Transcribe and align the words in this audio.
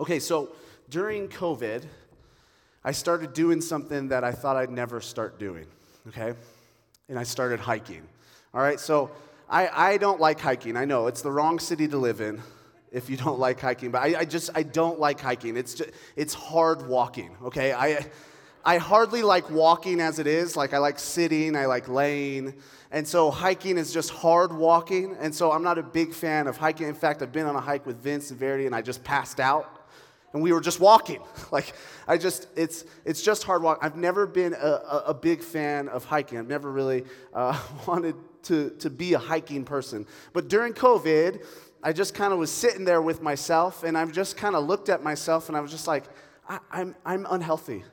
Okay, 0.00 0.18
so 0.18 0.48
during 0.90 1.28
COVID, 1.28 1.84
I 2.84 2.90
started 2.90 3.32
doing 3.32 3.60
something 3.60 4.08
that 4.08 4.24
I 4.24 4.32
thought 4.32 4.56
I'd 4.56 4.70
never 4.70 5.00
start 5.00 5.38
doing, 5.38 5.66
okay? 6.08 6.34
And 7.08 7.16
I 7.16 7.22
started 7.22 7.60
hiking. 7.60 8.02
All 8.52 8.60
right, 8.60 8.80
so 8.80 9.12
I, 9.48 9.68
I 9.68 9.96
don't 9.98 10.20
like 10.20 10.40
hiking. 10.40 10.76
I 10.76 10.84
know 10.84 11.06
it's 11.06 11.22
the 11.22 11.30
wrong 11.30 11.60
city 11.60 11.86
to 11.88 11.96
live 11.96 12.20
in 12.20 12.42
if 12.90 13.08
you 13.08 13.16
don't 13.16 13.38
like 13.38 13.60
hiking, 13.60 13.92
but 13.92 14.02
I, 14.02 14.20
I 14.20 14.24
just, 14.24 14.50
I 14.54 14.64
don't 14.64 14.98
like 14.98 15.20
hiking. 15.20 15.56
It's, 15.56 15.74
just, 15.74 15.90
it's 16.16 16.34
hard 16.34 16.88
walking, 16.88 17.36
okay? 17.44 17.72
I, 17.72 18.04
I 18.64 18.78
hardly 18.78 19.22
like 19.22 19.48
walking 19.48 20.00
as 20.00 20.18
it 20.18 20.26
is. 20.26 20.56
Like, 20.56 20.74
I 20.74 20.78
like 20.78 20.98
sitting, 20.98 21.54
I 21.54 21.66
like 21.66 21.88
laying. 21.88 22.54
And 22.90 23.06
so, 23.06 23.30
hiking 23.30 23.78
is 23.78 23.92
just 23.92 24.10
hard 24.10 24.52
walking. 24.52 25.16
And 25.20 25.34
so, 25.34 25.52
I'm 25.52 25.62
not 25.62 25.78
a 25.78 25.82
big 25.82 26.14
fan 26.14 26.46
of 26.46 26.56
hiking. 26.56 26.88
In 26.88 26.94
fact, 26.94 27.22
I've 27.22 27.32
been 27.32 27.46
on 27.46 27.56
a 27.56 27.60
hike 27.60 27.86
with 27.86 27.96
Vince 27.96 28.30
and 28.30 28.38
Verity, 28.38 28.66
and 28.66 28.74
I 28.74 28.82
just 28.82 29.04
passed 29.04 29.38
out 29.38 29.73
and 30.34 30.42
we 30.42 30.52
were 30.52 30.60
just 30.60 30.80
walking. 30.80 31.22
like 31.52 31.72
I 32.06 32.18
just, 32.18 32.48
it's 32.56 32.84
it's 33.06 33.22
just 33.22 33.44
hard 33.44 33.62
walk. 33.62 33.78
I've 33.80 33.96
never 33.96 34.26
been 34.26 34.52
a, 34.52 34.56
a, 34.56 35.02
a 35.06 35.14
big 35.14 35.42
fan 35.42 35.88
of 35.88 36.04
hiking. 36.04 36.38
I've 36.38 36.48
never 36.48 36.70
really 36.70 37.04
uh, 37.32 37.58
wanted 37.86 38.16
to 38.42 38.70
to 38.80 38.90
be 38.90 39.14
a 39.14 39.18
hiking 39.18 39.64
person. 39.64 40.06
But 40.34 40.48
during 40.48 40.74
COVID, 40.74 41.42
I 41.82 41.92
just 41.94 42.14
kind 42.14 42.32
of 42.32 42.38
was 42.38 42.50
sitting 42.50 42.84
there 42.84 43.00
with 43.00 43.22
myself, 43.22 43.84
and 43.84 43.96
I've 43.96 44.12
just 44.12 44.36
kind 44.36 44.54
of 44.54 44.66
looked 44.66 44.90
at 44.90 45.02
myself, 45.02 45.48
and 45.48 45.56
I 45.56 45.60
was 45.60 45.70
just 45.70 45.86
like, 45.86 46.04
I, 46.48 46.58
I'm 46.70 46.94
I'm 47.06 47.26
unhealthy. 47.30 47.84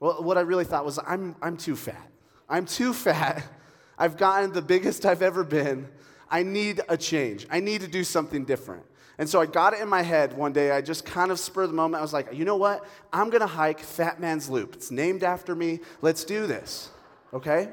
Well, 0.00 0.22
what 0.22 0.38
I 0.38 0.40
really 0.40 0.64
thought 0.64 0.84
was, 0.84 0.98
I'm 1.06 1.36
I'm 1.40 1.56
too 1.56 1.76
fat. 1.76 2.10
I'm 2.48 2.66
too 2.66 2.92
fat. 2.92 3.46
I've 3.98 4.16
gotten 4.16 4.52
the 4.52 4.62
biggest 4.62 5.04
I've 5.04 5.20
ever 5.20 5.44
been. 5.44 5.86
I 6.30 6.42
need 6.42 6.80
a 6.88 6.96
change. 6.96 7.46
I 7.50 7.60
need 7.60 7.82
to 7.82 7.88
do 7.88 8.02
something 8.02 8.46
different. 8.46 8.84
And 9.20 9.28
so 9.28 9.38
I 9.38 9.44
got 9.44 9.74
it 9.74 9.80
in 9.80 9.88
my 9.90 10.00
head 10.00 10.32
one 10.32 10.54
day. 10.54 10.70
I 10.70 10.80
just 10.80 11.04
kind 11.04 11.30
of 11.30 11.38
spur 11.38 11.66
the 11.66 11.74
moment. 11.74 12.00
I 12.00 12.02
was 12.02 12.14
like, 12.14 12.32
you 12.32 12.46
know 12.46 12.56
what? 12.56 12.86
I'm 13.12 13.28
going 13.28 13.42
to 13.42 13.46
hike 13.46 13.80
Fat 13.80 14.18
Man's 14.18 14.48
Loop. 14.48 14.74
It's 14.74 14.90
named 14.90 15.22
after 15.22 15.54
me. 15.54 15.80
Let's 16.00 16.24
do 16.24 16.46
this. 16.46 16.88
Okay? 17.34 17.68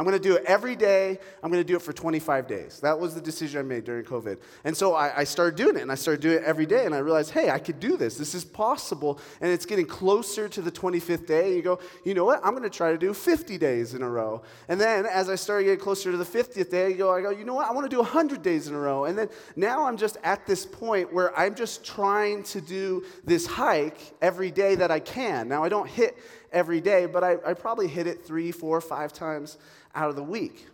I'm 0.00 0.06
going 0.06 0.16
to 0.16 0.28
do 0.28 0.34
it 0.36 0.44
every 0.46 0.76
day. 0.76 1.18
I'm 1.42 1.50
going 1.50 1.62
to 1.62 1.66
do 1.66 1.76
it 1.76 1.82
for 1.82 1.92
25 1.92 2.46
days. 2.46 2.80
That 2.80 2.98
was 2.98 3.14
the 3.14 3.20
decision 3.20 3.60
I 3.60 3.62
made 3.64 3.84
during 3.84 4.02
COVID. 4.02 4.38
And 4.64 4.74
so 4.74 4.94
I, 4.94 5.18
I, 5.18 5.24
started 5.24 5.56
doing 5.56 5.76
it, 5.76 5.82
and 5.82 5.92
I 5.92 5.94
started 5.94 6.22
doing 6.22 6.38
it 6.38 6.42
every 6.44 6.64
day, 6.64 6.86
and 6.86 6.94
I 6.94 7.00
realized, 7.00 7.32
hey, 7.32 7.50
I 7.50 7.58
could 7.58 7.78
do 7.80 7.98
this. 7.98 8.16
This 8.16 8.34
is 8.34 8.42
possible. 8.42 9.20
And 9.42 9.52
it's 9.52 9.66
getting 9.66 9.84
closer 9.84 10.48
to 10.48 10.62
the 10.62 10.72
25th 10.72 11.26
day. 11.26 11.48
And 11.48 11.56
you 11.56 11.60
go, 11.60 11.80
you 12.02 12.14
know 12.14 12.24
what? 12.24 12.40
I'm 12.42 12.52
going 12.52 12.62
to 12.62 12.70
try 12.70 12.92
to 12.92 12.96
do 12.96 13.12
50 13.12 13.58
days 13.58 13.92
in 13.92 14.00
a 14.00 14.08
row. 14.08 14.40
And 14.68 14.80
then 14.80 15.04
as 15.04 15.28
I 15.28 15.34
started 15.34 15.64
getting 15.64 15.80
closer 15.80 16.10
to 16.10 16.16
the 16.16 16.24
50th 16.24 16.70
day, 16.70 16.86
I 16.86 16.92
go, 16.92 17.14
I 17.14 17.20
go, 17.20 17.28
you 17.28 17.44
know 17.44 17.54
what? 17.54 17.68
I 17.68 17.72
want 17.72 17.84
to 17.84 17.94
do 17.94 17.98
100 17.98 18.40
days 18.40 18.68
in 18.68 18.74
a 18.74 18.80
row. 18.80 19.04
And 19.04 19.18
then 19.18 19.28
now 19.54 19.84
I'm 19.84 19.98
just 19.98 20.16
at 20.22 20.46
this 20.46 20.64
point 20.64 21.12
where 21.12 21.38
I'm 21.38 21.54
just 21.54 21.84
trying 21.84 22.42
to 22.44 22.62
do 22.62 23.04
this 23.24 23.44
hike 23.44 24.00
every 24.22 24.50
day 24.50 24.76
that 24.76 24.90
I 24.90 25.00
can. 25.00 25.46
Now 25.46 25.62
I 25.62 25.68
don't 25.68 25.90
hit 25.90 26.16
every 26.52 26.80
day, 26.80 27.06
but 27.06 27.22
I, 27.24 27.36
I 27.46 27.54
probably 27.54 27.88
hit 27.88 28.06
it 28.06 28.24
three, 28.24 28.52
four, 28.52 28.80
five 28.80 29.12
times 29.12 29.58
out 29.94 30.10
of 30.10 30.16
the 30.16 30.22
week. 30.22 30.66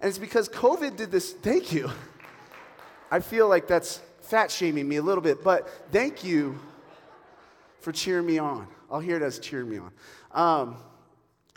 And 0.00 0.08
it's 0.08 0.18
because 0.18 0.48
COVID 0.48 0.96
did 0.96 1.10
this. 1.10 1.32
Thank 1.32 1.72
you. 1.72 1.90
I 3.10 3.20
feel 3.20 3.48
like 3.48 3.66
that's 3.66 4.00
fat 4.20 4.50
shaming 4.50 4.88
me 4.88 4.96
a 4.96 5.02
little 5.02 5.22
bit, 5.22 5.44
but 5.44 5.68
thank 5.92 6.24
you 6.24 6.58
for 7.80 7.92
cheering 7.92 8.26
me 8.26 8.38
on. 8.38 8.66
I'll 8.90 9.00
hear 9.00 9.16
it 9.16 9.22
as 9.22 9.38
cheering 9.38 9.68
me 9.68 9.78
on. 9.78 9.92
Um, 10.32 10.76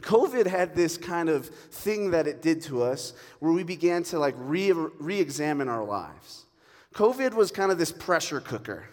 COVID 0.02 0.48
had 0.48 0.76
this 0.76 0.98
kind 0.98 1.30
of 1.30 1.48
thing 1.48 2.12
that 2.12 2.28
it 2.28 2.42
did 2.42 2.62
to 2.64 2.84
us 2.84 3.14
where 3.40 3.54
we 3.54 3.64
began 3.64 4.04
to 4.04 4.20
like 4.20 4.36
re 4.38 4.72
examine 5.20 5.70
our 5.70 5.84
lives. 5.84 6.46
COVID 6.94 7.34
was 7.34 7.52
kind 7.52 7.72
of 7.72 7.78
this 7.78 7.92
pressure 7.92 8.42
cooker 8.42 8.86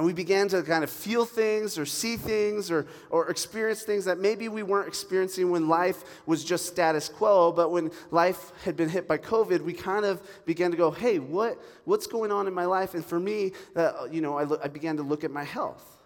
and 0.00 0.06
we 0.06 0.14
began 0.14 0.48
to 0.48 0.62
kind 0.62 0.82
of 0.82 0.88
feel 0.88 1.26
things 1.26 1.76
or 1.76 1.84
see 1.84 2.16
things 2.16 2.70
or, 2.70 2.86
or 3.10 3.28
experience 3.28 3.82
things 3.82 4.06
that 4.06 4.18
maybe 4.18 4.48
we 4.48 4.62
weren't 4.62 4.88
experiencing 4.88 5.50
when 5.50 5.68
life 5.68 6.22
was 6.24 6.42
just 6.42 6.64
status 6.64 7.06
quo, 7.06 7.52
but 7.52 7.70
when 7.70 7.90
life 8.10 8.50
had 8.64 8.78
been 8.78 8.88
hit 8.88 9.06
by 9.06 9.18
COVID, 9.18 9.60
we 9.60 9.74
kind 9.74 10.06
of 10.06 10.22
began 10.46 10.70
to 10.70 10.76
go, 10.78 10.90
hey, 10.90 11.18
what, 11.18 11.62
what's 11.84 12.06
going 12.06 12.32
on 12.32 12.46
in 12.46 12.54
my 12.54 12.64
life? 12.64 12.94
And 12.94 13.04
for 13.04 13.20
me, 13.20 13.52
uh, 13.76 14.06
you 14.10 14.22
know, 14.22 14.38
I, 14.38 14.44
lo- 14.44 14.58
I 14.64 14.68
began 14.68 14.96
to 14.96 15.02
look 15.02 15.22
at 15.22 15.30
my 15.30 15.44
health. 15.44 15.98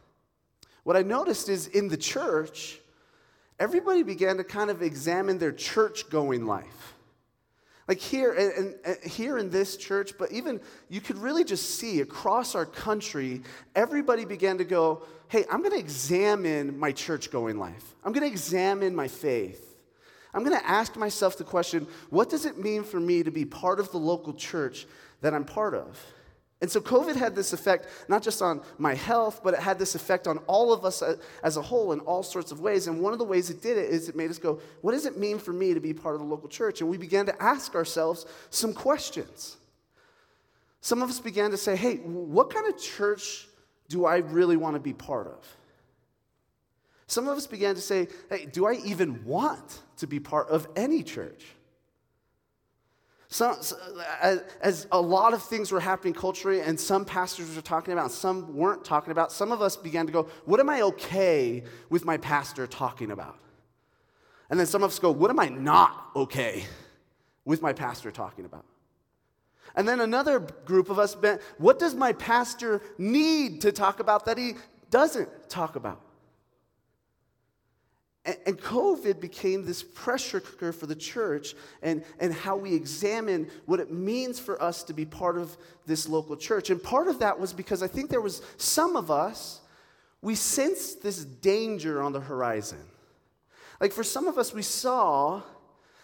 What 0.82 0.96
I 0.96 1.02
noticed 1.02 1.48
is 1.48 1.68
in 1.68 1.86
the 1.86 1.96
church, 1.96 2.80
everybody 3.60 4.02
began 4.02 4.38
to 4.38 4.42
kind 4.42 4.70
of 4.70 4.82
examine 4.82 5.38
their 5.38 5.52
church 5.52 6.10
going 6.10 6.46
life. 6.46 6.93
Like 7.86 8.00
here, 8.00 8.32
and, 8.32 8.74
and, 8.84 9.02
here 9.04 9.36
in 9.36 9.50
this 9.50 9.76
church, 9.76 10.14
but 10.18 10.32
even 10.32 10.60
you 10.88 11.00
could 11.00 11.18
really 11.18 11.44
just 11.44 11.78
see 11.78 12.00
across 12.00 12.54
our 12.54 12.64
country, 12.64 13.42
everybody 13.74 14.24
began 14.24 14.58
to 14.58 14.64
go, 14.64 15.02
hey, 15.28 15.44
I'm 15.50 15.60
going 15.60 15.72
to 15.72 15.78
examine 15.78 16.78
my 16.78 16.92
church 16.92 17.30
going 17.30 17.58
life. 17.58 17.94
I'm 18.02 18.12
going 18.12 18.26
to 18.26 18.30
examine 18.30 18.94
my 18.94 19.08
faith. 19.08 19.76
I'm 20.32 20.44
going 20.44 20.58
to 20.58 20.66
ask 20.66 20.96
myself 20.96 21.36
the 21.38 21.44
question 21.44 21.86
what 22.10 22.28
does 22.28 22.44
it 22.44 22.58
mean 22.58 22.82
for 22.84 22.98
me 22.98 23.22
to 23.22 23.30
be 23.30 23.44
part 23.44 23.78
of 23.78 23.90
the 23.92 23.98
local 23.98 24.34
church 24.34 24.86
that 25.20 25.34
I'm 25.34 25.44
part 25.44 25.74
of? 25.74 26.04
And 26.60 26.70
so 26.70 26.80
COVID 26.80 27.16
had 27.16 27.34
this 27.34 27.52
effect 27.52 27.88
not 28.08 28.22
just 28.22 28.40
on 28.40 28.62
my 28.78 28.94
health, 28.94 29.40
but 29.42 29.54
it 29.54 29.60
had 29.60 29.78
this 29.78 29.94
effect 29.94 30.26
on 30.26 30.38
all 30.46 30.72
of 30.72 30.84
us 30.84 31.02
uh, 31.02 31.16
as 31.42 31.56
a 31.56 31.62
whole 31.62 31.92
in 31.92 32.00
all 32.00 32.22
sorts 32.22 32.52
of 32.52 32.60
ways. 32.60 32.86
And 32.86 33.00
one 33.00 33.12
of 33.12 33.18
the 33.18 33.24
ways 33.24 33.50
it 33.50 33.60
did 33.60 33.76
it 33.76 33.90
is 33.90 34.08
it 34.08 34.16
made 34.16 34.30
us 34.30 34.38
go, 34.38 34.60
what 34.80 34.92
does 34.92 35.04
it 35.04 35.18
mean 35.18 35.38
for 35.38 35.52
me 35.52 35.74
to 35.74 35.80
be 35.80 35.92
part 35.92 36.14
of 36.14 36.20
the 36.20 36.26
local 36.26 36.48
church? 36.48 36.80
And 36.80 36.88
we 36.88 36.96
began 36.96 37.26
to 37.26 37.42
ask 37.42 37.74
ourselves 37.74 38.24
some 38.50 38.72
questions. 38.72 39.56
Some 40.80 41.02
of 41.02 41.08
us 41.08 41.20
began 41.20 41.50
to 41.50 41.56
say, 41.56 41.76
hey, 41.76 41.96
what 41.96 42.50
kind 42.50 42.66
of 42.66 42.78
church 42.78 43.46
do 43.88 44.04
I 44.04 44.18
really 44.18 44.56
want 44.56 44.74
to 44.74 44.80
be 44.80 44.92
part 44.92 45.26
of? 45.26 45.56
Some 47.06 47.28
of 47.28 47.36
us 47.36 47.46
began 47.46 47.74
to 47.74 47.80
say, 47.80 48.08
hey, 48.30 48.46
do 48.46 48.66
I 48.66 48.74
even 48.84 49.24
want 49.24 49.80
to 49.98 50.06
be 50.06 50.20
part 50.20 50.48
of 50.48 50.66
any 50.76 51.02
church? 51.02 51.44
Some, 53.34 53.56
as, 54.60 54.86
a 54.92 55.00
lot 55.00 55.34
of 55.34 55.42
things 55.42 55.72
were 55.72 55.80
happening 55.80 56.14
culturally, 56.14 56.60
and 56.60 56.78
some 56.78 57.04
pastors 57.04 57.56
were 57.56 57.62
talking 57.62 57.92
about, 57.92 58.04
and 58.04 58.12
some 58.12 58.54
weren't 58.54 58.84
talking 58.84 59.10
about, 59.10 59.32
some 59.32 59.50
of 59.50 59.60
us 59.60 59.76
began 59.76 60.06
to 60.06 60.12
go, 60.12 60.28
What 60.44 60.60
am 60.60 60.70
I 60.70 60.82
okay 60.82 61.64
with 61.90 62.04
my 62.04 62.16
pastor 62.16 62.68
talking 62.68 63.10
about? 63.10 63.36
And 64.50 64.60
then 64.60 64.68
some 64.68 64.84
of 64.84 64.92
us 64.92 65.00
go, 65.00 65.10
What 65.10 65.30
am 65.30 65.40
I 65.40 65.48
not 65.48 66.10
okay 66.14 66.62
with 67.44 67.60
my 67.60 67.72
pastor 67.72 68.12
talking 68.12 68.44
about? 68.44 68.64
And 69.74 69.88
then 69.88 69.98
another 69.98 70.38
group 70.38 70.88
of 70.88 71.00
us, 71.00 71.16
went, 71.16 71.42
What 71.58 71.80
does 71.80 71.96
my 71.96 72.12
pastor 72.12 72.82
need 72.98 73.62
to 73.62 73.72
talk 73.72 73.98
about 73.98 74.26
that 74.26 74.38
he 74.38 74.54
doesn't 74.90 75.50
talk 75.50 75.74
about? 75.74 76.00
And, 78.24 78.58
COVID 78.58 79.20
became 79.20 79.66
this 79.66 79.82
pressure 79.82 80.40
cooker 80.40 80.72
for 80.72 80.86
the 80.86 80.94
church 80.94 81.54
and, 81.82 82.02
and 82.18 82.32
how 82.32 82.56
we 82.56 82.74
examine 82.74 83.50
what 83.66 83.80
it 83.80 83.92
means 83.92 84.38
for 84.38 84.60
us 84.62 84.82
to 84.84 84.94
be 84.94 85.04
part 85.04 85.36
of 85.36 85.54
this 85.84 86.08
local 86.08 86.34
church. 86.34 86.70
And 86.70 86.82
part 86.82 87.08
of 87.08 87.18
that 87.18 87.38
was 87.38 87.52
because 87.52 87.82
I 87.82 87.86
think 87.86 88.08
there 88.08 88.22
was 88.22 88.40
some 88.56 88.96
of 88.96 89.10
us, 89.10 89.60
we 90.22 90.34
sensed 90.34 91.02
this 91.02 91.22
danger 91.22 92.02
on 92.02 92.12
the 92.12 92.20
horizon. 92.20 92.80
Like 93.78 93.92
for 93.92 94.04
some 94.04 94.26
of 94.26 94.38
us, 94.38 94.54
we 94.54 94.62
saw 94.62 95.42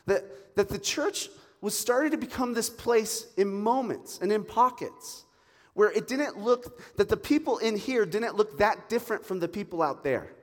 that, 0.05 0.57
that 0.57 0.69
the 0.69 0.79
church 0.79 1.31
was 1.63 1.77
starting 1.77 2.11
to 2.11 2.19
become 2.19 2.53
this 2.53 2.69
place 2.69 3.29
in 3.39 3.51
moments 3.51 4.19
and 4.21 4.31
in 4.31 4.45
pockets 4.45 5.25
where 5.73 5.91
it 5.93 6.07
didn't 6.07 6.37
look, 6.37 6.97
that 6.97 7.09
the 7.09 7.17
people 7.17 7.57
in 7.59 7.79
here 7.79 8.05
didn't 8.05 8.37
look 8.37 8.59
that 8.59 8.91
different 8.91 9.25
from 9.25 9.41
the 9.41 9.49
people 9.49 9.81
out 9.81 10.05
there 10.05 10.35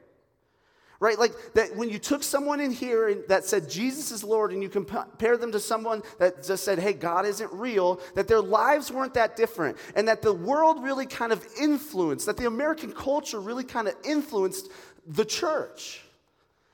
right? 0.99 1.17
Like 1.19 1.33
that 1.53 1.75
when 1.75 1.89
you 1.89 1.99
took 1.99 2.23
someone 2.23 2.59
in 2.59 2.71
here 2.71 3.09
and 3.09 3.23
that 3.27 3.45
said 3.45 3.69
Jesus 3.69 4.11
is 4.11 4.23
Lord 4.23 4.51
and 4.51 4.61
you 4.63 4.69
compare 4.69 5.37
them 5.37 5.51
to 5.51 5.59
someone 5.59 6.01
that 6.19 6.43
just 6.43 6.63
said, 6.63 6.79
hey, 6.79 6.93
God 6.93 7.25
isn't 7.25 7.51
real, 7.53 8.01
that 8.15 8.27
their 8.27 8.41
lives 8.41 8.91
weren't 8.91 9.13
that 9.13 9.35
different 9.35 9.77
and 9.95 10.07
that 10.07 10.21
the 10.21 10.33
world 10.33 10.83
really 10.83 11.05
kind 11.05 11.31
of 11.31 11.45
influenced, 11.59 12.25
that 12.25 12.37
the 12.37 12.47
American 12.47 12.91
culture 12.91 13.39
really 13.39 13.63
kind 13.63 13.87
of 13.87 13.95
influenced 14.03 14.69
the 15.05 15.25
church. 15.25 16.01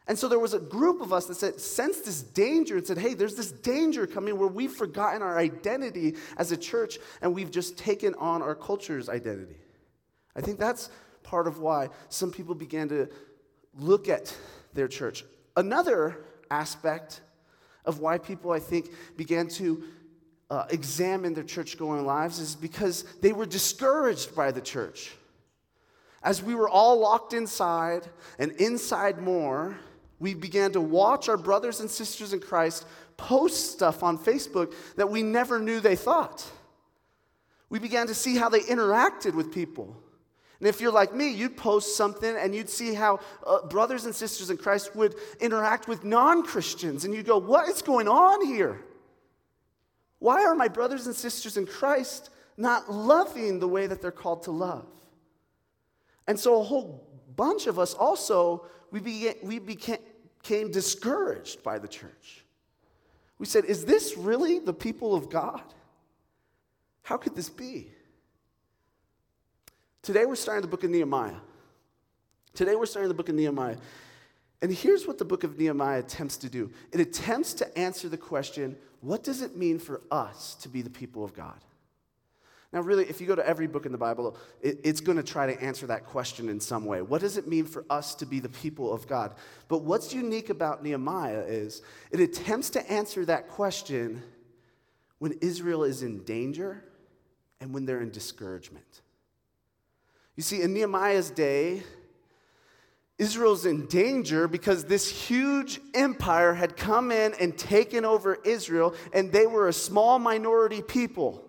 And 0.05 0.19
so 0.19 0.27
there 0.27 0.39
was 0.39 0.53
a 0.53 0.59
group 0.59 0.99
of 0.99 1.13
us 1.13 1.27
that 1.27 1.35
said, 1.35 1.61
sensed 1.61 2.05
this 2.05 2.21
danger 2.21 2.75
and 2.75 2.85
said, 2.85 2.97
hey, 2.97 3.13
there's 3.13 3.35
this 3.35 3.51
danger 3.51 4.05
coming 4.05 4.37
where 4.37 4.49
we've 4.49 4.71
forgotten 4.71 5.21
our 5.21 5.37
identity 5.37 6.15
as 6.35 6.51
a 6.51 6.57
church 6.57 6.97
and 7.21 7.33
we've 7.33 7.51
just 7.51 7.77
taken 7.77 8.13
on 8.15 8.41
our 8.41 8.55
culture's 8.55 9.07
identity. 9.07 9.55
I 10.35 10.41
think 10.41 10.59
that's 10.59 10.89
part 11.23 11.47
of 11.47 11.59
why 11.59 11.89
some 12.09 12.31
people 12.31 12.53
began 12.53 12.89
to 12.89 13.07
look 13.77 14.07
at 14.07 14.35
their 14.73 14.87
church. 14.87 15.23
Another 15.55 16.25
aspect 16.49 17.21
of 17.85 17.99
why 17.99 18.17
people, 18.17 18.51
I 18.51 18.59
think, 18.59 18.89
began 19.17 19.47
to 19.49 19.83
uh, 20.49 20.65
examine 20.69 21.33
their 21.33 21.43
church 21.43 21.77
going 21.77 22.05
lives 22.05 22.39
is 22.39 22.55
because 22.55 23.03
they 23.21 23.33
were 23.33 23.45
discouraged 23.45 24.35
by 24.35 24.51
the 24.51 24.61
church. 24.61 25.11
As 26.21 26.41
we 26.41 26.55
were 26.55 26.69
all 26.69 26.99
locked 26.99 27.33
inside 27.33 28.07
and 28.39 28.51
inside 28.53 29.19
more, 29.19 29.77
we 30.19 30.33
began 30.33 30.71
to 30.71 30.81
watch 30.81 31.27
our 31.27 31.37
brothers 31.37 31.81
and 31.81 31.89
sisters 31.89 32.33
in 32.33 32.39
Christ 32.39 32.85
post 33.17 33.71
stuff 33.71 34.03
on 34.03 34.17
Facebook 34.17 34.73
that 34.95 35.09
we 35.09 35.21
never 35.21 35.59
knew 35.59 35.79
they 35.79 35.95
thought. 35.95 36.49
We 37.69 37.79
began 37.79 38.07
to 38.07 38.13
see 38.13 38.37
how 38.37 38.49
they 38.49 38.61
interacted 38.61 39.33
with 39.33 39.51
people. 39.51 39.97
And 40.63 40.69
if 40.69 40.79
you're 40.79 40.93
like 40.93 41.13
me, 41.13 41.29
you'd 41.29 41.57
post 41.57 41.97
something 41.97 42.37
and 42.37 42.55
you'd 42.55 42.69
see 42.69 42.93
how 42.93 43.19
uh, 43.45 43.67
brothers 43.67 44.05
and 44.05 44.15
sisters 44.15 44.49
in 44.49 44.55
Christ 44.55 44.95
would 44.95 45.15
interact 45.41 45.89
with 45.89 46.05
non 46.05 46.41
Christians. 46.41 47.03
And 47.03 47.13
you'd 47.13 47.25
go, 47.25 47.37
What 47.37 47.67
is 47.67 47.81
going 47.81 48.07
on 48.07 48.45
here? 48.45 48.79
Why 50.19 50.45
are 50.45 50.55
my 50.55 50.69
brothers 50.69 51.05
and 51.05 51.13
sisters 51.13 51.57
in 51.57 51.65
Christ 51.65 52.29
not 52.55 52.89
loving 52.89 53.59
the 53.59 53.67
way 53.67 53.87
that 53.87 54.01
they're 54.01 54.09
called 54.09 54.43
to 54.43 54.51
love? 54.51 54.85
And 56.27 56.39
so 56.39 56.61
a 56.61 56.63
whole 56.63 57.09
bunch 57.35 57.67
of 57.67 57.77
us 57.77 57.93
also, 57.93 58.65
we, 58.89 59.01
began, 59.01 59.33
we 59.43 59.59
became 59.59 60.71
discouraged 60.71 61.61
by 61.61 61.77
the 61.77 61.89
church. 61.89 62.45
We 63.37 63.47
said, 63.47 63.65
Is 63.65 63.83
this 63.83 64.15
really 64.15 64.59
the 64.59 64.73
people 64.73 65.13
of 65.13 65.29
God? 65.29 65.73
How 67.01 67.17
could 67.17 67.35
this 67.35 67.49
be? 67.49 67.91
Today 70.03 70.25
we're 70.25 70.35
starting 70.35 70.61
the 70.61 70.67
book 70.67 70.83
of 70.83 70.91
Nehemiah. 70.91 71.35
Today 72.53 72.75
we're 72.75 72.85
starting 72.85 73.07
the 73.07 73.15
book 73.15 73.29
of 73.29 73.35
Nehemiah. 73.35 73.77
And 74.61 74.71
here's 74.71 75.07
what 75.07 75.17
the 75.17 75.25
book 75.25 75.45
of 75.45 75.57
Nehemiah 75.57 75.99
attempts 75.99 76.37
to 76.37 76.49
do 76.49 76.71
it 76.91 76.99
attempts 76.99 77.53
to 77.55 77.77
answer 77.77 78.09
the 78.09 78.17
question 78.17 78.77
what 78.99 79.23
does 79.23 79.41
it 79.41 79.57
mean 79.57 79.79
for 79.79 80.01
us 80.11 80.55
to 80.55 80.69
be 80.69 80.81
the 80.81 80.89
people 80.89 81.23
of 81.23 81.33
God? 81.33 81.57
Now, 82.71 82.81
really, 82.81 83.05
if 83.05 83.21
you 83.21 83.27
go 83.27 83.35
to 83.35 83.47
every 83.47 83.67
book 83.67 83.85
in 83.85 83.91
the 83.91 83.97
Bible, 83.97 84.35
it, 84.61 84.79
it's 84.83 84.99
going 84.99 85.17
to 85.17 85.23
try 85.23 85.45
to 85.45 85.61
answer 85.61 85.85
that 85.87 86.05
question 86.05 86.49
in 86.49 86.59
some 86.59 86.85
way. 86.85 87.01
What 87.01 87.21
does 87.21 87.37
it 87.37 87.47
mean 87.47 87.65
for 87.65 87.85
us 87.89 88.15
to 88.15 88.25
be 88.25 88.39
the 88.39 88.49
people 88.49 88.91
of 88.91 89.07
God? 89.07 89.35
But 89.67 89.83
what's 89.83 90.13
unique 90.13 90.49
about 90.49 90.83
Nehemiah 90.83 91.41
is 91.41 91.81
it 92.11 92.19
attempts 92.19 92.71
to 92.71 92.91
answer 92.91 93.25
that 93.25 93.47
question 93.47 94.23
when 95.19 95.33
Israel 95.41 95.83
is 95.83 96.01
in 96.01 96.23
danger 96.23 96.83
and 97.61 97.73
when 97.73 97.85
they're 97.85 98.01
in 98.01 98.09
discouragement. 98.09 99.01
You 100.35 100.43
see, 100.43 100.61
in 100.61 100.73
Nehemiah's 100.73 101.29
day, 101.29 101.83
Israel's 103.19 103.65
in 103.65 103.85
danger 103.85 104.47
because 104.47 104.85
this 104.85 105.09
huge 105.09 105.79
empire 105.93 106.53
had 106.53 106.75
come 106.75 107.11
in 107.11 107.33
and 107.39 107.57
taken 107.57 108.03
over 108.05 108.39
Israel, 108.43 108.95
and 109.13 109.31
they 109.31 109.45
were 109.45 109.67
a 109.67 109.73
small 109.73 110.17
minority 110.17 110.81
people. 110.81 111.43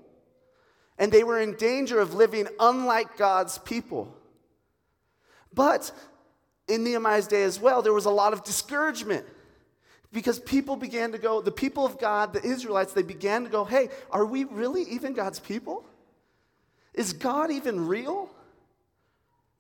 And 0.99 1.11
they 1.11 1.25
were 1.25 1.41
in 1.41 1.55
danger 1.57 1.99
of 1.99 2.15
living 2.15 2.47
unlike 2.61 3.17
God's 3.17 3.59
people. 3.59 4.15
But 5.53 5.91
in 6.69 6.85
Nehemiah's 6.85 7.27
day 7.27 7.43
as 7.43 7.59
well, 7.59 7.83
there 7.83 7.93
was 7.93 8.05
a 8.05 8.11
lot 8.11 8.33
of 8.33 8.45
discouragement 8.45 9.25
because 10.13 10.39
people 10.39 10.77
began 10.77 11.13
to 11.13 11.19
go, 11.19 11.41
the 11.41 11.51
people 11.51 11.85
of 11.85 11.99
God, 11.99 12.33
the 12.33 12.45
Israelites, 12.45 12.93
they 12.93 13.03
began 13.03 13.43
to 13.45 13.51
go, 13.51 13.65
hey, 13.65 13.89
are 14.11 14.25
we 14.25 14.45
really 14.45 14.83
even 14.83 15.13
God's 15.13 15.41
people? 15.41 15.85
Is 16.93 17.13
God 17.13 17.51
even 17.51 17.89
real? 17.89 18.31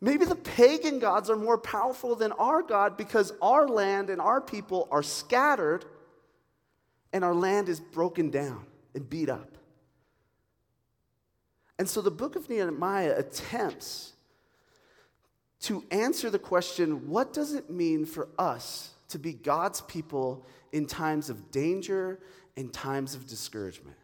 Maybe 0.04 0.26
the 0.26 0.36
pagan 0.36 0.98
gods 0.98 1.30
are 1.30 1.36
more 1.36 1.56
powerful 1.56 2.14
than 2.14 2.30
our 2.32 2.62
God 2.62 2.98
because 2.98 3.32
our 3.40 3.66
land 3.66 4.10
and 4.10 4.20
our 4.20 4.38
people 4.38 4.86
are 4.90 5.02
scattered 5.02 5.86
and 7.14 7.24
our 7.24 7.34
land 7.34 7.70
is 7.70 7.80
broken 7.80 8.28
down 8.28 8.66
and 8.94 9.08
beat 9.08 9.30
up. 9.30 9.56
And 11.78 11.88
so 11.88 12.02
the 12.02 12.10
book 12.10 12.36
of 12.36 12.50
Nehemiah 12.50 13.14
attempts 13.16 14.12
to 15.60 15.82
answer 15.90 16.28
the 16.28 16.38
question 16.38 17.08
what 17.08 17.32
does 17.32 17.54
it 17.54 17.70
mean 17.70 18.04
for 18.04 18.28
us 18.38 18.90
to 19.08 19.18
be 19.18 19.32
God's 19.32 19.80
people 19.80 20.44
in 20.70 20.84
times 20.84 21.30
of 21.30 21.50
danger 21.50 22.20
and 22.58 22.70
times 22.70 23.14
of 23.14 23.26
discouragement? 23.26 23.96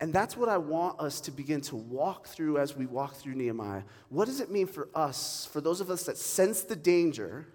And 0.00 0.12
that's 0.12 0.36
what 0.36 0.48
I 0.48 0.58
want 0.58 1.00
us 1.00 1.20
to 1.22 1.30
begin 1.30 1.60
to 1.62 1.76
walk 1.76 2.26
through 2.26 2.58
as 2.58 2.76
we 2.76 2.86
walk 2.86 3.14
through 3.14 3.34
Nehemiah. 3.36 3.82
What 4.08 4.26
does 4.26 4.40
it 4.40 4.50
mean 4.50 4.66
for 4.66 4.88
us, 4.94 5.48
for 5.52 5.60
those 5.60 5.80
of 5.80 5.90
us 5.90 6.04
that 6.04 6.16
sense 6.16 6.62
the 6.62 6.76
danger? 6.76 7.46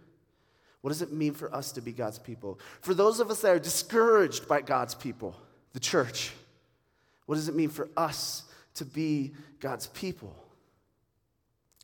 What 0.81 0.91
does 0.91 1.01
it 1.01 1.11
mean 1.11 1.33
for 1.33 1.53
us 1.53 1.73
to 1.73 1.81
be 1.81 1.91
God's 1.91 2.19
people? 2.19 2.59
For 2.81 2.93
those 2.93 3.19
of 3.19 3.29
us 3.29 3.41
that 3.41 3.51
are 3.51 3.59
discouraged 3.59 4.47
by 4.47 4.61
God's 4.61 4.95
people, 4.95 5.35
the 5.73 5.79
church, 5.79 6.31
what 7.25 7.35
does 7.35 7.49
it 7.49 7.55
mean 7.55 7.69
for 7.69 7.89
us 7.97 8.43
to 8.75 8.85
be 8.85 9.33
God's 9.59 9.87
people? 9.87 10.35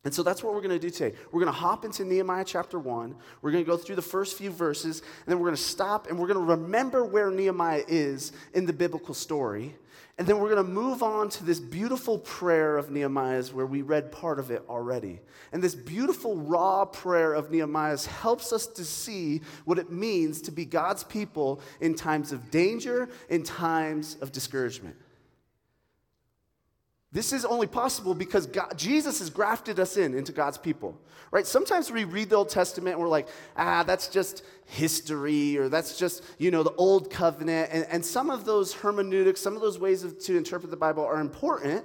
And 0.06 0.14
so 0.14 0.22
that's 0.22 0.42
what 0.42 0.54
we're 0.54 0.60
going 0.60 0.70
to 0.70 0.78
do 0.78 0.88
today. 0.88 1.16
We're 1.32 1.40
going 1.40 1.52
to 1.52 1.58
hop 1.58 1.84
into 1.84 2.04
Nehemiah 2.04 2.44
chapter 2.44 2.78
1. 2.78 3.14
We're 3.42 3.50
going 3.50 3.64
to 3.64 3.68
go 3.68 3.76
through 3.76 3.96
the 3.96 4.02
first 4.02 4.38
few 4.38 4.50
verses, 4.50 5.00
and 5.00 5.26
then 5.26 5.38
we're 5.40 5.46
going 5.46 5.56
to 5.56 5.62
stop 5.62 6.06
and 6.06 6.18
we're 6.18 6.28
going 6.28 6.38
to 6.38 6.52
remember 6.52 7.04
where 7.04 7.30
Nehemiah 7.30 7.82
is 7.88 8.32
in 8.54 8.66
the 8.66 8.72
biblical 8.72 9.14
story. 9.14 9.74
And 10.18 10.26
then 10.26 10.38
we're 10.38 10.54
going 10.54 10.64
to 10.64 10.72
move 10.72 11.02
on 11.02 11.28
to 11.28 11.44
this 11.44 11.60
beautiful 11.60 12.18
prayer 12.18 12.78
of 12.78 12.90
Nehemiah's 12.90 13.52
where 13.52 13.66
we 13.66 13.82
read 13.82 14.10
part 14.10 14.38
of 14.38 14.50
it 14.50 14.62
already. 14.66 15.20
And 15.52 15.62
this 15.62 15.74
beautiful, 15.74 16.36
raw 16.36 16.86
prayer 16.86 17.34
of 17.34 17.50
Nehemiah's 17.50 18.06
helps 18.06 18.50
us 18.50 18.66
to 18.66 18.84
see 18.84 19.42
what 19.66 19.78
it 19.78 19.92
means 19.92 20.40
to 20.42 20.50
be 20.50 20.64
God's 20.64 21.04
people 21.04 21.60
in 21.80 21.94
times 21.94 22.32
of 22.32 22.50
danger, 22.50 23.10
in 23.28 23.42
times 23.42 24.16
of 24.22 24.32
discouragement. 24.32 24.96
This 27.12 27.32
is 27.32 27.44
only 27.44 27.66
possible 27.66 28.14
because 28.14 28.46
God, 28.46 28.76
Jesus 28.76 29.20
has 29.20 29.30
grafted 29.30 29.78
us 29.78 29.96
in 29.96 30.14
into 30.14 30.32
God's 30.32 30.58
people, 30.58 31.00
right? 31.30 31.46
Sometimes 31.46 31.90
we 31.90 32.04
read 32.04 32.30
the 32.30 32.36
Old 32.36 32.48
Testament 32.48 32.94
and 32.94 33.02
we're 33.02 33.08
like, 33.08 33.28
ah, 33.56 33.84
that's 33.84 34.08
just 34.08 34.42
history 34.66 35.56
or 35.56 35.68
that's 35.68 35.98
just, 35.98 36.22
you 36.38 36.50
know, 36.50 36.62
the 36.62 36.74
Old 36.74 37.10
Covenant. 37.10 37.70
And, 37.72 37.86
and 37.90 38.04
some 38.04 38.28
of 38.28 38.44
those 38.44 38.74
hermeneutics, 38.74 39.40
some 39.40 39.54
of 39.54 39.62
those 39.62 39.78
ways 39.78 40.02
of, 40.02 40.18
to 40.24 40.36
interpret 40.36 40.70
the 40.70 40.76
Bible 40.76 41.04
are 41.04 41.20
important, 41.20 41.84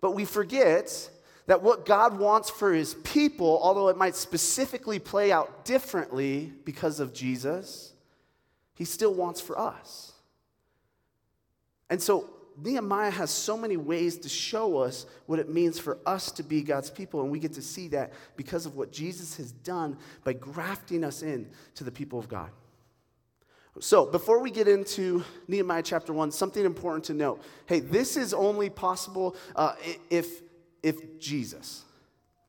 but 0.00 0.12
we 0.12 0.24
forget 0.24 1.10
that 1.46 1.62
what 1.62 1.84
God 1.84 2.18
wants 2.18 2.48
for 2.48 2.72
his 2.72 2.94
people, 2.94 3.58
although 3.62 3.88
it 3.88 3.96
might 3.96 4.14
specifically 4.14 4.98
play 4.98 5.32
out 5.32 5.64
differently 5.64 6.52
because 6.64 7.00
of 7.00 7.12
Jesus, 7.12 7.92
he 8.74 8.84
still 8.84 9.12
wants 9.12 9.40
for 9.40 9.58
us. 9.58 10.12
And 11.90 12.00
so 12.02 12.30
Nehemiah 12.62 13.10
has 13.10 13.30
so 13.30 13.56
many 13.56 13.76
ways 13.76 14.18
to 14.18 14.28
show 14.28 14.78
us 14.78 15.06
what 15.26 15.38
it 15.38 15.48
means 15.48 15.78
for 15.78 15.98
us 16.06 16.30
to 16.32 16.42
be 16.42 16.62
God's 16.62 16.90
people, 16.90 17.22
and 17.22 17.30
we 17.30 17.38
get 17.38 17.54
to 17.54 17.62
see 17.62 17.88
that 17.88 18.12
because 18.36 18.66
of 18.66 18.76
what 18.76 18.92
Jesus 18.92 19.36
has 19.36 19.52
done 19.52 19.96
by 20.22 20.32
grafting 20.32 21.04
us 21.04 21.22
in 21.22 21.48
to 21.74 21.84
the 21.84 21.90
people 21.90 22.18
of 22.18 22.28
God. 22.28 22.50
So, 23.80 24.06
before 24.06 24.38
we 24.38 24.52
get 24.52 24.68
into 24.68 25.24
Nehemiah 25.48 25.82
chapter 25.82 26.12
1, 26.12 26.30
something 26.30 26.64
important 26.64 27.04
to 27.06 27.14
note. 27.14 27.42
Hey, 27.66 27.80
this 27.80 28.16
is 28.16 28.32
only 28.32 28.70
possible 28.70 29.34
uh, 29.56 29.74
if, 30.10 30.42
if 30.82 31.18
Jesus, 31.18 31.84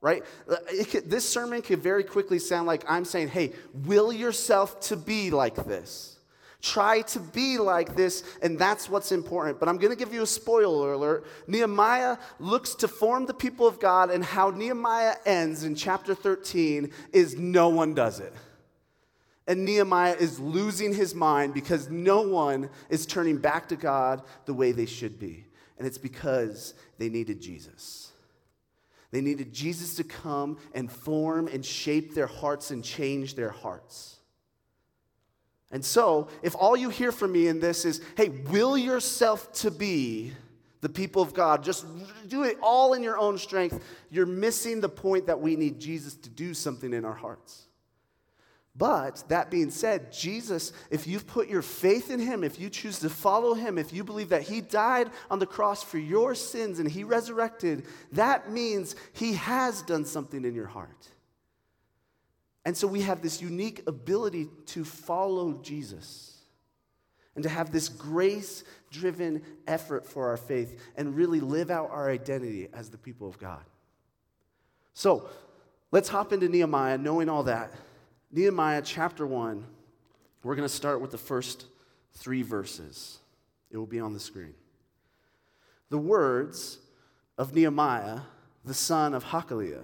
right? 0.01 0.23
Uh, 0.47 0.57
could, 0.87 1.09
this 1.09 1.27
sermon 1.27 1.63
could 1.63 1.81
very 1.81 2.03
quickly 2.03 2.37
sound 2.37 2.67
like 2.67 2.83
I'm 2.87 3.05
saying, 3.05 3.29
hey, 3.29 3.53
will 3.73 4.13
yourself 4.13 4.79
to 4.81 4.95
be 4.95 5.31
like 5.31 5.55
this. 5.65 6.14
Try 6.65 7.01
to 7.01 7.19
be 7.19 7.59
like 7.59 7.95
this, 7.95 8.23
and 8.41 8.57
that's 8.57 8.89
what's 8.89 9.11
important. 9.11 9.59
But 9.59 9.69
I'm 9.69 9.77
going 9.77 9.91
to 9.91 9.95
give 9.95 10.11
you 10.11 10.23
a 10.23 10.27
spoiler 10.27 10.93
alert. 10.93 11.27
Nehemiah 11.45 12.17
looks 12.39 12.73
to 12.75 12.87
form 12.87 13.27
the 13.27 13.35
people 13.35 13.67
of 13.67 13.79
God, 13.79 14.09
and 14.09 14.23
how 14.23 14.49
Nehemiah 14.49 15.13
ends 15.27 15.63
in 15.63 15.75
chapter 15.75 16.15
13 16.15 16.89
is 17.13 17.37
no 17.37 17.69
one 17.69 17.93
does 17.93 18.19
it. 18.19 18.33
And 19.45 19.63
Nehemiah 19.63 20.15
is 20.19 20.39
losing 20.39 20.91
his 20.91 21.13
mind 21.13 21.53
because 21.53 21.91
no 21.91 22.23
one 22.23 22.71
is 22.89 23.05
turning 23.05 23.37
back 23.37 23.69
to 23.69 23.75
God 23.75 24.23
the 24.47 24.53
way 24.55 24.71
they 24.71 24.87
should 24.87 25.19
be. 25.19 25.45
And 25.77 25.85
it's 25.85 25.99
because 25.99 26.73
they 26.97 27.09
needed 27.09 27.41
Jesus. 27.41 28.11
They 29.11 29.21
needed 29.21 29.53
Jesus 29.53 29.97
to 29.97 30.03
come 30.03 30.57
and 30.73 30.91
form 30.91 31.47
and 31.47 31.63
shape 31.63 32.15
their 32.15 32.25
hearts 32.25 32.71
and 32.71 32.83
change 32.83 33.35
their 33.35 33.51
hearts. 33.51 34.14
And 35.71 35.83
so, 35.83 36.27
if 36.43 36.55
all 36.55 36.77
you 36.77 36.89
hear 36.89 37.11
from 37.11 37.31
me 37.31 37.47
in 37.47 37.59
this 37.59 37.85
is, 37.85 38.01
hey, 38.15 38.29
will 38.29 38.77
yourself 38.77 39.51
to 39.53 39.71
be 39.71 40.33
the 40.81 40.89
people 40.89 41.21
of 41.21 41.33
God, 41.33 41.63
just 41.63 41.85
do 42.27 42.43
it 42.43 42.57
all 42.61 42.93
in 42.93 43.01
your 43.01 43.17
own 43.17 43.37
strength, 43.37 43.83
you're 44.11 44.27
missing 44.27 44.81
the 44.81 44.89
point 44.89 45.25
that 45.27 45.39
we 45.39 45.55
need 45.55 45.79
Jesus 45.79 46.13
to 46.15 46.29
do 46.29 46.53
something 46.53 46.93
in 46.93 47.03
our 47.03 47.15
hearts. 47.15 47.65
But 48.77 49.23
that 49.29 49.49
being 49.49 49.71
said, 49.71 50.11
Jesus, 50.11 50.73
if 50.91 51.07
you've 51.07 51.25
put 51.25 51.47
your 51.47 51.61
faith 51.61 52.11
in 52.11 52.19
him, 52.19 52.43
if 52.43 52.59
you 52.59 52.69
choose 52.69 52.99
to 52.99 53.09
follow 53.09 53.53
him, 53.53 53.77
if 53.77 53.93
you 53.93 54.03
believe 54.03 54.29
that 54.29 54.41
he 54.41 54.59
died 54.59 55.09
on 55.31 55.39
the 55.39 55.45
cross 55.45 55.81
for 55.81 55.97
your 55.97 56.35
sins 56.35 56.79
and 56.79 56.91
he 56.91 57.05
resurrected, 57.05 57.85
that 58.11 58.51
means 58.51 58.95
he 59.13 59.33
has 59.33 59.81
done 59.81 60.03
something 60.03 60.43
in 60.43 60.53
your 60.53 60.67
heart. 60.67 61.09
And 62.65 62.75
so 62.75 62.87
we 62.87 63.01
have 63.01 63.21
this 63.21 63.41
unique 63.41 63.83
ability 63.87 64.49
to 64.67 64.83
follow 64.83 65.53
Jesus 65.61 66.35
and 67.35 67.43
to 67.43 67.49
have 67.49 67.71
this 67.71 67.89
grace 67.89 68.63
driven 68.91 69.43
effort 69.67 70.07
for 70.07 70.29
our 70.29 70.37
faith 70.37 70.81
and 70.95 71.15
really 71.15 71.39
live 71.39 71.69
out 71.69 71.91
our 71.91 72.09
identity 72.09 72.69
as 72.73 72.89
the 72.89 72.97
people 72.97 73.27
of 73.27 73.37
God. 73.37 73.63
So 74.93 75.29
let's 75.91 76.09
hop 76.09 76.33
into 76.33 76.49
Nehemiah, 76.49 76.97
knowing 76.97 77.29
all 77.29 77.43
that. 77.43 77.71
Nehemiah 78.31 78.81
chapter 78.83 79.27
1, 79.27 79.63
we're 80.43 80.55
going 80.55 80.67
to 80.67 80.73
start 80.73 81.01
with 81.01 81.11
the 81.11 81.17
first 81.17 81.65
three 82.13 82.41
verses. 82.41 83.19
It 83.69 83.77
will 83.77 83.85
be 83.85 83.99
on 83.99 84.13
the 84.13 84.19
screen. 84.19 84.53
The 85.89 85.97
words 85.97 86.79
of 87.37 87.53
Nehemiah, 87.53 88.21
the 88.63 88.73
son 88.73 89.13
of 89.13 89.25
Hacaliah. 89.25 89.83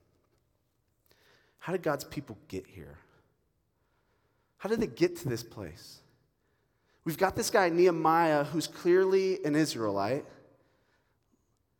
How 1.61 1.73
did 1.73 1.83
God's 1.83 2.03
people 2.03 2.39
get 2.47 2.65
here? 2.65 2.97
How 4.57 4.67
did 4.67 4.79
they 4.79 4.87
get 4.87 5.15
to 5.17 5.29
this 5.29 5.43
place? 5.43 5.99
We've 7.05 7.19
got 7.19 7.35
this 7.35 7.51
guy, 7.51 7.69
Nehemiah, 7.69 8.43
who's 8.43 8.65
clearly 8.65 9.43
an 9.45 9.55
Israelite, 9.55 10.25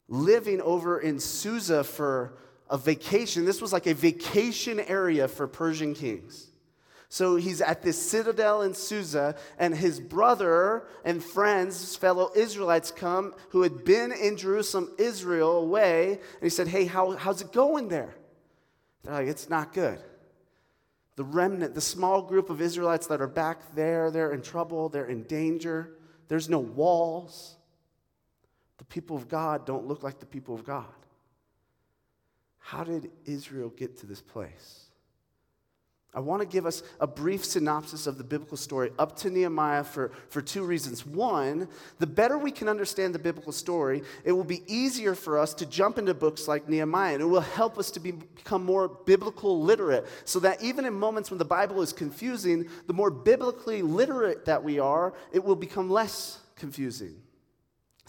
living 0.08 0.62
over 0.62 1.00
in 1.00 1.20
Susa 1.20 1.84
for 1.84 2.38
a 2.70 2.78
vacation. 2.78 3.44
This 3.44 3.60
was 3.60 3.74
like 3.74 3.88
a 3.88 3.96
vacation 3.96 4.80
area 4.80 5.28
for 5.28 5.48
Persian 5.48 5.96
kings. 5.96 6.52
So 7.10 7.36
he's 7.36 7.60
at 7.60 7.82
this 7.82 8.00
citadel 8.00 8.62
in 8.62 8.76
Susa, 8.76 9.36
and 9.58 9.76
his 9.76 10.00
brother 10.00 10.88
and 11.04 11.24
friends, 11.24 11.96
fellow 11.96 12.30
Israelites, 12.36 12.92
come 12.92 13.34
who 13.50 13.64
had 13.64 13.84
been 13.84 14.12
in 14.12 14.38
Jerusalem, 14.38 14.92
Israel, 15.00 15.58
away. 15.58 16.12
And 16.12 16.44
he 16.44 16.50
said, 16.50 16.68
Hey, 16.68 16.86
how, 16.86 17.18
how's 17.18 17.42
it 17.42 17.52
going 17.52 17.88
there? 17.88 18.16
They're 19.03 19.13
like, 19.13 19.27
It's 19.27 19.50
not 19.50 19.74
good. 19.74 20.00
The 21.15 21.24
remnant, 21.24 21.75
the 21.75 21.81
small 21.81 22.22
group 22.22 22.50
of 22.50 22.62
Israelites 22.62 23.08
that 23.08 23.22
are 23.22 23.27
back 23.27 23.75
there, 23.75 24.12
they're 24.12 24.31
in 24.31 24.41
trouble, 24.41 24.89
they're 24.89 25.05
in 25.05 25.24
danger. 25.24 25.91
There's 26.27 26.50
no 26.50 26.60
walls. 26.60 27.58
The 28.77 28.86
people 28.86 29.17
of 29.17 29.27
God 29.27 29.65
don't 29.65 29.86
look 29.86 30.01
like 30.01 30.20
the 30.20 30.25
people 30.25 30.55
of 30.55 30.63
God. 30.63 30.86
How 32.60 32.84
did 32.84 33.12
Israel 33.25 33.70
get 33.70 33.98
to 34.00 34.05
this 34.05 34.22
place? 34.22 34.90
I 36.13 36.20
want 36.20 36.41
to 36.41 36.48
give 36.48 36.65
us 36.65 36.84
a 37.00 37.08
brief 37.08 37.46
synopsis 37.46 38.06
of 38.06 38.18
the 38.18 38.24
biblical 38.25 38.58
story 38.58 38.91
up 39.00 39.15
to 39.20 39.30
Nehemiah 39.30 39.86
for, 39.86 40.12
for 40.27 40.41
two 40.41 40.63
reasons. 40.63 41.06
One, 41.06 41.70
the 42.00 42.08
better 42.08 42.38
we 42.38 42.51
can 42.51 42.68
understand 42.68 43.15
the 43.15 43.20
biblical 43.20 43.53
story, 43.53 44.03
it 44.25 44.34
will 44.34 44.44
be 44.44 44.62
easier 44.68 45.15
for 45.15 45.39
us 45.39 45.53
to 45.53 45.65
jump 45.65 45.98
into 45.98 46.13
books 46.13 46.50
like 46.50 46.68
Nehemiah, 46.68 47.13
and 47.13 47.22
it 47.22 47.27
will 47.27 47.39
help 47.39 47.77
us 47.77 47.91
to 47.91 48.01
be, 48.01 48.12
become 48.12 48.65
more 48.65 48.89
biblical 48.89 49.62
literate, 49.62 50.06
so 50.25 50.39
that 50.41 50.62
even 50.62 50.84
in 50.84 50.94
moments 50.94 51.32
when 51.32 51.38
the 51.38 51.46
Bible 51.46 51.82
is 51.82 51.94
confusing, 51.94 52.68
the 52.88 52.94
more 52.94 53.10
biblically 53.10 53.82
literate 53.82 54.44
that 54.44 54.62
we 54.62 54.80
are, 54.80 55.13
it 55.32 55.41
will 55.41 55.56
become 55.56 55.89
less 55.89 56.39
confusing. 56.58 57.15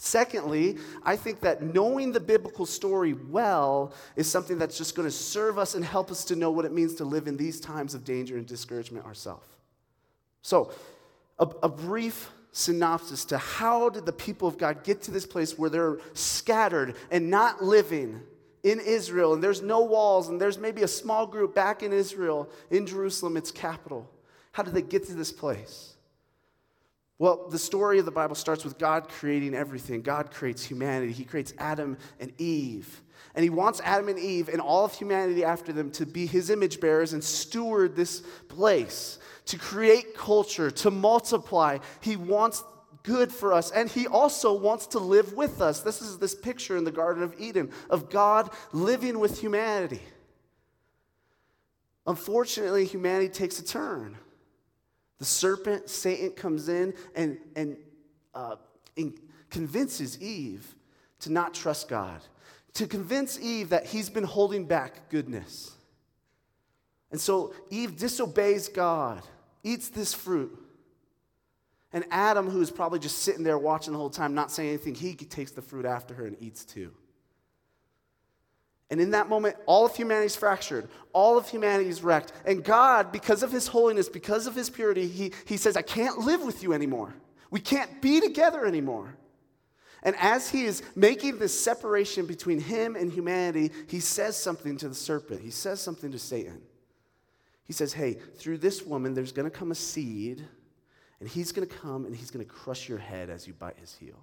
Secondly, 0.05 0.75
I 1.03 1.15
think 1.15 1.39
that 1.39 1.61
knowing 1.61 2.11
the 2.11 2.19
biblical 2.19 2.65
story 2.65 3.13
well 3.13 3.93
is 4.17 4.29
something 4.29 4.57
that's 4.57 4.77
just 4.77 4.95
going 4.95 5.07
to 5.07 5.11
serve 5.11 5.57
us 5.57 5.75
and 5.75 5.85
help 5.85 6.11
us 6.11 6.25
to 6.25 6.35
know 6.35 6.51
what 6.51 6.65
it 6.65 6.73
means 6.73 6.95
to 6.95 7.05
live 7.05 7.25
in 7.25 7.37
these 7.37 7.61
times 7.61 7.93
of 7.93 8.03
danger 8.03 8.35
and 8.35 8.45
discouragement 8.45 9.05
ourselves. 9.05 9.47
So, 10.41 10.73
a, 11.39 11.47
a, 11.63 11.69
brief 11.69 12.29
synopsis 12.51 13.23
to 13.25 13.37
how 13.37 13.87
did 13.87 14.05
the 14.05 14.11
people 14.11 14.45
of 14.45 14.57
God 14.57 14.83
get 14.83 15.03
to 15.03 15.11
this 15.11 15.25
place 15.25 15.57
where 15.57 15.69
they're 15.69 15.99
scattered 16.11 16.95
and 17.09 17.29
not 17.29 17.63
living 17.63 18.19
in 18.61 18.81
Israel, 18.81 19.33
and 19.33 19.41
there's 19.41 19.61
no 19.61 19.85
walls, 19.85 20.27
and 20.27 20.39
there's 20.39 20.57
maybe 20.57 20.83
a 20.83 20.87
small 20.87 21.25
group 21.25 21.55
back 21.55 21.81
in 21.81 21.93
Israel, 21.93 22.49
in 22.69 22.85
Jerusalem, 22.85 23.37
its 23.37 23.51
capital. 23.51 24.11
How 24.51 24.63
did 24.63 24.73
they 24.73 24.81
get 24.81 25.07
to 25.07 25.13
this 25.13 25.31
place? 25.31 25.92
Well, 27.23 27.47
the 27.47 27.57
story 27.57 27.99
of 27.99 28.05
the 28.05 28.11
Bible 28.11 28.35
starts 28.35 28.65
with 28.65 28.77
God 28.77 29.07
creating 29.07 29.55
everything. 29.55 30.01
God 30.01 30.29
creates 30.29 30.61
humanity. 30.61 31.13
He 31.13 31.23
creates 31.23 31.53
Adam 31.57 31.97
and 32.19 32.33
Eve. 32.37 33.01
And 33.33 33.43
he 33.43 33.49
wants 33.49 33.79
Adam 33.85 34.09
and 34.09 34.19
Eve 34.19 34.49
and 34.49 34.59
all 34.59 34.83
of 34.83 34.93
humanity 34.93 35.45
after 35.45 35.71
them 35.71 35.89
to 35.91 36.05
be 36.05 36.25
his 36.25 36.49
image 36.49 36.81
bearers 36.81 37.13
and 37.13 37.23
steward 37.23 37.95
this 37.95 38.19
place, 38.49 39.19
to 39.45 39.57
create 39.57 40.17
culture, 40.17 40.69
to 40.69 40.91
multiply. 40.91 41.77
He 42.01 42.17
wants 42.17 42.61
good 43.03 43.31
for 43.31 43.53
us. 43.53 43.71
And 43.71 43.89
he 43.89 44.05
also 44.05 44.51
wants 44.51 44.87
to 44.87 44.99
live 44.99 45.31
with 45.31 45.61
us. 45.61 45.79
This 45.79 46.01
is 46.01 46.17
this 46.17 46.35
picture 46.35 46.75
in 46.75 46.83
the 46.83 46.91
Garden 46.91 47.23
of 47.23 47.39
Eden 47.39 47.71
of 47.89 48.09
God 48.09 48.49
living 48.73 49.17
with 49.17 49.39
humanity. 49.39 50.01
Unfortunately, 52.05 52.83
humanity 52.83 53.29
takes 53.29 53.59
a 53.59 53.65
turn. 53.65 54.17
The 55.23 55.29
serpent, 55.29 55.89
Satan, 55.89 56.31
comes 56.31 56.67
in 56.67 56.93
and, 57.15 57.37
and, 57.55 57.77
uh, 58.35 58.57
and 58.97 59.17
convinces 59.49 60.21
Eve 60.21 60.75
to 61.21 61.31
not 61.31 61.53
trust 61.53 61.87
God, 61.87 62.19
to 62.73 62.85
convince 62.85 63.39
Eve 63.39 63.69
that 63.69 63.85
he's 63.85 64.09
been 64.09 64.25
holding 64.25 64.65
back 64.65 65.07
goodness. 65.07 65.71
And 67.09 67.21
so 67.21 67.53
Eve 67.69 67.95
disobeys 67.95 68.67
God, 68.67 69.23
eats 69.63 69.87
this 69.87 70.13
fruit. 70.13 70.51
And 71.93 72.03
Adam, 72.11 72.49
who 72.49 72.59
is 72.59 72.69
probably 72.69 72.99
just 72.99 73.19
sitting 73.19 73.45
there 73.45 73.57
watching 73.57 73.93
the 73.93 73.99
whole 73.99 74.09
time, 74.09 74.33
not 74.33 74.51
saying 74.51 74.67
anything, 74.67 74.93
he 74.93 75.15
takes 75.15 75.51
the 75.51 75.61
fruit 75.61 75.85
after 75.85 76.13
her 76.15 76.25
and 76.25 76.35
eats 76.41 76.65
too. 76.65 76.91
And 78.89 79.01
in 79.01 79.11
that 79.11 79.29
moment, 79.29 79.55
all 79.65 79.85
of 79.85 79.95
humanity 79.95 80.27
is 80.27 80.35
fractured. 80.35 80.87
All 81.13 81.37
of 81.37 81.49
humanity 81.49 81.89
is 81.89 82.03
wrecked. 82.03 82.33
And 82.45 82.63
God, 82.63 83.11
because 83.11 83.41
of 83.41 83.51
his 83.51 83.67
holiness, 83.67 84.09
because 84.09 84.45
of 84.45 84.55
his 84.55 84.69
purity, 84.69 85.07
he, 85.07 85.33
he 85.45 85.57
says, 85.57 85.75
I 85.75 85.81
can't 85.81 86.19
live 86.19 86.43
with 86.43 86.61
you 86.61 86.73
anymore. 86.73 87.13
We 87.49 87.59
can't 87.59 88.01
be 88.01 88.19
together 88.19 88.65
anymore. 88.65 89.15
And 90.03 90.15
as 90.19 90.49
he 90.49 90.65
is 90.65 90.83
making 90.95 91.39
this 91.39 91.57
separation 91.57 92.25
between 92.25 92.59
him 92.59 92.95
and 92.95 93.11
humanity, 93.11 93.71
he 93.87 94.01
says 94.01 94.35
something 94.35 94.77
to 94.77 94.89
the 94.89 94.95
serpent. 94.95 95.41
He 95.41 95.49
says 95.49 95.81
something 95.81 96.11
to 96.11 96.19
Satan. 96.19 96.61
He 97.65 97.73
says, 97.73 97.93
Hey, 97.93 98.13
through 98.13 98.57
this 98.57 98.83
woman, 98.83 99.13
there's 99.13 99.31
going 99.31 99.49
to 99.49 99.57
come 99.57 99.71
a 99.71 99.75
seed, 99.75 100.43
and 101.21 101.29
he's 101.29 101.53
going 101.53 101.67
to 101.67 101.73
come 101.73 102.05
and 102.05 102.13
he's 102.13 102.31
going 102.31 102.45
to 102.45 102.51
crush 102.51 102.89
your 102.89 102.97
head 102.97 103.29
as 103.29 103.47
you 103.47 103.53
bite 103.53 103.77
his 103.79 103.95
heel. 103.95 104.19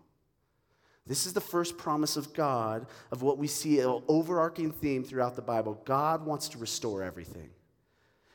This 1.07 1.26
is 1.26 1.33
the 1.33 1.40
first 1.40 1.76
promise 1.76 2.16
of 2.16 2.33
God 2.35 2.87
of 3.11 3.23
what 3.23 3.38
we 3.38 3.47
see 3.47 3.80
an 3.80 4.02
overarching 4.07 4.71
theme 4.71 5.02
throughout 5.02 5.37
the 5.37 5.42
Bible. 5.42 5.80
God 5.85 6.25
wants 6.25 6.49
to 6.50 6.59
restore 6.59 7.02
everything. 7.02 7.50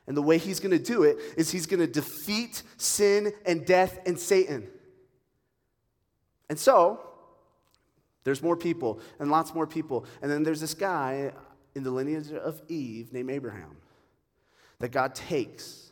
And 0.07 0.15
the 0.15 0.21
way 0.21 0.37
he's 0.37 0.59
going 0.59 0.77
to 0.77 0.83
do 0.83 1.03
it 1.03 1.17
is 1.37 1.51
he's 1.51 1.65
going 1.65 1.79
to 1.79 1.87
defeat 1.87 2.63
sin 2.77 3.33
and 3.45 3.65
death 3.65 3.99
and 4.05 4.19
Satan. 4.19 4.67
And 6.49 6.59
so, 6.59 6.99
there's 8.23 8.41
more 8.41 8.55
people 8.55 8.99
and 9.19 9.31
lots 9.31 9.53
more 9.53 9.65
people. 9.65 10.05
And 10.21 10.29
then 10.29 10.43
there's 10.43 10.61
this 10.61 10.73
guy 10.73 11.31
in 11.75 11.83
the 11.83 11.91
lineage 11.91 12.31
of 12.31 12.61
Eve 12.67 13.13
named 13.13 13.29
Abraham 13.31 13.77
that 14.79 14.89
God 14.89 15.15
takes. 15.15 15.91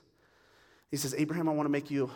He 0.91 0.97
says, 0.97 1.15
Abraham, 1.17 1.49
I 1.49 1.53
want 1.53 1.65
to 1.65 1.71
make 1.71 1.89
you 1.89 2.09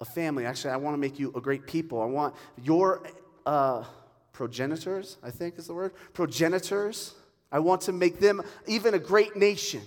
a 0.00 0.04
family. 0.04 0.46
Actually, 0.46 0.72
I 0.72 0.76
want 0.76 0.94
to 0.94 0.98
make 0.98 1.18
you 1.18 1.32
a 1.36 1.40
great 1.40 1.66
people. 1.66 2.00
I 2.00 2.06
want 2.06 2.34
your 2.62 3.06
uh, 3.46 3.84
progenitors, 4.32 5.16
I 5.22 5.30
think 5.30 5.58
is 5.58 5.68
the 5.68 5.74
word, 5.74 5.92
progenitors. 6.12 7.14
I 7.50 7.60
want 7.60 7.80
to 7.82 7.92
make 7.92 8.20
them 8.20 8.42
even 8.66 8.92
a 8.94 8.98
great 8.98 9.36
nation. 9.36 9.80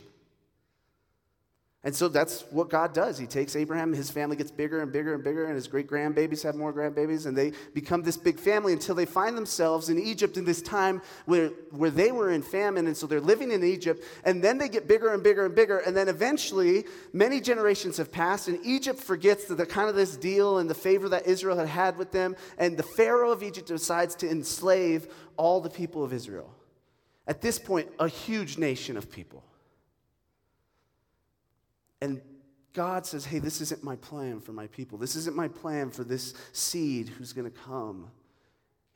And 1.82 1.96
so 1.96 2.10
that's 2.10 2.42
what 2.50 2.70
God 2.70 2.94
does. 2.94 3.18
He 3.18 3.26
takes 3.26 3.56
Abraham, 3.56 3.94
his 3.94 4.12
family 4.12 4.36
gets 4.36 4.52
bigger 4.52 4.82
and 4.82 4.92
bigger 4.92 5.14
and 5.14 5.24
bigger, 5.24 5.46
and 5.46 5.56
his 5.56 5.70
great 5.70 5.88
grandbabies 5.88 6.44
have 6.44 6.56
more 6.56 6.74
grandbabies, 6.74 7.26
and 7.26 7.38
they 7.38 7.54
become 7.74 8.02
this 8.02 8.18
big 8.18 8.38
family 8.38 8.74
until 8.74 8.96
they 8.96 9.06
find 9.06 9.38
themselves 9.38 9.88
in 9.88 9.98
Egypt 9.98 10.36
in 10.36 10.44
this 10.44 10.62
time 10.62 11.02
where, 11.24 11.48
where 11.72 11.90
they 11.90 12.12
were 12.12 12.32
in 12.32 12.42
famine, 12.42 12.88
and 12.88 12.98
so 12.98 13.08
they're 13.08 13.22
living 13.22 13.50
in 13.52 13.64
Egypt, 13.64 14.04
and 14.26 14.44
then 14.44 14.58
they 14.58 14.68
get 14.68 14.90
bigger 14.90 15.14
and 15.14 15.24
bigger 15.24 15.46
and 15.46 15.56
bigger, 15.56 15.78
and 15.78 15.96
then 15.96 16.10
eventually, 16.10 16.84
many 17.14 17.40
generations 17.40 17.96
have 17.96 18.12
passed, 18.12 18.50
and 18.50 18.60
Egypt 18.66 19.00
forgets 19.00 19.46
the, 19.46 19.56
the 19.56 19.66
kind 19.66 19.88
of 19.88 19.96
this 19.96 20.18
deal 20.18 20.58
and 20.58 20.70
the 20.70 20.76
favor 20.76 21.08
that 21.08 21.28
Israel 21.28 21.56
had 21.56 21.70
had 21.70 21.98
with 21.98 22.12
them, 22.12 22.36
and 22.58 22.76
the 22.76 22.84
Pharaoh 22.84 23.32
of 23.32 23.42
Egypt 23.42 23.70
decides 23.70 24.16
to 24.16 24.30
enslave 24.30 25.08
all 25.38 25.62
the 25.62 25.70
people 25.70 26.04
of 26.04 26.12
Israel. 26.12 26.54
At 27.26 27.40
this 27.40 27.58
point, 27.58 27.88
a 28.00 28.10
huge 28.10 28.58
nation 28.58 28.98
of 28.98 29.10
people. 29.10 29.46
And 32.02 32.22
God 32.74 33.06
says, 33.06 33.26
hey, 33.26 33.40
this 33.40 33.62
isn't 33.62 33.84
my 33.84 33.96
plan 33.98 34.40
for 34.40 34.52
my 34.52 34.68
people. 34.68 34.98
This 34.98 35.16
isn't 35.16 35.36
my 35.36 35.48
plan 35.48 35.90
for 35.90 36.04
this 36.04 36.34
seed 36.54 37.10
who's 37.10 37.34
going 37.34 37.50
to 37.50 37.58
come 37.58 38.08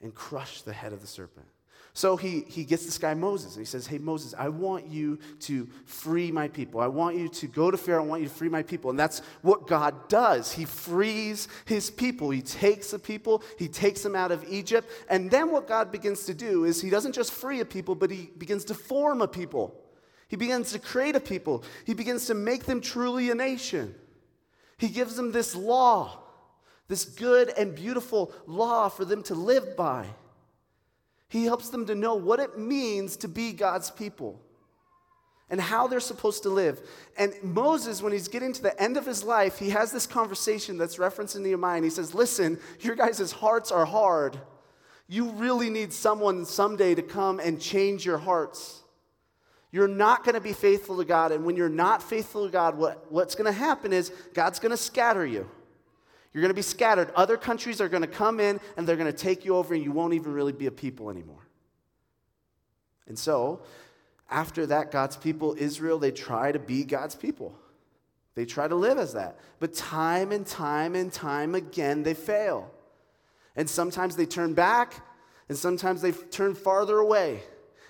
and 0.01 0.13
crush 0.13 0.61
the 0.61 0.73
head 0.73 0.93
of 0.93 1.01
the 1.01 1.07
serpent. 1.07 1.47
So 1.95 2.17
he, 2.17 2.43
he 2.47 2.63
gets 2.63 2.85
this 2.85 2.97
guy 2.97 3.13
Moses 3.13 3.55
and 3.55 3.61
he 3.61 3.65
says, 3.65 3.85
Hey, 3.85 3.99
Moses, 3.99 4.33
I 4.37 4.49
want 4.49 4.87
you 4.87 5.19
to 5.41 5.67
free 5.85 6.31
my 6.31 6.47
people. 6.47 6.79
I 6.79 6.87
want 6.87 7.17
you 7.17 7.29
to 7.29 7.47
go 7.47 7.69
to 7.69 7.77
Pharaoh. 7.77 8.03
I 8.03 8.07
want 8.07 8.23
you 8.23 8.27
to 8.27 8.33
free 8.33 8.49
my 8.49 8.63
people. 8.63 8.89
And 8.89 8.97
that's 8.97 9.19
what 9.43 9.67
God 9.67 10.09
does. 10.09 10.51
He 10.51 10.65
frees 10.65 11.47
his 11.65 11.91
people. 11.91 12.31
He 12.31 12.41
takes 12.41 12.91
the 12.91 12.99
people, 12.99 13.43
he 13.59 13.67
takes 13.67 14.01
them 14.01 14.15
out 14.15 14.31
of 14.31 14.43
Egypt. 14.49 14.89
And 15.07 15.29
then 15.29 15.51
what 15.51 15.67
God 15.67 15.91
begins 15.91 16.25
to 16.25 16.33
do 16.33 16.65
is 16.65 16.81
he 16.81 16.89
doesn't 16.89 17.13
just 17.13 17.31
free 17.31 17.59
a 17.59 17.65
people, 17.65 17.93
but 17.93 18.09
he 18.09 18.31
begins 18.39 18.65
to 18.65 18.73
form 18.73 19.21
a 19.21 19.27
people. 19.27 19.82
He 20.27 20.35
begins 20.35 20.71
to 20.71 20.79
create 20.79 21.15
a 21.15 21.19
people. 21.19 21.63
He 21.85 21.93
begins 21.93 22.25
to 22.27 22.33
make 22.33 22.65
them 22.65 22.81
truly 22.81 23.29
a 23.29 23.35
nation. 23.35 23.95
He 24.77 24.89
gives 24.89 25.15
them 25.15 25.31
this 25.31 25.55
law, 25.55 26.19
this 26.87 27.05
good 27.05 27.49
and 27.57 27.75
beautiful 27.75 28.33
law 28.47 28.89
for 28.89 29.05
them 29.05 29.23
to 29.23 29.35
live 29.35 29.75
by. 29.75 30.07
He 31.29 31.45
helps 31.45 31.69
them 31.69 31.85
to 31.87 31.95
know 31.95 32.15
what 32.15 32.39
it 32.39 32.59
means 32.59 33.17
to 33.17 33.27
be 33.27 33.53
God's 33.53 33.89
people 33.89 34.39
and 35.49 35.59
how 35.59 35.87
they're 35.87 35.99
supposed 35.99 36.43
to 36.43 36.49
live. 36.49 36.79
And 37.17 37.33
Moses, 37.41 38.01
when 38.01 38.11
he's 38.11 38.27
getting 38.27 38.53
to 38.53 38.61
the 38.61 38.81
end 38.81 38.97
of 38.97 39.05
his 39.05 39.23
life, 39.23 39.59
he 39.59 39.71
has 39.71 39.91
this 39.91 40.07
conversation 40.07 40.77
that's 40.77 40.99
referenced 40.99 41.35
in 41.35 41.43
Nehemiah, 41.43 41.77
and 41.77 41.83
he 41.83 41.89
says, 41.89 42.13
Listen, 42.13 42.59
your 42.79 42.95
guys' 42.95 43.31
hearts 43.31 43.71
are 43.71 43.85
hard. 43.85 44.39
You 45.07 45.31
really 45.31 45.69
need 45.69 45.91
someone 45.91 46.45
someday 46.45 46.95
to 46.95 47.01
come 47.01 47.39
and 47.39 47.59
change 47.59 48.05
your 48.05 48.19
hearts. 48.19 48.82
You're 49.73 49.87
not 49.87 50.23
going 50.23 50.35
to 50.35 50.39
be 50.39 50.53
faithful 50.53 50.97
to 50.97 51.03
God, 51.03 51.31
and 51.31 51.43
when 51.43 51.55
you're 51.55 51.67
not 51.67 52.03
faithful 52.03 52.45
to 52.45 52.51
God, 52.51 52.77
what, 52.77 53.11
what's 53.11 53.33
going 53.33 53.47
to 53.47 53.51
happen 53.51 53.91
is 53.91 54.13
God's 54.35 54.59
going 54.59 54.69
to 54.69 54.77
scatter 54.77 55.25
you. 55.25 55.49
You're 56.31 56.41
going 56.41 56.51
to 56.51 56.55
be 56.55 56.61
scattered. 56.61 57.09
Other 57.15 57.37
countries 57.37 57.81
are 57.81 57.89
going 57.89 58.03
to 58.03 58.07
come 58.07 58.39
in 58.39 58.59
and 58.77 58.87
they're 58.87 58.97
going 58.97 59.11
to 59.11 59.17
take 59.17 59.45
you 59.45 59.55
over, 59.55 59.73
and 59.73 59.83
you 59.83 59.91
won't 59.91 60.13
even 60.13 60.31
really 60.31 60.51
be 60.51 60.67
a 60.67 60.71
people 60.71 61.09
anymore. 61.09 61.47
And 63.07 63.17
so, 63.17 63.61
after 64.29 64.67
that, 64.67 64.91
God's 64.91 65.17
people, 65.17 65.55
Israel, 65.57 65.97
they 65.97 66.11
try 66.11 66.51
to 66.51 66.59
be 66.59 66.83
God's 66.83 67.15
people. 67.15 67.57
They 68.35 68.45
try 68.45 68.67
to 68.67 68.75
live 68.75 68.99
as 68.99 69.13
that. 69.13 69.39
But 69.59 69.73
time 69.73 70.31
and 70.31 70.45
time 70.45 70.93
and 70.93 71.11
time 71.11 71.55
again, 71.55 72.03
they 72.03 72.13
fail. 72.13 72.69
And 73.55 73.67
sometimes 73.67 74.17
they 74.17 74.27
turn 74.27 74.53
back, 74.53 75.03
and 75.49 75.57
sometimes 75.57 76.03
they 76.03 76.11
turn 76.11 76.53
farther 76.53 76.99
away. 76.99 77.41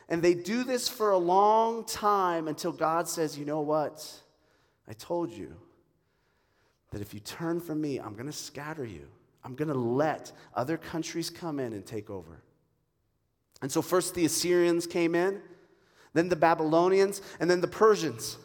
And 0.10 0.22
they 0.22 0.33
do 0.33 0.63
this 0.63 0.89
for 0.89 1.12
a 1.12 1.17
long 1.17 1.86
time 1.86 2.48
until 2.48 2.72
God 2.72 3.07
says, 3.07 3.38
You 3.38 3.45
know 3.45 3.62
what? 3.62 4.05
I 4.88 4.93
told 4.93 5.31
you 5.31 5.55
that 6.91 7.01
if 7.01 7.13
you 7.13 7.19
turn 7.19 7.60
from 7.60 7.81
me, 7.81 8.00
I'm 8.00 8.13
going 8.13 8.27
to 8.27 8.31
scatter 8.31 8.86
you. 8.86 9.07
I'm 9.43 9.55
going 9.55 9.69
to 9.69 9.74
let 9.74 10.31
other 10.55 10.77
countries 10.77 11.29
come 11.29 11.60
in 11.60 11.74
and 11.74 11.86
take 11.86 12.10
over. 12.10 12.41
And 13.62 13.72
so, 13.72 13.81
first 13.81 14.13
the 14.13 14.25
Assyrians 14.25 14.88
came 14.88 15.15
in, 15.15 15.41
then 16.13 16.29
the 16.29 16.36
Babylonians, 16.36 17.22
and 17.39 17.50
then 17.50 17.62
the 17.62 17.67
Persians. 17.67 18.38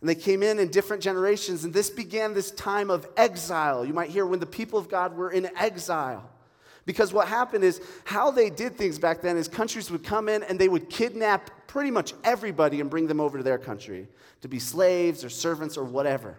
And 0.00 0.08
they 0.08 0.16
came 0.16 0.42
in 0.42 0.58
in 0.58 0.68
different 0.68 1.00
generations, 1.00 1.62
and 1.62 1.72
this 1.72 1.88
began 1.88 2.34
this 2.34 2.50
time 2.50 2.90
of 2.90 3.08
exile. 3.16 3.84
You 3.84 3.92
might 3.92 4.10
hear 4.10 4.26
when 4.26 4.40
the 4.40 4.46
people 4.46 4.78
of 4.78 4.88
God 4.88 5.16
were 5.16 5.30
in 5.30 5.48
exile. 5.56 6.28
Because 6.84 7.12
what 7.12 7.28
happened 7.28 7.64
is 7.64 7.80
how 8.04 8.30
they 8.30 8.50
did 8.50 8.76
things 8.76 8.98
back 8.98 9.22
then 9.22 9.36
is 9.36 9.46
countries 9.46 9.90
would 9.90 10.02
come 10.02 10.28
in 10.28 10.42
and 10.42 10.58
they 10.58 10.68
would 10.68 10.90
kidnap 10.90 11.68
pretty 11.68 11.90
much 11.90 12.12
everybody 12.24 12.80
and 12.80 12.90
bring 12.90 13.06
them 13.06 13.20
over 13.20 13.38
to 13.38 13.44
their 13.44 13.58
country 13.58 14.08
to 14.40 14.48
be 14.48 14.58
slaves 14.58 15.24
or 15.24 15.28
servants 15.28 15.76
or 15.76 15.84
whatever 15.84 16.36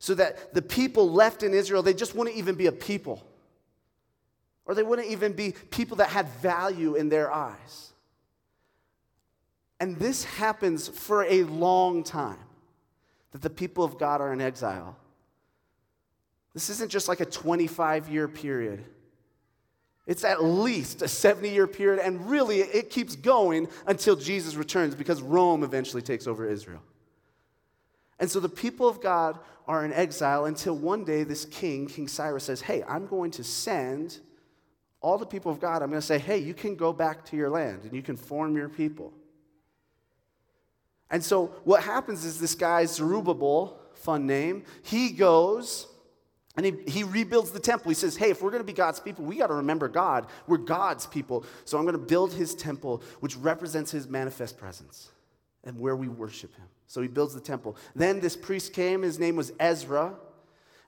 so 0.00 0.14
that 0.14 0.54
the 0.54 0.62
people 0.62 1.12
left 1.12 1.42
in 1.42 1.52
Israel, 1.52 1.82
they 1.82 1.94
just 1.94 2.14
wouldn't 2.14 2.36
even 2.36 2.54
be 2.56 2.66
a 2.66 2.72
people. 2.72 3.24
Or 4.64 4.74
they 4.74 4.82
wouldn't 4.82 5.08
even 5.08 5.34
be 5.34 5.52
people 5.70 5.98
that 5.98 6.08
had 6.08 6.26
value 6.40 6.94
in 6.94 7.10
their 7.10 7.30
eyes. 7.30 7.92
And 9.78 9.96
this 9.96 10.24
happens 10.24 10.88
for 10.88 11.24
a 11.24 11.44
long 11.44 12.02
time 12.02 12.38
that 13.32 13.42
the 13.42 13.50
people 13.50 13.84
of 13.84 13.98
God 13.98 14.22
are 14.22 14.32
in 14.32 14.40
exile. 14.40 14.96
This 16.54 16.70
isn't 16.70 16.90
just 16.90 17.06
like 17.06 17.20
a 17.20 17.26
25 17.26 18.08
year 18.08 18.26
period. 18.26 18.84
It's 20.06 20.24
at 20.24 20.42
least 20.42 21.02
a 21.02 21.08
70 21.08 21.50
year 21.50 21.66
period, 21.66 22.00
and 22.04 22.28
really 22.30 22.60
it 22.60 22.90
keeps 22.90 23.16
going 23.16 23.68
until 23.86 24.16
Jesus 24.16 24.56
returns 24.56 24.94
because 24.94 25.22
Rome 25.22 25.62
eventually 25.62 26.02
takes 26.02 26.26
over 26.26 26.48
Israel. 26.48 26.82
And 28.18 28.30
so 28.30 28.40
the 28.40 28.48
people 28.48 28.88
of 28.88 29.00
God 29.00 29.38
are 29.66 29.84
in 29.84 29.92
exile 29.92 30.46
until 30.46 30.76
one 30.76 31.04
day 31.04 31.22
this 31.22 31.44
king, 31.44 31.86
King 31.86 32.08
Cyrus, 32.08 32.44
says, 32.44 32.60
Hey, 32.60 32.82
I'm 32.88 33.06
going 33.06 33.30
to 33.32 33.44
send 33.44 34.18
all 35.00 35.16
the 35.16 35.26
people 35.26 35.50
of 35.50 35.60
God. 35.60 35.82
I'm 35.82 35.90
going 35.90 36.00
to 36.00 36.06
say, 36.06 36.18
Hey, 36.18 36.38
you 36.38 36.54
can 36.54 36.76
go 36.76 36.92
back 36.92 37.24
to 37.26 37.36
your 37.36 37.50
land 37.50 37.84
and 37.84 37.94
you 37.94 38.02
can 38.02 38.16
form 38.16 38.56
your 38.56 38.68
people. 38.68 39.12
And 41.10 41.24
so 41.24 41.46
what 41.64 41.82
happens 41.82 42.24
is 42.24 42.38
this 42.38 42.54
guy, 42.54 42.84
Zerubbabel, 42.84 43.80
fun 43.94 44.26
name, 44.26 44.64
he 44.82 45.10
goes 45.10 45.86
and 46.56 46.66
he, 46.66 46.72
he 46.90 47.04
rebuilds 47.04 47.52
the 47.52 47.60
temple. 47.60 47.90
He 47.90 47.94
says, 47.94 48.16
Hey, 48.16 48.30
if 48.30 48.42
we're 48.42 48.50
going 48.50 48.62
to 48.62 48.66
be 48.66 48.72
God's 48.72 49.00
people, 49.00 49.24
we 49.24 49.36
got 49.36 49.48
to 49.48 49.54
remember 49.54 49.88
God. 49.88 50.26
We're 50.46 50.58
God's 50.58 51.06
people. 51.06 51.44
So 51.64 51.78
I'm 51.78 51.84
going 51.84 51.98
to 51.98 51.98
build 51.98 52.32
his 52.32 52.54
temple, 52.54 53.02
which 53.20 53.36
represents 53.36 53.90
his 53.90 54.08
manifest 54.08 54.58
presence 54.58 55.10
and 55.64 55.78
where 55.78 55.94
we 55.94 56.08
worship 56.08 56.54
him. 56.56 56.66
So 56.86 57.02
he 57.02 57.08
builds 57.08 57.34
the 57.34 57.40
temple. 57.40 57.76
Then 57.94 58.20
this 58.20 58.36
priest 58.36 58.72
came, 58.72 59.02
his 59.02 59.18
name 59.18 59.36
was 59.36 59.52
Ezra. 59.60 60.14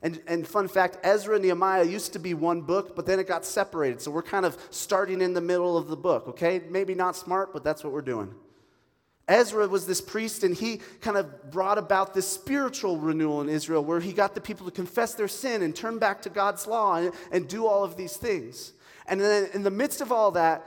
And, 0.02 0.20
and 0.26 0.44
fun 0.44 0.66
fact 0.66 0.98
Ezra 1.04 1.36
and 1.36 1.44
Nehemiah 1.44 1.84
used 1.84 2.12
to 2.14 2.18
be 2.18 2.34
one 2.34 2.62
book, 2.62 2.96
but 2.96 3.06
then 3.06 3.20
it 3.20 3.28
got 3.28 3.44
separated. 3.44 4.00
So 4.00 4.10
we're 4.10 4.22
kind 4.22 4.44
of 4.44 4.58
starting 4.70 5.20
in 5.20 5.32
the 5.32 5.40
middle 5.40 5.76
of 5.76 5.86
the 5.86 5.96
book, 5.96 6.26
okay? 6.26 6.60
Maybe 6.68 6.96
not 6.96 7.14
smart, 7.14 7.52
but 7.52 7.62
that's 7.62 7.84
what 7.84 7.92
we're 7.92 8.02
doing. 8.02 8.34
Ezra 9.32 9.66
was 9.66 9.86
this 9.86 10.00
priest, 10.00 10.44
and 10.44 10.54
he 10.54 10.80
kind 11.00 11.16
of 11.16 11.50
brought 11.50 11.78
about 11.78 12.14
this 12.14 12.28
spiritual 12.28 12.98
renewal 12.98 13.40
in 13.40 13.48
Israel 13.48 13.84
where 13.84 14.00
he 14.00 14.12
got 14.12 14.34
the 14.34 14.40
people 14.40 14.66
to 14.66 14.72
confess 14.72 15.14
their 15.14 15.28
sin 15.28 15.62
and 15.62 15.74
turn 15.74 15.98
back 15.98 16.22
to 16.22 16.30
God's 16.30 16.66
law 16.66 16.96
and, 16.96 17.12
and 17.30 17.48
do 17.48 17.66
all 17.66 17.82
of 17.82 17.96
these 17.96 18.16
things. 18.16 18.72
And 19.06 19.20
then 19.20 19.48
in 19.54 19.62
the 19.62 19.70
midst 19.70 20.00
of 20.00 20.12
all 20.12 20.32
that, 20.32 20.66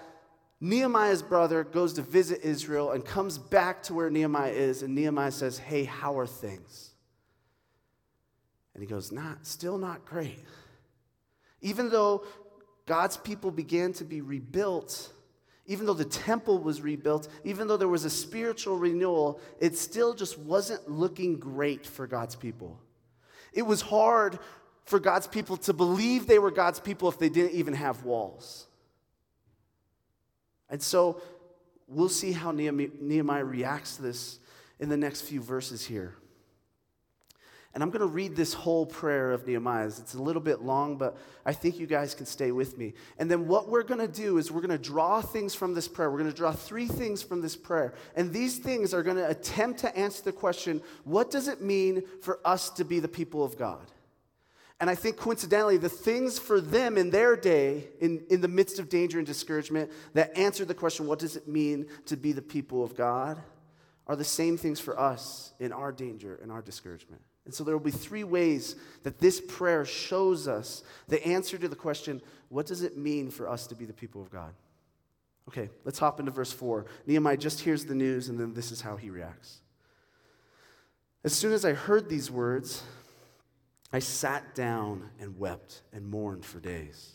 Nehemiah's 0.60 1.22
brother 1.22 1.64
goes 1.64 1.94
to 1.94 2.02
visit 2.02 2.42
Israel 2.44 2.92
and 2.92 3.06
comes 3.06 3.38
back 3.38 3.84
to 3.84 3.94
where 3.94 4.10
Nehemiah 4.10 4.52
is, 4.52 4.82
and 4.82 4.96
Nehemiah 4.96 5.32
says, 5.32 5.58
Hey, 5.58 5.84
how 5.84 6.18
are 6.18 6.28
things? 6.28 6.92
And 8.74 8.82
he 8.82 8.88
goes, 8.88 9.12
Not, 9.12 9.46
still 9.46 9.78
not 9.78 10.06
great. 10.06 10.40
Even 11.62 11.90
though 11.90 12.24
God's 12.86 13.18
people 13.18 13.52
began 13.52 13.94
to 13.94 14.04
be 14.04 14.22
rebuilt, 14.22 15.12
even 15.68 15.86
though 15.86 15.94
the 15.94 16.06
temple 16.06 16.60
was 16.60 16.82
rebuilt, 16.82 17.28
even 17.44 17.68
though 17.68 17.78
there 17.78 17.88
was 17.88 18.06
a 18.06 18.10
spiritual 18.10 18.78
renewal, 18.78 19.40
it 19.60 19.78
still 19.78 20.14
just 20.14 20.38
wasn't 20.38 20.90
looking 20.90 21.38
great 21.38 21.86
for 21.86 22.06
God's 22.08 22.36
people. 22.36 22.80
It 23.54 23.64
was 23.64 23.82
hard 23.82 24.38
for 24.86 25.00
God's 25.00 25.28
people 25.28 25.58
to 25.58 25.74
believe 25.74 26.28
they 26.28 26.40
were 26.40 26.52
God's 26.52 26.80
people 26.80 27.10
if 27.10 27.18
they 27.18 27.30
didn't 27.30 27.54
even 27.54 27.74
have 27.74 28.04
walls. 28.04 28.68
And 30.70 30.82
so 30.82 31.22
we'll 31.88 32.10
see 32.10 32.32
how 32.32 32.52
Nehemiah 32.52 33.44
reacts 33.44 33.96
to 33.96 34.04
this 34.04 34.40
in 34.80 34.90
the 34.90 34.98
next 34.98 35.22
few 35.22 35.42
verses 35.42 35.86
here. 35.86 36.16
And 37.76 37.84
I'm 37.84 37.90
going 37.90 38.00
to 38.00 38.08
read 38.08 38.38
this 38.38 38.54
whole 38.54 38.86
prayer 38.86 39.34
of 39.34 39.46
Nehemiah's. 39.46 40.00
It's 40.00 40.14
a 40.14 40.22
little 40.22 40.42
bit 40.42 40.62
long, 40.62 40.96
but 40.96 41.18
I 41.46 41.52
think 41.52 41.78
you 41.78 41.86
guys 41.86 42.16
can 42.16 42.26
stay 42.26 42.54
with 42.54 42.78
me. 42.78 42.94
And 43.20 43.30
then 43.30 43.48
what 43.48 43.68
we're 43.68 43.84
going 43.84 44.00
to 44.00 44.08
do 44.08 44.38
is 44.38 44.50
we're 44.50 44.62
going 44.62 44.70
to 44.70 44.78
draw 44.78 45.20
things 45.20 45.54
from 45.54 45.74
this 45.74 45.86
prayer. 45.86 46.10
We're 46.10 46.20
going 46.20 46.32
to 46.32 46.36
draw 46.36 46.54
three 46.54 46.88
things 46.88 47.22
from 47.22 47.42
this 47.42 47.58
prayer. 47.58 47.94
And 48.16 48.32
these 48.32 48.60
things 48.60 48.94
are 48.94 49.04
going 49.04 49.18
to 49.18 49.30
attempt 49.30 49.82
to 49.82 49.94
answer 49.96 50.24
the 50.24 50.32
question 50.32 50.82
what 51.04 51.30
does 51.30 51.50
it 51.50 51.62
mean 51.62 52.04
for 52.22 52.40
us 52.46 52.70
to 52.72 52.86
be 52.86 53.02
the 53.02 53.10
people 53.10 53.44
of 53.44 53.58
God? 53.58 53.92
And 54.80 54.90
I 54.90 54.96
think 54.96 55.18
coincidentally, 55.18 55.76
the 55.76 55.90
things 55.90 56.40
for 56.40 56.62
them 56.62 56.98
in 56.98 57.10
their 57.10 57.36
day, 57.36 57.90
in, 58.00 58.26
in 58.30 58.40
the 58.40 58.48
midst 58.48 58.80
of 58.80 58.88
danger 58.88 59.18
and 59.18 59.28
discouragement, 59.28 59.92
that 60.14 60.38
answer 60.38 60.64
the 60.64 60.74
question, 60.74 61.08
what 61.08 61.20
does 61.20 61.36
it 61.36 61.48
mean 61.48 61.88
to 62.06 62.16
be 62.16 62.32
the 62.32 62.42
people 62.42 62.86
of 62.86 62.96
God, 62.96 63.38
are 64.08 64.16
the 64.16 64.24
same 64.24 64.58
things 64.58 64.80
for 64.80 64.98
us 64.98 65.54
in 65.60 65.74
our 65.74 65.92
danger 65.92 66.40
and 66.42 66.52
our 66.52 66.62
discouragement. 66.62 67.22
And 67.46 67.54
so 67.54 67.64
there 67.64 67.78
will 67.78 67.84
be 67.84 67.92
three 67.92 68.24
ways 68.24 68.76
that 69.04 69.20
this 69.20 69.40
prayer 69.40 69.86
shows 69.86 70.48
us 70.48 70.84
the 71.08 71.26
answer 71.26 71.58
to 71.58 71.68
the 71.68 71.76
question, 71.76 72.22
what 72.50 72.66
does 72.66 72.82
it 72.82 72.98
mean 72.98 73.30
for 73.30 73.48
us 73.48 73.68
to 73.68 73.76
be 73.76 73.86
the 73.86 73.94
people 73.94 74.22
of 74.22 74.32
God? 74.32 74.54
Okay, 75.48 75.70
let's 75.84 76.00
hop 76.00 76.20
into 76.20 76.32
verse 76.32 76.52
4. 76.52 76.86
Nehemiah 77.06 77.38
just 77.38 77.60
hears 77.62 77.86
the 77.86 77.94
news, 77.94 78.30
and 78.30 78.40
then 78.40 78.54
this 78.54 78.72
is 78.72 78.82
how 78.82 78.96
he 78.96 79.12
reacts. 79.12 79.60
As 81.24 81.34
soon 81.34 81.54
as 81.54 81.66
I 81.66 81.74
heard 81.74 82.10
these 82.10 82.32
words, 82.32 82.84
I 83.94 84.00
sat 84.00 84.56
down 84.56 85.10
and 85.20 85.38
wept 85.38 85.82
and 85.94 86.08
mourned 86.08 86.46
for 86.46 86.60
days. 86.60 87.15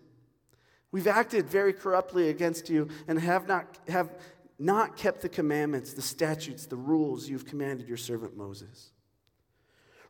We've 0.91 1.07
acted 1.07 1.47
very 1.49 1.73
corruptly 1.73 2.29
against 2.29 2.69
you 2.69 2.89
and 3.07 3.19
have 3.19 3.47
not, 3.47 3.79
have 3.87 4.09
not 4.59 4.97
kept 4.97 5.21
the 5.21 5.29
commandments, 5.29 5.93
the 5.93 6.01
statutes, 6.01 6.65
the 6.65 6.75
rules 6.75 7.29
you've 7.29 7.45
commanded 7.45 7.87
your 7.87 7.97
servant 7.97 8.35
Moses. 8.35 8.91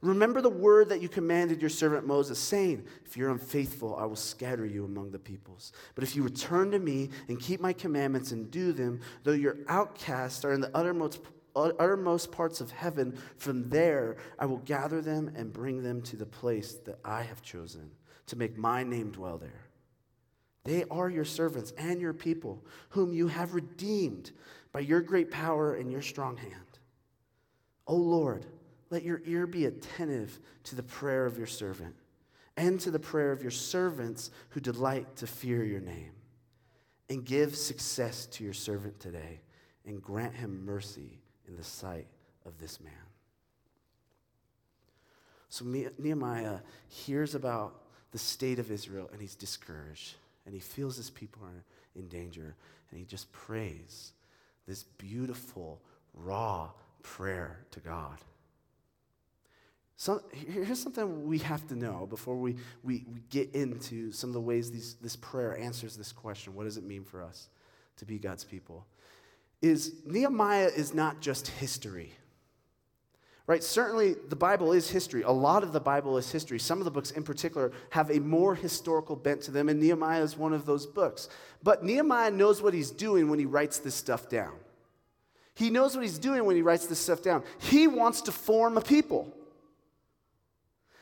Remember 0.02 0.42
the 0.42 0.50
word 0.50 0.90
that 0.90 1.02
you 1.02 1.08
commanded 1.08 1.62
your 1.62 1.70
servant 1.70 2.08
Moses, 2.08 2.40
saying, 2.40 2.86
If 3.06 3.16
you're 3.16 3.30
unfaithful, 3.30 3.96
I 3.96 4.06
will 4.06 4.16
scatter 4.16 4.66
you 4.66 4.84
among 4.84 5.12
the 5.12 5.20
peoples. 5.20 5.74
But 5.94 6.04
if 6.04 6.16
you 6.16 6.24
return 6.24 6.72
to 6.72 6.80
me 6.80 7.12
and 7.28 7.40
keep 7.40 7.62
my 7.62 7.72
commandments 7.72 8.32
and 8.32 8.50
do 8.50 8.74
them, 8.74 9.02
though 9.24 9.32
your 9.32 9.58
outcasts 9.68 10.44
are 10.44 10.54
in 10.54 10.62
the 10.62 10.76
uttermost, 10.76 11.22
uttermost 11.56 12.32
parts 12.32 12.62
of 12.62 12.72
heaven, 12.72 13.16
from 13.38 13.70
there 13.70 14.18
I 14.40 14.48
will 14.48 14.58
gather 14.58 15.02
them 15.02 15.32
and 15.36 15.54
bring 15.54 15.84
them 15.84 16.02
to 16.04 16.16
the 16.16 16.26
place 16.26 16.74
that 16.86 16.98
I 17.06 17.22
have 17.22 17.44
chosen 17.44 17.92
to 18.26 18.36
make 18.36 18.58
my 18.58 18.84
name 18.84 19.12
dwell 19.12 19.38
there. 19.38 19.71
They 20.64 20.84
are 20.92 21.10
your 21.10 21.26
servants 21.26 21.74
and 21.78 22.00
your 22.00 22.14
people, 22.14 22.64
whom 22.90 23.14
you 23.14 23.28
have 23.28 23.56
redeemed 23.56 24.32
by 24.72 24.82
your 24.82 25.02
great 25.02 25.32
power 25.32 25.76
and 25.76 25.92
your 25.92 26.02
strong 26.02 26.38
hand. 26.38 26.54
O 27.88 27.96
Lord, 27.96 28.46
let 28.90 29.04
your 29.04 29.22
ear 29.26 29.48
be 29.48 29.66
attentive 29.66 30.40
to 30.66 30.76
the 30.76 30.84
prayer 30.84 31.26
of 31.26 31.38
your 31.38 31.48
servant 31.48 31.96
and 32.58 32.80
to 32.82 32.92
the 32.92 33.00
prayer 33.00 33.32
of 33.32 33.42
your 33.42 33.52
servants 33.52 34.30
who 34.50 34.60
delight 34.60 35.16
to 35.18 35.28
fear 35.28 35.64
your 35.64 35.80
name. 35.80 36.12
And 37.10 37.26
give 37.26 37.58
success 37.58 38.26
to 38.28 38.44
your 38.44 38.54
servant 38.54 39.00
today 39.02 39.42
and 39.86 40.02
grant 40.02 40.34
him 40.34 40.64
mercy 40.64 41.20
in 41.46 41.58
the 41.58 41.64
sight 41.64 42.08
of 42.46 42.58
this 42.58 42.80
man. 42.80 42.94
So 45.50 45.66
Nehemiah 45.66 46.60
hears 46.88 47.36
about 47.36 47.82
the 48.12 48.18
state 48.18 48.60
of 48.60 48.72
Israel 48.72 49.10
and 49.12 49.20
he's 49.22 49.36
discouraged 49.36 50.16
and 50.46 50.54
he 50.54 50.60
feels 50.60 50.98
his 50.98 51.10
people 51.10 51.44
are 51.44 51.64
in 51.96 52.08
danger 52.08 52.56
and 52.90 53.00
he 53.00 53.06
just 53.06 53.32
prays 53.32 54.14
this 54.68 54.84
beautiful, 54.84 55.82
raw 56.14 56.70
prayer 57.04 57.66
to 57.72 57.80
God. 57.80 58.18
So, 59.98 60.24
here's 60.32 60.82
something 60.82 61.28
we 61.28 61.38
have 61.40 61.68
to 61.68 61.76
know 61.76 62.08
before 62.10 62.36
we, 62.36 62.56
we, 62.82 63.06
we 63.14 63.22
get 63.30 63.54
into 63.54 64.12
some 64.12 64.32
of 64.32 64.34
the 64.34 64.42
ways 64.42 64.72
these, 64.72 64.96
this 64.96 65.16
prayer 65.16 65.56
answers 65.58 65.96
this 65.96 66.12
question 66.12 66.56
what 66.56 66.64
does 66.64 66.78
it 66.78 66.84
mean 66.84 67.04
for 67.04 67.22
us 67.22 67.50
to 67.98 68.06
be 68.06 68.18
God's 68.18 68.44
people? 68.44 68.86
Is 69.62 69.94
Nehemiah 70.06 70.72
is 70.76 70.96
not 70.96 71.22
just 71.22 71.50
history. 71.50 72.14
Right? 73.52 73.62
Certainly, 73.62 74.16
the 74.30 74.36
Bible 74.38 74.72
is 74.72 74.90
history. 74.90 75.24
A 75.24 75.30
lot 75.30 75.62
of 75.62 75.74
the 75.74 75.80
Bible 75.82 76.18
is 76.18 76.32
history. 76.32 76.58
Some 76.58 76.80
of 76.80 76.86
the 76.86 76.90
books, 76.90 77.12
in 77.12 77.24
particular, 77.24 77.74
have 77.90 78.10
a 78.10 78.18
more 78.18 78.56
historical 78.56 79.18
bent 79.18 79.42
to 79.42 79.52
them, 79.52 79.68
and 79.68 79.78
Nehemiah 79.78 80.24
is 80.24 80.38
one 80.38 80.54
of 80.54 80.66
those 80.66 80.86
books. 80.86 81.28
But 81.62 81.84
Nehemiah 81.84 82.32
knows 82.32 82.62
what 82.62 82.74
he's 82.74 82.92
doing 82.92 83.30
when 83.30 83.40
he 83.40 83.46
writes 83.46 83.80
this 83.80 83.94
stuff 83.94 84.30
down. 84.30 84.54
He 85.54 85.70
knows 85.70 85.98
what 85.98 86.04
he's 86.04 86.18
doing 86.18 86.46
when 86.46 86.56
he 86.56 86.62
writes 86.62 86.86
this 86.86 87.00
stuff 87.00 87.22
down. 87.22 87.44
He 87.60 87.88
wants 87.88 88.22
to 88.22 88.32
form 88.32 88.78
a 88.78 88.82
people. 88.82 89.36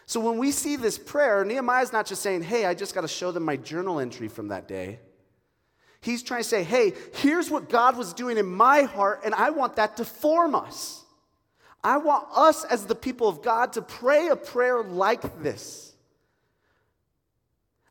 So 0.07 0.19
when 0.19 0.39
we 0.39 0.49
see 0.49 0.75
this 0.75 0.97
prayer, 0.97 1.45
Nehemiah's 1.45 1.93
not 1.93 2.07
just 2.07 2.23
saying, 2.23 2.41
hey, 2.41 2.65
I 2.65 2.73
just 2.73 2.95
got 2.95 3.01
to 3.01 3.07
show 3.07 3.31
them 3.31 3.45
my 3.45 3.57
journal 3.57 3.99
entry 3.99 4.27
from 4.27 4.47
that 4.47 4.67
day. 4.67 4.97
He's 6.01 6.23
trying 6.23 6.41
to 6.41 6.49
say, 6.49 6.63
hey, 6.63 6.93
here's 7.13 7.51
what 7.51 7.69
God 7.69 7.95
was 7.95 8.11
doing 8.11 8.39
in 8.39 8.47
my 8.47 8.81
heart, 8.81 9.21
and 9.23 9.35
I 9.35 9.51
want 9.51 9.75
that 9.75 9.97
to 9.97 10.03
form 10.03 10.55
us. 10.55 11.05
I 11.83 11.97
want 11.97 12.27
us 12.35 12.65
as 12.65 12.85
the 12.85 12.95
people 12.95 13.27
of 13.27 13.41
God 13.41 13.73
to 13.73 13.81
pray 13.81 14.27
a 14.27 14.35
prayer 14.35 14.83
like 14.83 15.41
this. 15.41 15.93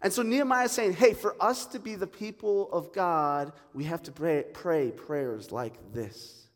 And 0.01 0.13
so 0.13 0.23
Nehemiah 0.23 0.67
is 0.67 0.73
saying, 0.73 0.93
hey, 0.93 1.13
for 1.15 1.35
us 1.41 1.67
to 1.67 1.81
be 1.81 1.95
the 1.97 2.07
people 2.07 2.71
of 2.71 2.93
God, 2.93 3.53
we 3.75 3.85
have 3.85 4.03
to 4.05 4.13
pray, 4.13 4.45
pray 4.53 4.91
prayers 4.91 5.51
like 5.51 5.75
this. 5.93 6.47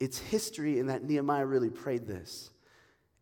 It's 0.00 0.18
history 0.18 0.78
in 0.78 0.88
that 0.88 1.04
Nehemiah 1.04 1.46
really 1.46 1.70
prayed 1.70 2.06
this. 2.06 2.50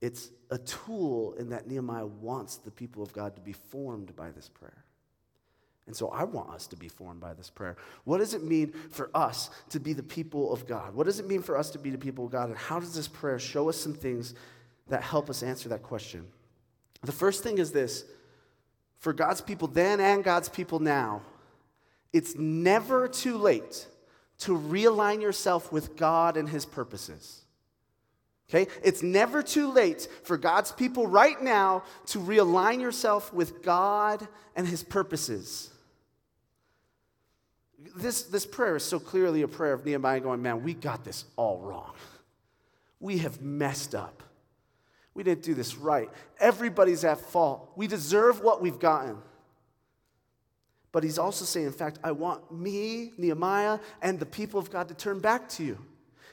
It's 0.00 0.30
a 0.50 0.58
tool 0.58 1.34
in 1.34 1.50
that 1.50 1.68
Nehemiah 1.68 2.06
wants 2.06 2.56
the 2.56 2.70
people 2.70 3.02
of 3.02 3.12
God 3.12 3.36
to 3.36 3.42
be 3.42 3.52
formed 3.52 4.16
by 4.16 4.30
this 4.30 4.48
prayer. 4.48 4.84
And 5.92 5.96
so 5.98 6.08
I 6.08 6.24
want 6.24 6.48
us 6.48 6.66
to 6.68 6.76
be 6.76 6.88
formed 6.88 7.20
by 7.20 7.34
this 7.34 7.50
prayer. 7.50 7.76
What 8.04 8.16
does 8.16 8.32
it 8.32 8.42
mean 8.42 8.72
for 8.88 9.10
us 9.14 9.50
to 9.68 9.78
be 9.78 9.92
the 9.92 10.02
people 10.02 10.50
of 10.50 10.66
God? 10.66 10.94
What 10.94 11.04
does 11.04 11.20
it 11.20 11.28
mean 11.28 11.42
for 11.42 11.54
us 11.54 11.68
to 11.72 11.78
be 11.78 11.90
the 11.90 11.98
people 11.98 12.24
of 12.24 12.32
God? 12.32 12.48
And 12.48 12.56
how 12.56 12.80
does 12.80 12.94
this 12.94 13.06
prayer 13.06 13.38
show 13.38 13.68
us 13.68 13.76
some 13.76 13.92
things 13.92 14.34
that 14.88 15.02
help 15.02 15.28
us 15.28 15.42
answer 15.42 15.68
that 15.68 15.82
question? 15.82 16.26
The 17.02 17.12
first 17.12 17.42
thing 17.42 17.58
is 17.58 17.72
this 17.72 18.06
for 19.00 19.12
God's 19.12 19.42
people 19.42 19.68
then 19.68 20.00
and 20.00 20.24
God's 20.24 20.48
people 20.48 20.78
now, 20.78 21.20
it's 22.10 22.36
never 22.36 23.06
too 23.06 23.36
late 23.36 23.86
to 24.38 24.56
realign 24.56 25.20
yourself 25.20 25.70
with 25.70 25.94
God 25.98 26.38
and 26.38 26.48
His 26.48 26.64
purposes. 26.64 27.42
Okay? 28.48 28.70
It's 28.82 29.02
never 29.02 29.42
too 29.42 29.70
late 29.70 30.08
for 30.24 30.38
God's 30.38 30.72
people 30.72 31.06
right 31.06 31.42
now 31.42 31.82
to 32.06 32.18
realign 32.18 32.80
yourself 32.80 33.30
with 33.30 33.62
God 33.62 34.26
and 34.56 34.66
His 34.66 34.82
purposes. 34.82 35.68
This, 37.96 38.22
this 38.24 38.46
prayer 38.46 38.76
is 38.76 38.84
so 38.84 38.98
clearly 38.98 39.42
a 39.42 39.48
prayer 39.48 39.72
of 39.72 39.84
Nehemiah 39.84 40.20
going, 40.20 40.42
Man, 40.42 40.62
we 40.62 40.74
got 40.74 41.04
this 41.04 41.24
all 41.36 41.58
wrong. 41.58 41.92
We 43.00 43.18
have 43.18 43.42
messed 43.42 43.94
up. 43.94 44.22
We 45.14 45.22
didn't 45.22 45.42
do 45.42 45.54
this 45.54 45.76
right. 45.76 46.08
Everybody's 46.40 47.04
at 47.04 47.20
fault. 47.20 47.72
We 47.76 47.86
deserve 47.86 48.40
what 48.40 48.62
we've 48.62 48.78
gotten. 48.78 49.18
But 50.90 51.04
he's 51.04 51.18
also 51.18 51.44
saying, 51.44 51.66
in 51.66 51.72
fact, 51.72 51.98
I 52.04 52.12
want 52.12 52.52
me, 52.52 53.12
Nehemiah, 53.16 53.78
and 54.00 54.18
the 54.18 54.26
people 54.26 54.60
of 54.60 54.70
God 54.70 54.88
to 54.88 54.94
turn 54.94 55.20
back 55.20 55.48
to 55.50 55.64
you 55.64 55.78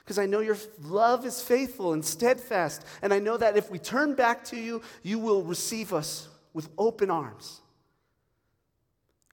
because 0.09 0.17
I 0.19 0.25
know 0.25 0.39
your 0.39 0.57
love 0.81 1.25
is 1.25 1.41
faithful 1.41 1.93
and 1.93 2.03
steadfast. 2.03 2.83
And 3.01 3.13
I 3.13 3.19
know 3.19 3.37
that 3.37 3.57
if 3.57 3.69
we 3.69 3.77
turn 3.79 4.15
back 4.15 4.43
to 4.45 4.57
you, 4.57 4.81
you 5.03 5.19
will 5.19 5.43
receive 5.43 5.93
us 5.93 6.27
with 6.53 6.67
open 6.77 7.11
arms. 7.11 7.61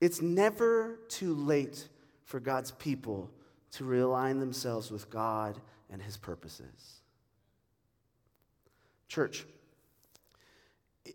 It's 0.00 0.20
never 0.20 0.98
too 1.08 1.34
late 1.34 1.88
for 2.26 2.40
God's 2.40 2.72
people 2.72 3.30
to 3.72 3.84
realign 3.84 4.38
themselves 4.40 4.90
with 4.90 5.08
God 5.08 5.58
and 5.90 6.02
his 6.02 6.16
purposes. 6.16 7.00
Church, 9.08 9.46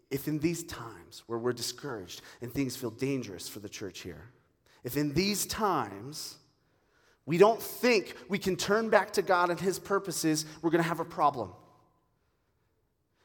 if 0.10 0.28
in 0.28 0.40
these 0.40 0.64
times 0.64 1.24
where 1.28 1.38
we're 1.38 1.54
discouraged 1.54 2.22
and 2.42 2.52
things 2.52 2.76
feel 2.76 2.90
dangerous 2.90 3.48
for 3.48 3.60
the 3.60 3.70
church 3.70 4.00
here, 4.00 4.32
if 4.84 4.98
in 4.98 5.14
these 5.14 5.46
times 5.46 6.38
we 7.26 7.38
don't 7.38 7.62
think 7.62 8.16
we 8.30 8.40
can 8.40 8.56
turn 8.56 8.90
back 8.90 9.12
to 9.14 9.22
God 9.22 9.50
and 9.50 9.60
His 9.60 9.78
purposes, 9.78 10.46
we're 10.62 10.72
going 10.72 10.82
to 10.82 10.90
have 10.90 11.02
a 11.02 11.06
problem. 11.06 11.52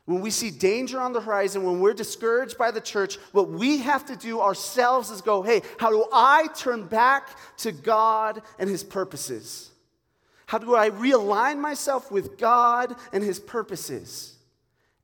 When 0.07 0.21
we 0.21 0.31
see 0.31 0.53
danger 0.53 1.01
on 1.01 1.13
the 1.13 1.21
horizon, 1.21 1.65
when 1.65 1.81
we're 1.81 1.93
discouraged 1.93 2.57
by 2.57 2.71
the 2.71 2.81
church, 2.81 3.17
what 3.33 3.51
we 3.51 3.79
have 3.79 4.07
to 4.07 4.17
do 4.17 4.41
ourselves 4.41 5.11
is 5.11 5.21
go, 5.21 5.43
hey, 5.43 5.63
how 5.79 5.91
do 5.91 6.07
I 6.13 6.47
turn 6.57 6.87
back 6.87 7.37
to 7.59 7.73
God 7.73 8.43
and 8.61 8.71
His 8.71 8.85
purposes? 8.85 9.73
How 10.47 10.59
do 10.59 10.77
I 10.77 10.91
realign 10.91 11.59
myself 11.59 12.13
with 12.13 12.39
God 12.39 12.95
and 13.13 13.23
His 13.23 13.41
purposes? 13.41 14.37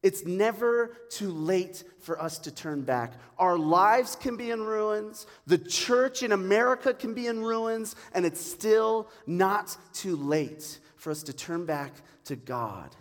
It's 0.05 0.25
never 0.25 0.97
too 1.11 1.31
late 1.31 1.83
for 2.01 2.21
us 2.23 2.39
to 2.39 2.53
turn 2.53 2.83
back. 2.83 3.13
Our 3.39 3.59
lives 3.59 4.15
can 4.15 4.37
be 4.37 4.53
in 4.53 4.63
ruins, 4.63 5.27
the 5.49 5.59
church 5.59 6.23
in 6.23 6.31
America 6.31 6.95
can 6.95 7.13
be 7.13 7.27
in 7.27 7.43
ruins, 7.43 7.97
and 8.15 8.25
it's 8.25 8.41
still 8.41 9.09
not 9.27 9.77
too 9.93 10.15
late 10.15 10.79
for 10.95 11.11
us 11.11 11.25
to 11.25 11.33
turn 11.33 11.67
back 11.67 11.93
to 12.25 12.37
God 12.37 12.95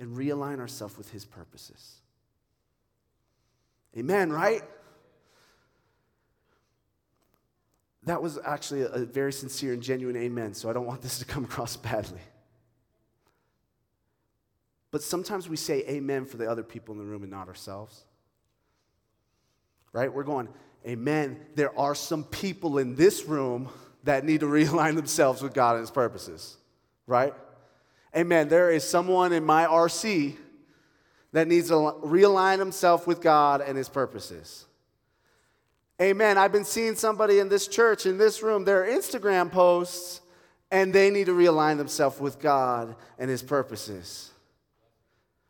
and 0.00 0.16
realign 0.16 0.58
ourselves 0.58 0.98
with 0.98 1.10
His 1.12 1.24
purposes. 1.24 2.00
Amen, 3.96 4.32
right? 4.32 4.62
That 8.04 8.22
was 8.22 8.38
actually 8.44 8.82
a 8.82 9.04
very 9.04 9.32
sincere 9.32 9.74
and 9.74 9.82
genuine 9.82 10.16
amen, 10.16 10.54
so 10.54 10.70
I 10.70 10.72
don't 10.72 10.86
want 10.86 11.02
this 11.02 11.18
to 11.18 11.24
come 11.24 11.44
across 11.50 11.76
badly. 11.76 12.20
But 14.90 15.02
sometimes 15.02 15.48
we 15.48 15.56
say 15.56 15.84
amen 15.86 16.24
for 16.24 16.36
the 16.36 16.50
other 16.50 16.64
people 16.64 16.94
in 16.94 16.98
the 16.98 17.04
room 17.04 17.22
and 17.22 17.30
not 17.30 17.46
ourselves. 17.46 18.04
Right? 19.92 20.12
We're 20.12 20.24
going, 20.24 20.48
amen. 20.86 21.40
There 21.54 21.78
are 21.78 21.94
some 21.94 22.24
people 22.24 22.78
in 22.78 22.96
this 22.96 23.26
room 23.26 23.68
that 24.04 24.24
need 24.24 24.40
to 24.40 24.46
realign 24.48 24.96
themselves 24.96 25.42
with 25.42 25.52
God 25.52 25.76
and 25.76 25.82
His 25.82 25.90
purposes. 25.90 26.56
Right? 27.06 27.34
Amen. 28.16 28.48
There 28.48 28.70
is 28.70 28.82
someone 28.82 29.32
in 29.32 29.44
my 29.44 29.66
RC 29.66 30.36
that 31.32 31.46
needs 31.46 31.68
to 31.68 31.74
realign 31.74 32.58
himself 32.58 33.06
with 33.06 33.20
God 33.20 33.60
and 33.60 33.76
his 33.78 33.88
purposes. 33.88 34.66
Amen. 36.00 36.38
I've 36.38 36.50
been 36.50 36.64
seeing 36.64 36.96
somebody 36.96 37.38
in 37.38 37.48
this 37.48 37.68
church, 37.68 38.06
in 38.06 38.18
this 38.18 38.42
room, 38.42 38.64
their 38.64 38.84
Instagram 38.84 39.52
posts, 39.52 40.22
and 40.70 40.92
they 40.92 41.10
need 41.10 41.26
to 41.26 41.32
realign 41.32 41.76
themselves 41.76 42.18
with 42.20 42.40
God 42.40 42.96
and 43.18 43.28
his 43.28 43.42
purposes. 43.42 44.30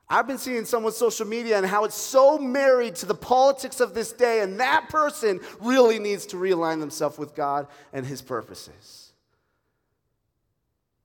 I've 0.09 0.27
been 0.27 0.38
seeing 0.38 0.64
someone's 0.64 0.96
social 0.96 1.27
media 1.27 1.57
and 1.57 1.64
how 1.64 1.85
it's 1.85 1.94
so 1.94 2.37
married 2.37 2.96
to 2.96 3.07
the 3.07 3.14
politics 3.14 3.79
of 3.79 3.94
this 3.94 4.12
day, 4.12 4.40
and 4.40 4.59
that 4.59 4.88
person 4.88 5.38
really 5.61 6.01
needs 6.01 6.27
to 6.27 6.37
realign 6.37 6.81
themselves 6.81 7.16
with 7.16 7.37
God 7.37 7.68
and 7.92 8.05
his 8.05 8.20
purposes. 8.20 9.10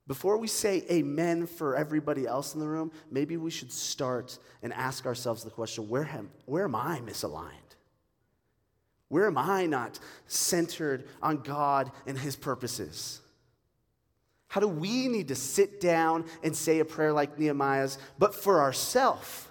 Before 0.08 0.38
we 0.38 0.48
say 0.48 0.84
amen 0.92 1.48
for 1.48 1.76
everybody 1.76 2.28
else 2.28 2.54
in 2.54 2.60
the 2.60 2.68
room, 2.68 2.92
maybe 3.10 3.38
we 3.38 3.50
should 3.50 3.72
start 3.72 4.38
and 4.62 4.72
ask 4.74 5.06
ourselves 5.06 5.44
the 5.44 5.50
question 5.50 5.90
where 5.90 6.06
am, 6.06 6.30
where 6.46 6.66
am 6.66 6.76
I 6.76 7.02
misaligned? 7.04 7.50
Where 9.10 9.26
am 9.26 9.38
I 9.38 9.66
not 9.66 10.00
centered 10.28 11.08
on 11.22 11.38
God 11.38 11.92
and 12.06 12.18
his 12.18 12.36
purposes? 12.36 13.20
How 14.48 14.62
do 14.62 14.68
we 14.68 15.08
need 15.08 15.30
to 15.30 15.36
sit 15.36 15.82
down 15.82 16.26
and 16.44 16.56
say 16.56 16.80
a 16.80 16.86
prayer 16.86 17.12
like 17.12 17.40
Nehemiah's, 17.40 17.98
but 18.20 18.36
for 18.36 18.62
ourselves? 18.62 19.48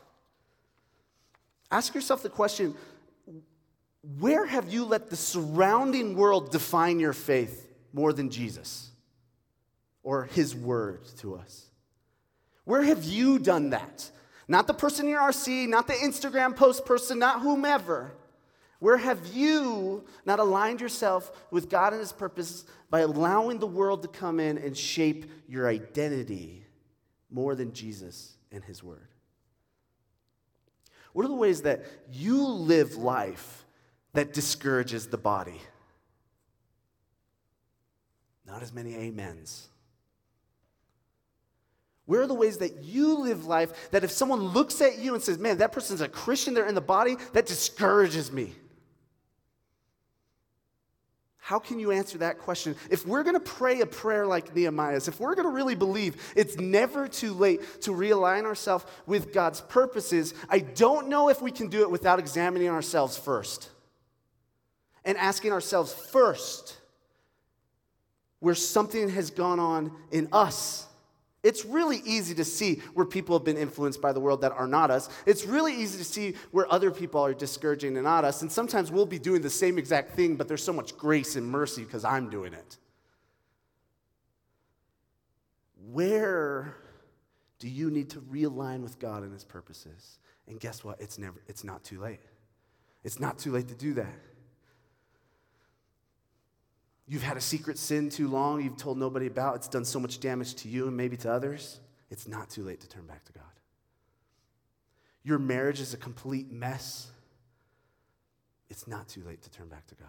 Ask 1.70 1.94
yourself 1.94 2.22
the 2.22 2.28
question 2.28 2.74
where 4.18 4.44
have 4.44 4.72
you 4.72 4.84
let 4.84 5.10
the 5.10 5.16
surrounding 5.16 6.14
world 6.14 6.52
define 6.52 7.00
your 7.00 7.14
faith 7.14 7.68
more 7.92 8.12
than 8.12 8.30
Jesus 8.30 8.90
or 10.04 10.24
his 10.24 10.54
word 10.54 11.04
to 11.18 11.34
us? 11.34 11.66
Where 12.64 12.82
have 12.82 13.02
you 13.02 13.40
done 13.40 13.70
that? 13.70 14.10
Not 14.46 14.66
the 14.66 14.74
person 14.74 15.06
in 15.06 15.12
your 15.12 15.22
RC, 15.22 15.68
not 15.68 15.86
the 15.86 15.94
Instagram 15.94 16.54
post 16.54 16.84
person, 16.84 17.18
not 17.18 17.40
whomever. 17.40 18.12
Where 18.78 18.98
have 18.98 19.26
you 19.28 20.04
not 20.26 20.40
aligned 20.40 20.80
yourself 20.80 21.32
with 21.50 21.70
God 21.70 21.92
and 21.94 22.00
His 22.00 22.12
purpose 22.12 22.64
by 22.90 23.00
allowing 23.00 23.58
the 23.58 23.66
world 23.66 24.02
to 24.02 24.08
come 24.08 24.38
in 24.38 24.58
and 24.58 24.76
shape 24.76 25.30
your 25.48 25.66
identity 25.66 26.66
more 27.30 27.54
than 27.54 27.72
Jesus 27.72 28.34
and 28.52 28.62
His 28.62 28.82
Word? 28.82 29.08
What 31.14 31.24
are 31.24 31.28
the 31.28 31.34
ways 31.34 31.62
that 31.62 31.84
you 32.12 32.44
live 32.46 32.96
life 32.96 33.64
that 34.12 34.34
discourages 34.34 35.06
the 35.06 35.16
body? 35.16 35.60
Not 38.46 38.62
as 38.62 38.72
many 38.72 38.94
amens. 38.96 39.68
Where 42.06 42.22
are 42.22 42.26
the 42.26 42.34
ways 42.34 42.58
that 42.58 42.82
you 42.82 43.18
live 43.18 43.46
life 43.46 43.90
that 43.90 44.04
if 44.04 44.10
someone 44.10 44.40
looks 44.40 44.80
at 44.80 44.98
you 44.98 45.14
and 45.14 45.22
says, 45.22 45.38
man, 45.38 45.58
that 45.58 45.72
person's 45.72 46.02
a 46.02 46.08
Christian, 46.08 46.52
they're 46.52 46.68
in 46.68 46.74
the 46.74 46.80
body, 46.80 47.16
that 47.32 47.46
discourages 47.46 48.30
me? 48.30 48.52
How 51.38 51.58
can 51.58 51.78
you 51.78 51.92
answer 51.92 52.16
that 52.18 52.38
question? 52.38 52.74
If 52.90 53.06
we're 53.06 53.22
going 53.22 53.34
to 53.34 53.40
pray 53.40 53.82
a 53.82 53.86
prayer 53.86 54.26
like 54.26 54.54
Nehemiah's, 54.56 55.08
if 55.08 55.20
we're 55.20 55.34
going 55.34 55.46
to 55.46 55.52
really 55.52 55.74
believe 55.74 56.32
it's 56.34 56.56
never 56.56 57.06
too 57.06 57.34
late 57.34 57.82
to 57.82 57.90
realign 57.90 58.44
ourselves 58.44 58.86
with 59.04 59.32
God's 59.32 59.60
purposes, 59.60 60.32
I 60.48 60.60
don't 60.60 61.08
know 61.08 61.28
if 61.28 61.42
we 61.42 61.50
can 61.50 61.68
do 61.68 61.82
it 61.82 61.90
without 61.90 62.18
examining 62.18 62.70
ourselves 62.70 63.18
first 63.18 63.68
and 65.04 65.18
asking 65.18 65.52
ourselves 65.52 65.92
first 65.92 66.78
where 68.40 68.54
something 68.54 69.10
has 69.10 69.30
gone 69.30 69.60
on 69.60 69.92
in 70.10 70.28
us 70.32 70.86
it's 71.44 71.64
really 71.66 71.98
easy 72.06 72.34
to 72.36 72.44
see 72.44 72.80
where 72.94 73.04
people 73.04 73.38
have 73.38 73.44
been 73.44 73.58
influenced 73.58 74.00
by 74.00 74.12
the 74.12 74.18
world 74.18 74.40
that 74.40 74.52
are 74.52 74.66
not 74.66 74.90
us. 74.90 75.10
It's 75.26 75.44
really 75.44 75.76
easy 75.76 75.98
to 75.98 76.04
see 76.04 76.34
where 76.50 76.70
other 76.72 76.90
people 76.90 77.20
are 77.20 77.34
discouraging 77.34 77.96
and 77.96 78.04
not 78.04 78.24
us. 78.24 78.40
And 78.40 78.50
sometimes 78.50 78.90
we'll 78.90 79.04
be 79.04 79.18
doing 79.18 79.42
the 79.42 79.50
same 79.50 79.76
exact 79.76 80.12
thing, 80.12 80.36
but 80.36 80.48
there's 80.48 80.64
so 80.64 80.72
much 80.72 80.96
grace 80.96 81.36
and 81.36 81.46
mercy 81.46 81.84
because 81.84 82.02
I'm 82.02 82.30
doing 82.30 82.54
it. 82.54 82.78
Where 85.92 86.74
do 87.58 87.68
you 87.68 87.90
need 87.90 88.10
to 88.10 88.20
realign 88.20 88.80
with 88.80 88.98
God 88.98 89.22
and 89.22 89.32
His 89.32 89.44
purposes? 89.44 90.18
And 90.48 90.58
guess 90.58 90.82
what? 90.82 91.00
It's 91.00 91.18
never 91.18 91.42
it's 91.46 91.62
not 91.62 91.84
too 91.84 92.00
late. 92.00 92.20
It's 93.04 93.20
not 93.20 93.38
too 93.38 93.52
late 93.52 93.68
to 93.68 93.74
do 93.74 93.92
that. 93.94 94.14
You've 97.06 97.22
had 97.22 97.36
a 97.36 97.40
secret 97.40 97.78
sin 97.78 98.08
too 98.08 98.28
long, 98.28 98.62
you've 98.62 98.76
told 98.76 98.96
nobody 98.96 99.26
about, 99.26 99.56
it's 99.56 99.68
done 99.68 99.84
so 99.84 100.00
much 100.00 100.20
damage 100.20 100.54
to 100.56 100.68
you 100.68 100.86
and 100.86 100.96
maybe 100.96 101.16
to 101.18 101.30
others. 101.30 101.80
It's 102.10 102.26
not 102.26 102.48
too 102.48 102.62
late 102.62 102.80
to 102.80 102.88
turn 102.88 103.06
back 103.06 103.24
to 103.24 103.32
God. 103.32 103.44
Your 105.22 105.38
marriage 105.38 105.80
is 105.80 105.92
a 105.92 105.96
complete 105.96 106.50
mess. 106.50 107.10
It's 108.70 108.86
not 108.86 109.08
too 109.08 109.22
late 109.26 109.42
to 109.42 109.50
turn 109.50 109.68
back 109.68 109.86
to 109.88 109.94
God. 109.94 110.08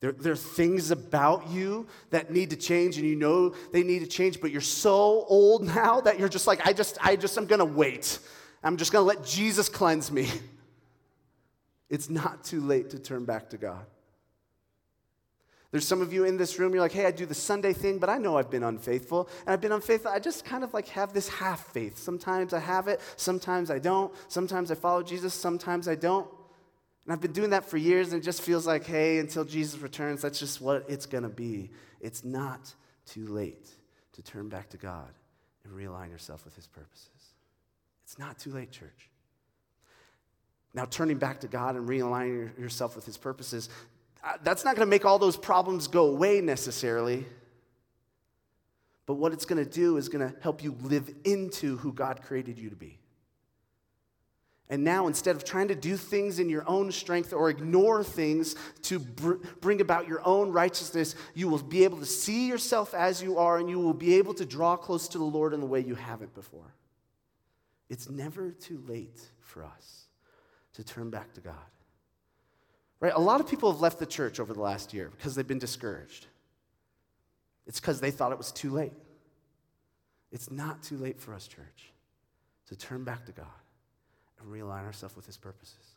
There, 0.00 0.12
there 0.12 0.32
are 0.32 0.36
things 0.36 0.92
about 0.92 1.48
you 1.50 1.86
that 2.10 2.30
need 2.30 2.50
to 2.50 2.56
change, 2.56 2.98
and 2.98 3.06
you 3.06 3.16
know 3.16 3.54
they 3.72 3.82
need 3.82 4.00
to 4.00 4.06
change, 4.06 4.40
but 4.40 4.52
you're 4.52 4.60
so 4.60 5.24
old 5.28 5.64
now 5.64 6.00
that 6.00 6.18
you're 6.18 6.28
just 6.28 6.46
like, 6.46 6.64
I 6.66 6.72
just, 6.72 6.98
I 7.04 7.16
just, 7.16 7.36
I'm 7.36 7.46
gonna 7.46 7.64
wait. 7.64 8.20
I'm 8.62 8.76
just 8.76 8.92
gonna 8.92 9.06
let 9.06 9.24
Jesus 9.24 9.68
cleanse 9.68 10.10
me. 10.12 10.30
It's 11.90 12.10
not 12.10 12.44
too 12.44 12.60
late 12.60 12.90
to 12.90 12.98
turn 12.98 13.24
back 13.24 13.50
to 13.50 13.56
God. 13.56 13.86
There's 15.70 15.86
some 15.86 16.00
of 16.00 16.12
you 16.12 16.24
in 16.24 16.38
this 16.38 16.58
room, 16.58 16.72
you're 16.72 16.80
like, 16.80 16.92
hey, 16.92 17.04
I 17.04 17.10
do 17.10 17.26
the 17.26 17.34
Sunday 17.34 17.74
thing, 17.74 17.98
but 17.98 18.08
I 18.08 18.16
know 18.16 18.38
I've 18.38 18.50
been 18.50 18.62
unfaithful. 18.62 19.28
And 19.40 19.50
I've 19.50 19.60
been 19.60 19.72
unfaithful. 19.72 20.10
I 20.10 20.18
just 20.18 20.44
kind 20.44 20.64
of 20.64 20.72
like 20.72 20.88
have 20.88 21.12
this 21.12 21.28
half 21.28 21.72
faith. 21.72 21.98
Sometimes 21.98 22.54
I 22.54 22.58
have 22.58 22.88
it, 22.88 23.00
sometimes 23.16 23.70
I 23.70 23.78
don't. 23.78 24.12
Sometimes 24.28 24.70
I 24.70 24.76
follow 24.76 25.02
Jesus, 25.02 25.34
sometimes 25.34 25.86
I 25.86 25.94
don't. 25.94 26.26
And 27.04 27.12
I've 27.12 27.20
been 27.20 27.32
doing 27.32 27.50
that 27.50 27.64
for 27.64 27.76
years, 27.76 28.12
and 28.12 28.20
it 28.20 28.24
just 28.24 28.42
feels 28.42 28.66
like, 28.66 28.84
hey, 28.84 29.18
until 29.18 29.44
Jesus 29.44 29.80
returns, 29.80 30.22
that's 30.22 30.38
just 30.38 30.60
what 30.60 30.84
it's 30.88 31.06
going 31.06 31.22
to 31.22 31.30
be. 31.30 31.70
It's 32.00 32.24
not 32.24 32.74
too 33.06 33.26
late 33.26 33.68
to 34.12 34.22
turn 34.22 34.48
back 34.48 34.70
to 34.70 34.76
God 34.76 35.08
and 35.64 35.72
realign 35.72 36.10
yourself 36.10 36.44
with 36.44 36.54
His 36.54 36.66
purposes. 36.66 37.08
It's 38.04 38.18
not 38.18 38.38
too 38.38 38.52
late, 38.52 38.70
church. 38.70 39.10
Now, 40.74 40.84
turning 40.84 41.18
back 41.18 41.40
to 41.40 41.48
God 41.48 41.76
and 41.76 41.88
realigning 41.88 42.58
yourself 42.58 42.94
with 42.94 43.06
His 43.06 43.16
purposes, 43.16 43.68
that's 44.42 44.64
not 44.64 44.76
going 44.76 44.86
to 44.86 44.90
make 44.90 45.04
all 45.04 45.18
those 45.18 45.36
problems 45.36 45.88
go 45.88 46.06
away 46.06 46.40
necessarily. 46.40 47.26
But 49.06 49.14
what 49.14 49.32
it's 49.32 49.44
going 49.44 49.64
to 49.64 49.70
do 49.70 49.96
is 49.96 50.08
going 50.08 50.28
to 50.28 50.38
help 50.40 50.62
you 50.62 50.76
live 50.82 51.10
into 51.24 51.78
who 51.78 51.92
God 51.92 52.22
created 52.22 52.58
you 52.58 52.70
to 52.70 52.76
be. 52.76 52.98
And 54.70 54.84
now, 54.84 55.06
instead 55.06 55.34
of 55.34 55.44
trying 55.44 55.68
to 55.68 55.74
do 55.74 55.96
things 55.96 56.38
in 56.38 56.50
your 56.50 56.68
own 56.68 56.92
strength 56.92 57.32
or 57.32 57.48
ignore 57.48 58.04
things 58.04 58.54
to 58.82 58.98
br- 58.98 59.36
bring 59.62 59.80
about 59.80 60.06
your 60.06 60.20
own 60.26 60.52
righteousness, 60.52 61.14
you 61.34 61.48
will 61.48 61.62
be 61.62 61.84
able 61.84 61.96
to 61.98 62.06
see 62.06 62.48
yourself 62.48 62.92
as 62.92 63.22
you 63.22 63.38
are 63.38 63.56
and 63.56 63.70
you 63.70 63.80
will 63.80 63.94
be 63.94 64.16
able 64.16 64.34
to 64.34 64.44
draw 64.44 64.76
close 64.76 65.08
to 65.08 65.18
the 65.18 65.24
Lord 65.24 65.54
in 65.54 65.60
the 65.60 65.66
way 65.66 65.80
you 65.80 65.94
haven't 65.94 66.34
before. 66.34 66.74
It's 67.88 68.10
never 68.10 68.50
too 68.50 68.84
late 68.86 69.18
for 69.40 69.64
us 69.64 70.08
to 70.74 70.84
turn 70.84 71.08
back 71.08 71.32
to 71.32 71.40
God. 71.40 71.54
Right? 73.00 73.12
A 73.14 73.20
lot 73.20 73.40
of 73.40 73.48
people 73.48 73.70
have 73.70 73.80
left 73.80 73.98
the 73.98 74.06
church 74.06 74.40
over 74.40 74.52
the 74.52 74.60
last 74.60 74.92
year 74.92 75.10
because 75.16 75.34
they've 75.34 75.46
been 75.46 75.58
discouraged. 75.58 76.26
It's 77.66 77.78
because 77.78 78.00
they 78.00 78.10
thought 78.10 78.32
it 78.32 78.38
was 78.38 78.50
too 78.50 78.70
late. 78.70 78.92
It's 80.32 80.50
not 80.50 80.82
too 80.82 80.96
late 80.96 81.20
for 81.20 81.32
us, 81.32 81.46
church, 81.46 81.92
to 82.68 82.76
turn 82.76 83.04
back 83.04 83.24
to 83.26 83.32
God 83.32 83.46
and 84.40 84.52
realign 84.52 84.84
ourselves 84.84 85.14
with 85.14 85.26
His 85.26 85.36
purposes. 85.36 85.94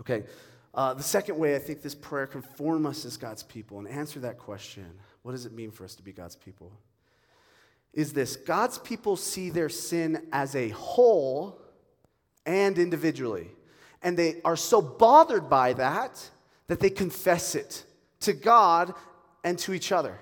Okay, 0.00 0.24
uh, 0.74 0.94
the 0.94 1.02
second 1.02 1.38
way 1.38 1.54
I 1.54 1.58
think 1.58 1.82
this 1.82 1.94
prayer 1.94 2.26
can 2.26 2.42
form 2.42 2.86
us 2.86 3.04
as 3.04 3.16
God's 3.16 3.42
people 3.42 3.78
and 3.78 3.88
answer 3.88 4.20
that 4.20 4.38
question 4.38 4.86
what 5.22 5.32
does 5.32 5.46
it 5.46 5.52
mean 5.52 5.70
for 5.70 5.84
us 5.84 5.94
to 5.94 6.02
be 6.02 6.12
God's 6.12 6.36
people? 6.36 6.72
Is 7.92 8.12
this 8.12 8.36
God's 8.36 8.78
people 8.78 9.16
see 9.16 9.50
their 9.50 9.68
sin 9.68 10.26
as 10.32 10.56
a 10.56 10.70
whole 10.70 11.60
and 12.44 12.78
individually 12.78 13.48
and 14.02 14.16
they 14.16 14.40
are 14.44 14.56
so 14.56 14.82
bothered 14.82 15.48
by 15.48 15.72
that 15.74 16.30
that 16.66 16.80
they 16.80 16.90
confess 16.90 17.54
it 17.54 17.84
to 18.20 18.32
God 18.32 18.94
and 19.44 19.58
to 19.60 19.72
each 19.72 19.92
other. 19.92 20.18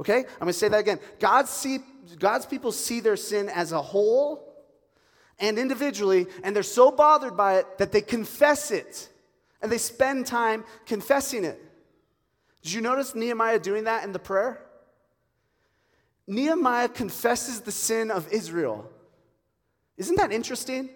Okay? 0.00 0.18
I'm 0.18 0.38
going 0.40 0.48
to 0.48 0.52
say 0.52 0.68
that 0.68 0.80
again. 0.80 1.00
God 1.18 1.48
see, 1.48 1.78
God's 2.18 2.46
people 2.46 2.72
see 2.72 3.00
their 3.00 3.16
sin 3.16 3.48
as 3.48 3.72
a 3.72 3.80
whole 3.80 4.42
and 5.38 5.58
individually, 5.58 6.26
and 6.42 6.56
they're 6.56 6.62
so 6.62 6.90
bothered 6.90 7.36
by 7.36 7.58
it 7.58 7.78
that 7.78 7.92
they 7.92 8.00
confess 8.00 8.70
it 8.70 9.08
and 9.60 9.70
they 9.70 9.78
spend 9.78 10.26
time 10.26 10.64
confessing 10.86 11.44
it. 11.44 11.60
Did 12.62 12.72
you 12.72 12.80
notice 12.80 13.14
Nehemiah 13.14 13.58
doing 13.58 13.84
that 13.84 14.04
in 14.04 14.12
the 14.12 14.18
prayer? 14.18 14.62
Nehemiah 16.26 16.88
confesses 16.88 17.60
the 17.60 17.72
sin 17.72 18.10
of 18.10 18.28
Israel. 18.32 18.90
Isn't 19.96 20.16
that 20.16 20.32
interesting? 20.32 20.90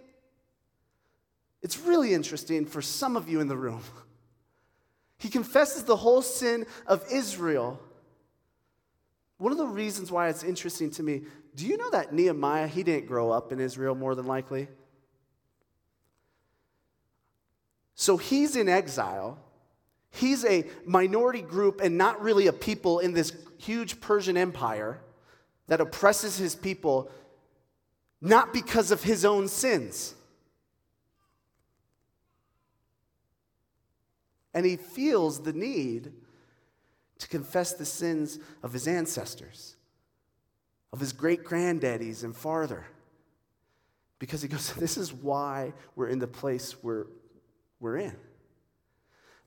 It's 1.63 1.79
really 1.79 2.15
interesting 2.15 2.65
for 2.65 2.81
some 2.81 3.17
of 3.17 3.29
you 3.29 3.41
in 3.41 3.49
the 3.49 3.57
room. 3.57 3.83
He 5.19 5.29
confesses 5.29 5.85
the 5.85 5.97
whole 5.97 6.23
sin 6.23 6.67
of 6.87 7.05
Israel. 7.13 7.79
one 9.37 9.53
of 9.53 9.59
the 9.59 9.67
reasons 9.67 10.11
why 10.11 10.29
it's 10.29 10.43
interesting 10.43 10.91
to 10.93 11.03
me, 11.03 11.23
do 11.55 11.67
you 11.67 11.77
know 11.77 11.91
that 11.91 12.13
Nehemiah, 12.13 12.67
he 12.67 12.83
didn't 12.83 13.07
grow 13.07 13.31
up 13.31 13.53
in 13.53 13.61
Israel 13.61 13.95
more 13.95 14.15
than 14.15 14.27
likely? 14.27 14.69
So 17.95 18.17
he's 18.17 18.57
in 18.57 18.69
exile. 18.69 19.39
He's 20.11 20.45
a 20.45 20.65
minority 20.87 21.43
group 21.43 21.81
and 21.83 21.99
not 21.99 22.23
really 22.23 22.47
a 22.47 22.53
people 22.53 22.99
in 22.99 23.13
this 23.13 23.33
huge 23.59 24.01
Persian 24.01 24.37
empire 24.37 25.01
that 25.67 25.81
oppresses 25.81 26.39
his 26.39 26.55
people, 26.55 27.11
not 28.21 28.53
because 28.53 28.91
of 28.91 29.03
his 29.03 29.25
own 29.25 29.49
sins. 29.49 30.15
And 34.53 34.67
he 34.67 34.77
feels 34.77 35.43
the 35.43 35.53
need 35.53 36.13
to 37.19 37.29
confess 37.29 37.75
the 37.75 37.85
sins 37.85 38.39
of 38.63 38.73
his 38.73 38.89
ancestors, 38.89 39.77
of 40.93 41.01
his 41.01 41.13
great 41.13 41.45
granddaddies, 41.45 42.25
and 42.25 42.37
farther. 42.37 42.87
Because 44.19 44.43
he 44.43 44.49
goes, 44.49 44.73
This 44.79 44.97
is 44.97 45.13
why 45.13 45.73
we're 45.95 46.09
in 46.09 46.19
the 46.19 46.27
place 46.27 46.83
we're, 46.83 47.07
we're 47.79 47.99
in. 47.99 48.17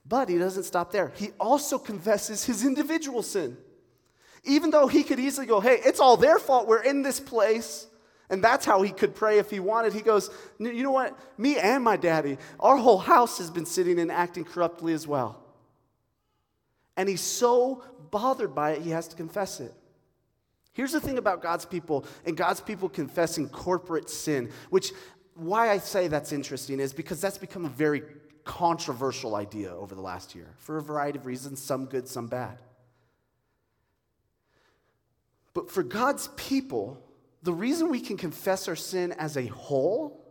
But 0.06 0.28
he 0.28 0.38
doesn't 0.38 0.64
stop 0.64 0.92
there. 0.92 1.12
He 1.16 1.30
also 1.40 1.78
confesses 1.78 2.44
his 2.44 2.64
individual 2.64 3.22
sin. 3.22 3.56
Even 4.44 4.70
though 4.70 4.86
he 4.86 5.02
could 5.02 5.18
easily 5.18 5.46
go, 5.46 5.60
Hey, 5.60 5.80
it's 5.84 6.00
all 6.00 6.16
their 6.16 6.38
fault. 6.38 6.68
We're 6.68 6.82
in 6.82 7.02
this 7.02 7.20
place. 7.20 7.86
And 8.34 8.42
that's 8.42 8.66
how 8.66 8.82
he 8.82 8.90
could 8.90 9.14
pray 9.14 9.38
if 9.38 9.48
he 9.48 9.60
wanted. 9.60 9.92
He 9.92 10.00
goes, 10.00 10.28
You 10.58 10.82
know 10.82 10.90
what? 10.90 11.16
Me 11.38 11.56
and 11.56 11.84
my 11.84 11.96
daddy, 11.96 12.36
our 12.58 12.76
whole 12.76 12.98
house 12.98 13.38
has 13.38 13.48
been 13.48 13.64
sitting 13.64 14.00
and 14.00 14.10
acting 14.10 14.44
corruptly 14.44 14.92
as 14.92 15.06
well. 15.06 15.40
And 16.96 17.08
he's 17.08 17.20
so 17.20 17.84
bothered 18.10 18.52
by 18.52 18.72
it, 18.72 18.82
he 18.82 18.90
has 18.90 19.06
to 19.06 19.14
confess 19.14 19.60
it. 19.60 19.72
Here's 20.72 20.90
the 20.90 21.00
thing 21.00 21.16
about 21.16 21.42
God's 21.42 21.64
people 21.64 22.06
and 22.26 22.36
God's 22.36 22.60
people 22.60 22.88
confessing 22.88 23.48
corporate 23.48 24.10
sin, 24.10 24.50
which 24.70 24.90
why 25.36 25.70
I 25.70 25.78
say 25.78 26.08
that's 26.08 26.32
interesting 26.32 26.80
is 26.80 26.92
because 26.92 27.20
that's 27.20 27.38
become 27.38 27.64
a 27.64 27.68
very 27.68 28.02
controversial 28.42 29.36
idea 29.36 29.72
over 29.72 29.94
the 29.94 30.00
last 30.00 30.34
year 30.34 30.56
for 30.58 30.76
a 30.78 30.82
variety 30.82 31.20
of 31.20 31.26
reasons, 31.26 31.62
some 31.62 31.86
good, 31.86 32.08
some 32.08 32.26
bad. 32.26 32.58
But 35.52 35.70
for 35.70 35.84
God's 35.84 36.30
people, 36.34 37.00
the 37.44 37.52
reason 37.52 37.90
we 37.90 38.00
can 38.00 38.16
confess 38.16 38.68
our 38.68 38.76
sin 38.76 39.12
as 39.12 39.36
a 39.36 39.46
whole 39.46 40.24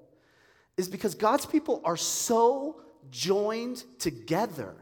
is 0.78 0.90
because 0.90 1.14
God's 1.14 1.46
people 1.46 1.80
are 1.86 1.96
so 1.96 2.82
joined 3.12 3.84
together 4.00 4.74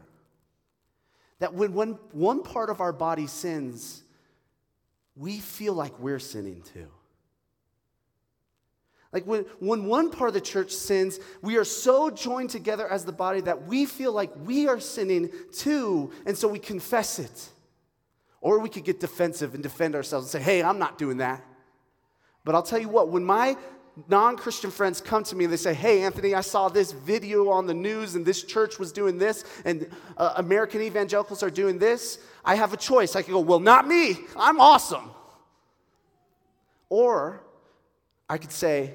that 1.40 1.52
when 1.52 1.74
one, 1.74 1.98
one 2.12 2.42
part 2.42 2.70
of 2.70 2.80
our 2.80 2.92
body 2.92 3.26
sins, 3.26 4.02
we 5.14 5.38
feel 5.38 5.74
like 5.74 5.98
we're 5.98 6.18
sinning 6.18 6.62
too. 6.72 6.88
Like 9.12 9.26
when, 9.26 9.42
when 9.58 9.84
one 9.84 10.10
part 10.10 10.28
of 10.28 10.34
the 10.34 10.40
church 10.40 10.72
sins, 10.72 11.20
we 11.42 11.58
are 11.58 11.64
so 11.64 12.08
joined 12.08 12.48
together 12.48 12.88
as 12.88 13.04
the 13.04 13.12
body 13.12 13.42
that 13.42 13.66
we 13.66 13.84
feel 13.84 14.12
like 14.14 14.30
we 14.46 14.68
are 14.68 14.80
sinning 14.80 15.30
too, 15.52 16.12
and 16.24 16.38
so 16.38 16.48
we 16.48 16.58
confess 16.58 17.18
it. 17.18 17.50
Or 18.40 18.58
we 18.58 18.70
could 18.70 18.84
get 18.84 19.00
defensive 19.00 19.52
and 19.52 19.62
defend 19.62 19.94
ourselves 19.94 20.34
and 20.34 20.42
say, 20.42 20.50
hey, 20.50 20.62
I'm 20.62 20.78
not 20.78 20.96
doing 20.96 21.18
that. 21.18 21.44
But 22.44 22.54
I'll 22.54 22.62
tell 22.62 22.78
you 22.78 22.88
what, 22.88 23.08
when 23.08 23.24
my 23.24 23.56
non 24.08 24.36
Christian 24.36 24.70
friends 24.70 25.00
come 25.00 25.24
to 25.24 25.36
me 25.36 25.44
and 25.44 25.52
they 25.52 25.58
say, 25.58 25.74
Hey, 25.74 26.02
Anthony, 26.02 26.34
I 26.34 26.40
saw 26.40 26.68
this 26.68 26.92
video 26.92 27.50
on 27.50 27.66
the 27.66 27.74
news 27.74 28.14
and 28.14 28.24
this 28.24 28.42
church 28.42 28.78
was 28.78 28.92
doing 28.92 29.18
this 29.18 29.44
and 29.64 29.88
uh, 30.16 30.34
American 30.36 30.82
evangelicals 30.82 31.42
are 31.42 31.50
doing 31.50 31.78
this. 31.78 32.18
I 32.44 32.56
have 32.56 32.72
a 32.72 32.76
choice. 32.76 33.14
I 33.16 33.22
can 33.22 33.32
go, 33.32 33.40
Well, 33.40 33.60
not 33.60 33.86
me. 33.86 34.16
I'm 34.36 34.60
awesome. 34.60 35.10
Or 36.88 37.42
I 38.28 38.38
could 38.38 38.52
say, 38.52 38.94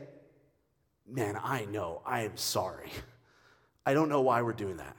Man, 1.09 1.39
I 1.41 1.65
know. 1.65 2.01
I 2.05 2.23
am 2.23 2.35
sorry. 2.35 2.91
I 3.85 3.93
don't 3.93 4.09
know 4.09 4.21
why 4.21 4.41
we're 4.41 4.51
doing 4.51 4.77
that. 4.77 4.97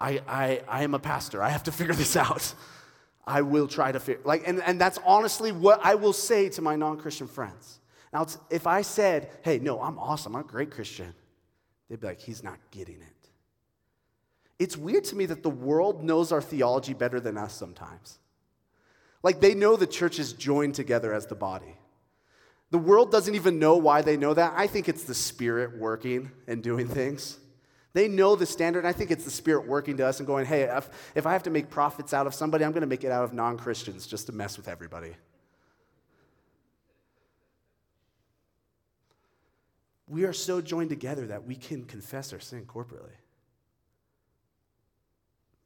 I, 0.00 0.20
I, 0.26 0.62
I 0.66 0.82
am 0.82 0.94
a 0.94 0.98
pastor. 0.98 1.40
I 1.40 1.50
have 1.50 1.62
to 1.64 1.72
figure 1.72 1.94
this 1.94 2.16
out. 2.16 2.54
I 3.24 3.42
will 3.42 3.68
try 3.68 3.92
to 3.92 4.00
figure 4.00 4.22
like 4.24 4.46
and, 4.46 4.62
and 4.62 4.80
that's 4.80 4.98
honestly 5.04 5.52
what 5.52 5.80
I 5.84 5.94
will 5.94 6.12
say 6.12 6.48
to 6.50 6.62
my 6.62 6.76
non-Christian 6.76 7.28
friends. 7.28 7.78
Now, 8.12 8.26
if 8.50 8.66
I 8.66 8.82
said, 8.82 9.30
hey, 9.42 9.58
no, 9.58 9.80
I'm 9.80 9.98
awesome, 9.98 10.34
I'm 10.36 10.42
a 10.42 10.44
great 10.44 10.70
Christian, 10.70 11.14
they'd 11.88 12.00
be 12.00 12.06
like, 12.08 12.20
he's 12.20 12.42
not 12.42 12.58
getting 12.70 13.00
it. 13.00 13.30
It's 14.58 14.76
weird 14.76 15.04
to 15.04 15.16
me 15.16 15.26
that 15.26 15.42
the 15.42 15.50
world 15.50 16.04
knows 16.04 16.30
our 16.30 16.42
theology 16.42 16.94
better 16.94 17.20
than 17.20 17.38
us 17.38 17.54
sometimes. 17.54 18.18
Like 19.22 19.40
they 19.40 19.54
know 19.54 19.76
the 19.76 19.86
church 19.86 20.18
is 20.18 20.32
joined 20.32 20.74
together 20.74 21.12
as 21.14 21.26
the 21.26 21.34
body. 21.34 21.76
The 22.70 22.78
world 22.78 23.10
doesn't 23.10 23.34
even 23.34 23.58
know 23.58 23.76
why 23.76 24.02
they 24.02 24.16
know 24.16 24.34
that. 24.34 24.54
I 24.56 24.66
think 24.66 24.88
it's 24.88 25.04
the 25.04 25.14
spirit 25.14 25.78
working 25.78 26.30
and 26.46 26.62
doing 26.62 26.88
things. 26.88 27.38
They 27.94 28.08
know 28.08 28.36
the 28.36 28.46
standard. 28.46 28.80
and 28.80 28.88
I 28.88 28.92
think 28.92 29.10
it's 29.10 29.24
the 29.24 29.30
spirit 29.30 29.66
working 29.66 29.98
to 29.98 30.06
us 30.06 30.18
and 30.18 30.26
going, 30.26 30.46
hey, 30.46 30.62
if, 30.62 30.88
if 31.14 31.26
I 31.26 31.32
have 31.32 31.42
to 31.42 31.50
make 31.50 31.68
prophets 31.68 32.14
out 32.14 32.26
of 32.26 32.34
somebody, 32.34 32.64
I'm 32.64 32.72
going 32.72 32.82
to 32.82 32.86
make 32.86 33.04
it 33.04 33.12
out 33.12 33.24
of 33.24 33.34
non 33.34 33.58
Christians 33.58 34.06
just 34.06 34.26
to 34.26 34.32
mess 34.32 34.56
with 34.56 34.68
everybody. 34.68 35.14
we 40.12 40.24
are 40.24 40.32
so 40.34 40.60
joined 40.60 40.90
together 40.90 41.26
that 41.28 41.44
we 41.46 41.54
can 41.54 41.84
confess 41.84 42.34
our 42.34 42.38
sin 42.38 42.66
corporately. 42.66 43.16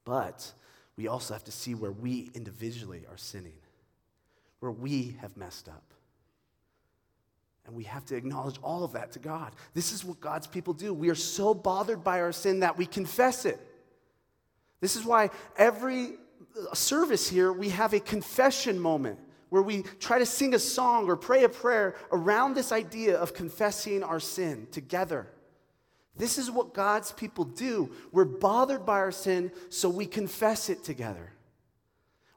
But 0.04 0.52
we 0.96 1.08
also 1.08 1.34
have 1.34 1.42
to 1.44 1.52
see 1.52 1.74
where 1.74 1.90
we 1.90 2.30
individually 2.32 3.04
are 3.10 3.16
sinning, 3.16 3.58
where 4.60 4.70
we 4.70 5.16
have 5.20 5.36
messed 5.36 5.68
up. 5.68 5.82
And 7.66 7.74
we 7.74 7.84
have 7.84 8.04
to 8.06 8.16
acknowledge 8.16 8.58
all 8.62 8.84
of 8.84 8.92
that 8.92 9.12
to 9.12 9.18
God. 9.18 9.52
This 9.74 9.92
is 9.92 10.04
what 10.04 10.20
God's 10.20 10.46
people 10.46 10.72
do. 10.72 10.94
We 10.94 11.10
are 11.10 11.16
so 11.16 11.52
bothered 11.52 12.04
by 12.04 12.20
our 12.20 12.32
sin 12.32 12.60
that 12.60 12.78
we 12.78 12.86
confess 12.86 13.44
it. 13.44 13.60
This 14.80 14.94
is 14.94 15.04
why 15.04 15.30
every 15.56 16.12
service 16.74 17.28
here, 17.28 17.52
we 17.52 17.70
have 17.70 17.92
a 17.92 18.00
confession 18.00 18.78
moment 18.78 19.18
where 19.48 19.62
we 19.62 19.82
try 20.00 20.18
to 20.18 20.26
sing 20.26 20.54
a 20.54 20.58
song 20.58 21.08
or 21.08 21.16
pray 21.16 21.44
a 21.44 21.48
prayer 21.48 21.94
around 22.12 22.54
this 22.54 22.72
idea 22.72 23.16
of 23.16 23.34
confessing 23.34 24.02
our 24.02 24.20
sin 24.20 24.66
together. 24.70 25.28
This 26.16 26.38
is 26.38 26.50
what 26.50 26.72
God's 26.72 27.12
people 27.12 27.44
do. 27.44 27.92
We're 28.12 28.24
bothered 28.24 28.86
by 28.86 28.98
our 28.98 29.12
sin, 29.12 29.52
so 29.68 29.88
we 29.88 30.06
confess 30.06 30.70
it 30.70 30.82
together, 30.82 31.32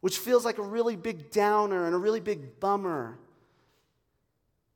which 0.01 0.17
feels 0.17 0.43
like 0.43 0.57
a 0.57 0.63
really 0.63 0.95
big 0.95 1.31
downer 1.31 1.85
and 1.85 1.95
a 1.95 1.97
really 1.97 2.19
big 2.19 2.59
bummer. 2.59 3.17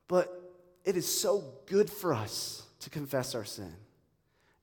But 0.08 0.43
it 0.86 0.98
is 0.98 1.08
so 1.08 1.44
good 1.66 1.90
for 1.90 2.14
us 2.14 2.64
to 2.82 2.90
confess 2.90 3.36
our 3.36 3.46
sin. 3.46 3.74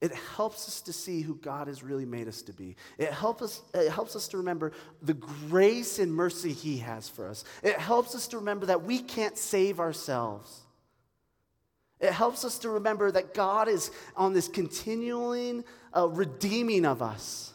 It 0.01 0.13
helps 0.15 0.67
us 0.67 0.81
to 0.83 0.93
see 0.95 1.21
who 1.21 1.35
God 1.35 1.67
has 1.67 1.83
really 1.83 2.07
made 2.07 2.27
us 2.27 2.41
to 2.43 2.55
be. 2.55 2.77
It, 2.97 3.13
help 3.13 3.43
us, 3.43 3.61
it 3.75 3.91
helps 3.91 4.17
us 4.17 4.29
to 4.29 4.39
remember 4.39 4.73
the 5.03 5.15
grace 5.15 5.99
and 5.99 6.13
mercy 6.13 6.53
He 6.53 6.79
has 6.79 7.09
for 7.09 7.29
us. 7.29 7.45
It 7.63 7.79
helps 7.79 8.15
us 8.15 8.27
to 8.29 8.39
remember 8.39 8.67
that 8.67 8.83
we 8.83 9.01
can't 9.01 9.37
save 9.37 9.79
ourselves. 9.79 10.63
It 12.01 12.13
helps 12.13 12.47
us 12.47 12.59
to 12.61 12.71
remember 12.71 13.11
that 13.11 13.35
God 13.35 13.69
is 13.69 13.91
on 14.17 14.33
this 14.33 14.49
continuing 14.49 15.65
uh, 15.95 16.09
redeeming 16.09 16.87
of 16.87 17.03
us 17.03 17.53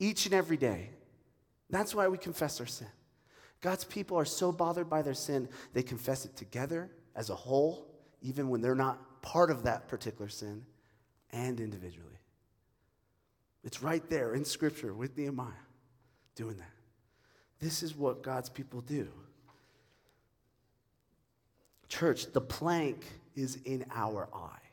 each 0.00 0.26
and 0.26 0.34
every 0.34 0.56
day. 0.56 0.90
That's 1.70 1.94
why 1.94 2.08
we 2.08 2.18
confess 2.18 2.58
our 2.58 2.66
sin. 2.66 2.88
God's 3.60 3.84
people 3.84 4.16
are 4.18 4.24
so 4.24 4.50
bothered 4.50 4.90
by 4.90 5.02
their 5.02 5.14
sin, 5.14 5.48
they 5.74 5.82
confess 5.82 6.24
it 6.24 6.36
together 6.36 6.90
as 7.14 7.30
a 7.30 7.34
whole, 7.34 7.87
even 8.22 8.48
when 8.48 8.60
they're 8.60 8.74
not 8.74 9.22
part 9.22 9.50
of 9.50 9.64
that 9.64 9.88
particular 9.88 10.28
sin 10.28 10.64
and 11.30 11.60
individually. 11.60 12.18
It's 13.64 13.82
right 13.82 14.08
there 14.08 14.34
in 14.34 14.44
Scripture 14.44 14.94
with 14.94 15.16
Nehemiah 15.16 15.52
doing 16.34 16.56
that. 16.56 16.70
This 17.60 17.82
is 17.82 17.96
what 17.96 18.22
God's 18.22 18.48
people 18.48 18.80
do. 18.80 19.08
Church, 21.88 22.32
the 22.32 22.40
plank 22.40 23.04
is 23.34 23.58
in 23.64 23.84
our 23.94 24.28
eye. 24.32 24.68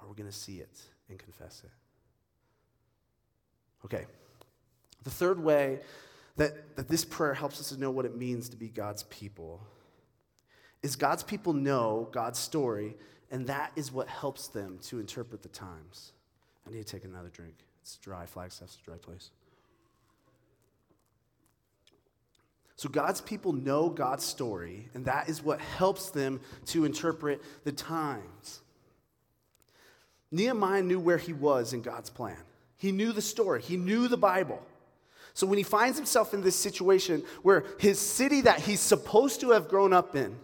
Are 0.00 0.08
we 0.08 0.14
going 0.14 0.28
to 0.28 0.36
see 0.36 0.58
it 0.58 0.80
and 1.08 1.18
confess 1.18 1.62
it? 1.64 1.70
Okay. 3.84 4.06
The 5.04 5.10
third 5.10 5.42
way 5.42 5.80
that, 6.36 6.76
that 6.76 6.88
this 6.88 7.04
prayer 7.04 7.34
helps 7.34 7.60
us 7.60 7.68
to 7.70 7.80
know 7.80 7.90
what 7.90 8.04
it 8.04 8.16
means 8.16 8.48
to 8.50 8.56
be 8.56 8.68
God's 8.68 9.04
people 9.04 9.60
is 10.84 10.96
God's 10.96 11.22
people 11.22 11.54
know 11.54 12.08
God's 12.12 12.38
story 12.38 12.94
and 13.30 13.46
that 13.46 13.72
is 13.74 13.90
what 13.90 14.06
helps 14.06 14.48
them 14.48 14.78
to 14.82 15.00
interpret 15.00 15.42
the 15.42 15.48
times. 15.48 16.12
I 16.68 16.70
need 16.70 16.86
to 16.86 16.92
take 16.92 17.04
another 17.04 17.30
drink. 17.30 17.54
It's 17.82 17.96
dry. 17.96 18.26
Flagstaff's 18.26 18.78
a 18.80 18.84
dry 18.84 18.96
place. 18.96 19.30
So 22.76 22.88
God's 22.88 23.20
people 23.20 23.52
know 23.52 23.88
God's 23.88 24.24
story, 24.24 24.88
and 24.94 25.04
that 25.06 25.28
is 25.28 25.42
what 25.42 25.60
helps 25.60 26.10
them 26.10 26.40
to 26.66 26.84
interpret 26.84 27.40
the 27.64 27.72
times. 27.72 28.60
Nehemiah 30.30 30.82
knew 30.82 31.00
where 31.00 31.18
he 31.18 31.32
was 31.32 31.72
in 31.72 31.82
God's 31.82 32.10
plan. 32.10 32.36
He 32.76 32.92
knew 32.92 33.12
the 33.12 33.22
story, 33.22 33.62
he 33.62 33.76
knew 33.76 34.06
the 34.06 34.16
Bible. 34.16 34.62
So 35.32 35.46
when 35.46 35.58
he 35.58 35.64
finds 35.64 35.96
himself 35.96 36.34
in 36.34 36.42
this 36.42 36.56
situation 36.56 37.24
where 37.42 37.64
his 37.78 37.98
city 37.98 38.42
that 38.42 38.60
he's 38.60 38.80
supposed 38.80 39.40
to 39.40 39.50
have 39.50 39.68
grown 39.68 39.92
up 39.92 40.14
in 40.14 40.36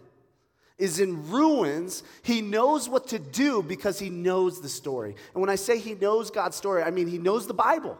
is 0.81 0.99
in 0.99 1.29
ruins, 1.29 2.01
he 2.23 2.41
knows 2.41 2.89
what 2.89 3.07
to 3.09 3.19
do 3.19 3.61
because 3.61 3.99
he 3.99 4.09
knows 4.09 4.61
the 4.61 4.67
story. 4.67 5.15
And 5.33 5.41
when 5.41 5.49
I 5.49 5.55
say 5.55 5.77
he 5.77 5.93
knows 5.93 6.31
God's 6.31 6.57
story, 6.57 6.81
I 6.81 6.89
mean 6.89 7.07
he 7.07 7.19
knows 7.19 7.45
the 7.45 7.53
Bible. 7.53 7.97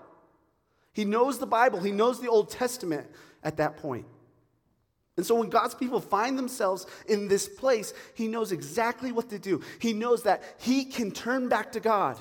He 0.92 1.06
knows 1.06 1.38
the 1.38 1.46
Bible, 1.46 1.80
he 1.80 1.92
knows 1.92 2.20
the 2.20 2.28
Old 2.28 2.50
Testament 2.50 3.08
at 3.44 3.58
that 3.58 3.78
point. 3.78 4.08
And 5.16 5.26
so 5.26 5.36
when 5.36 5.50
God's 5.50 5.76
people 5.76 6.02
find 6.02 6.38
themselves 6.38 6.88
in 7.08 7.28
this 7.28 7.48
place, 7.48 7.94
he 8.16 8.28
knows 8.28 8.52
exactly 8.52 9.12
what 9.12 9.30
to 9.30 9.38
do. 9.38 9.62
He 9.78 9.94
knows 9.94 10.24
that 10.24 10.42
he 10.60 10.86
can 10.86 11.12
turn 11.12 11.48
back 11.50 11.74
to 11.74 11.80
God. 11.80 12.18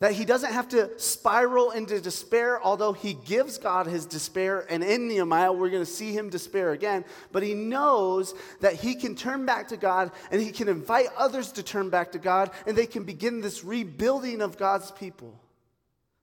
That 0.00 0.12
he 0.12 0.24
doesn't 0.24 0.52
have 0.52 0.68
to 0.70 0.98
spiral 0.98 1.72
into 1.72 2.00
despair, 2.00 2.60
although 2.62 2.94
he 2.94 3.12
gives 3.12 3.58
God 3.58 3.86
his 3.86 4.06
despair. 4.06 4.66
And 4.70 4.82
in 4.82 5.08
Nehemiah, 5.08 5.52
we're 5.52 5.68
going 5.68 5.84
to 5.84 5.90
see 5.90 6.12
him 6.12 6.30
despair 6.30 6.72
again. 6.72 7.04
But 7.32 7.42
he 7.42 7.52
knows 7.52 8.34
that 8.60 8.74
he 8.74 8.94
can 8.94 9.14
turn 9.14 9.44
back 9.44 9.68
to 9.68 9.76
God 9.76 10.10
and 10.30 10.40
he 10.40 10.52
can 10.52 10.68
invite 10.68 11.08
others 11.18 11.52
to 11.52 11.62
turn 11.62 11.90
back 11.90 12.12
to 12.12 12.18
God, 12.18 12.50
and 12.66 12.76
they 12.76 12.86
can 12.86 13.04
begin 13.04 13.42
this 13.42 13.62
rebuilding 13.62 14.40
of 14.40 14.56
God's 14.56 14.90
people 14.90 15.38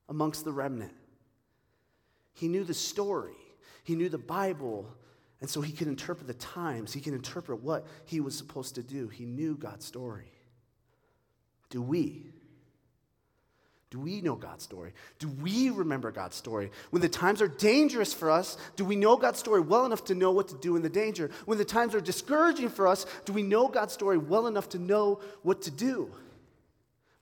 amongst 0.10 0.44
the 0.44 0.52
remnant. 0.52 0.94
He 2.34 2.48
knew 2.48 2.64
the 2.64 2.74
story, 2.74 3.38
he 3.84 3.96
knew 3.96 4.10
the 4.10 4.18
Bible, 4.18 4.88
and 5.40 5.50
so 5.50 5.62
he 5.62 5.72
could 5.72 5.88
interpret 5.88 6.26
the 6.26 6.34
times, 6.34 6.94
he 6.94 7.02
can 7.02 7.14
interpret 7.14 7.62
what 7.62 7.86
he 8.06 8.22
was 8.22 8.36
supposed 8.36 8.76
to 8.76 8.84
do. 8.84 9.08
He 9.08 9.26
knew 9.26 9.56
God's 9.56 9.86
story. 9.86 10.32
Do 11.70 11.82
we? 11.82 12.26
Do 13.90 14.00
we 14.00 14.20
know 14.20 14.36
God's 14.36 14.66
story? 14.66 14.94
Do 15.18 15.30
we 15.30 15.70
remember 15.70 16.12
God's 16.12 16.36
story? 16.36 16.72
When 16.90 17.02
the 17.02 17.08
times 17.08 17.42
are 17.42 17.48
dangerous 17.48 18.14
for 18.14 18.30
us, 18.30 18.58
do 18.76 18.84
we 18.84 18.98
know 18.98 19.16
God's 19.16 19.40
story 19.40 19.62
well 19.62 19.86
enough 19.86 20.04
to 20.06 20.16
know 20.16 20.32
what 20.32 20.50
to 20.50 20.56
do 20.56 20.76
in 20.76 20.82
the 20.82 20.90
danger? 20.90 21.32
When 21.46 21.58
the 21.58 21.66
times 21.66 21.96
are 21.96 22.02
discouraging 22.02 22.70
for 22.70 22.86
us, 22.88 23.06
do 23.24 23.32
we 23.32 23.44
know 23.44 23.70
God's 23.70 23.94
story 23.94 24.18
well 24.18 24.48
enough 24.48 24.68
to 24.70 24.80
know 24.80 25.22
what 25.42 25.62
to 25.64 25.72
do, 25.72 26.12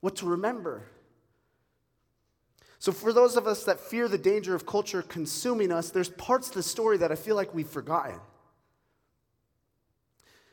what 0.00 0.16
to 0.16 0.26
remember? 0.26 0.82
So, 2.80 2.90
for 2.92 3.12
those 3.12 3.36
of 3.36 3.46
us 3.46 3.64
that 3.64 3.80
fear 3.80 4.08
the 4.08 4.18
danger 4.18 4.54
of 4.54 4.66
culture 4.66 5.02
consuming 5.02 5.72
us, 5.72 5.90
there's 5.90 6.10
parts 6.10 6.48
of 6.48 6.54
the 6.54 6.62
story 6.62 6.98
that 6.98 7.12
I 7.12 7.14
feel 7.14 7.36
like 7.36 7.54
we've 7.54 7.68
forgotten. 7.68 8.20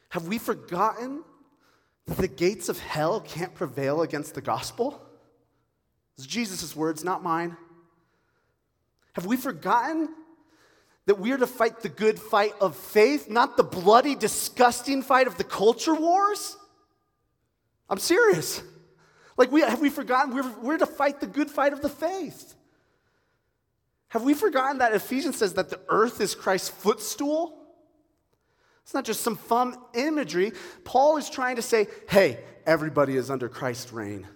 Have 0.09 0.27
we 0.27 0.37
forgotten 0.37 1.23
that 2.05 2.17
the 2.17 2.27
gates 2.27 2.69
of 2.69 2.79
hell 2.79 3.19
can't 3.19 3.53
prevail 3.55 4.03
against 4.03 4.35
the 4.35 4.41
gospel? 4.41 5.01
It's 6.17 6.27
Jesus' 6.27 6.75
words, 6.75 7.03
not 7.03 7.23
mine. 7.23 7.57
Have 9.13 9.25
we 9.25 9.37
forgotten 9.37 10.09
that 11.05 11.19
we 11.19 11.31
are 11.31 11.37
to 11.37 11.47
fight 11.47 11.81
the 11.81 11.89
good 11.89 12.19
fight 12.19 12.53
of 12.61 12.75
faith, 12.75 13.29
not 13.29 13.57
the 13.57 13.63
bloody, 13.63 14.15
disgusting 14.15 15.01
fight 15.01 15.27
of 15.27 15.37
the 15.37 15.43
culture 15.43 15.93
wars? 15.93 16.57
I'm 17.89 17.99
serious. 17.99 18.61
Like, 19.37 19.51
we, 19.51 19.61
have 19.61 19.81
we 19.81 19.89
forgotten 19.89 20.33
we're, 20.33 20.49
we're 20.59 20.77
to 20.77 20.85
fight 20.85 21.19
the 21.19 21.27
good 21.27 21.49
fight 21.49 21.73
of 21.73 21.81
the 21.81 21.89
faith? 21.89 22.55
Have 24.09 24.23
we 24.23 24.35
forgotten 24.35 24.77
that 24.77 24.93
Ephesians 24.93 25.37
says 25.37 25.55
that 25.55 25.69
the 25.69 25.79
earth 25.89 26.21
is 26.21 26.35
Christ's 26.35 26.69
footstool? 26.69 27.59
It's 28.83 28.93
not 28.93 29.05
just 29.05 29.21
some 29.21 29.35
fun 29.35 29.75
imagery. 29.95 30.51
Paul 30.83 31.17
is 31.17 31.29
trying 31.29 31.55
to 31.55 31.61
say, 31.61 31.87
hey, 32.07 32.39
everybody 32.65 33.15
is 33.15 33.31
under 33.31 33.49
Christ's 33.49 33.91
reign. 33.91 34.27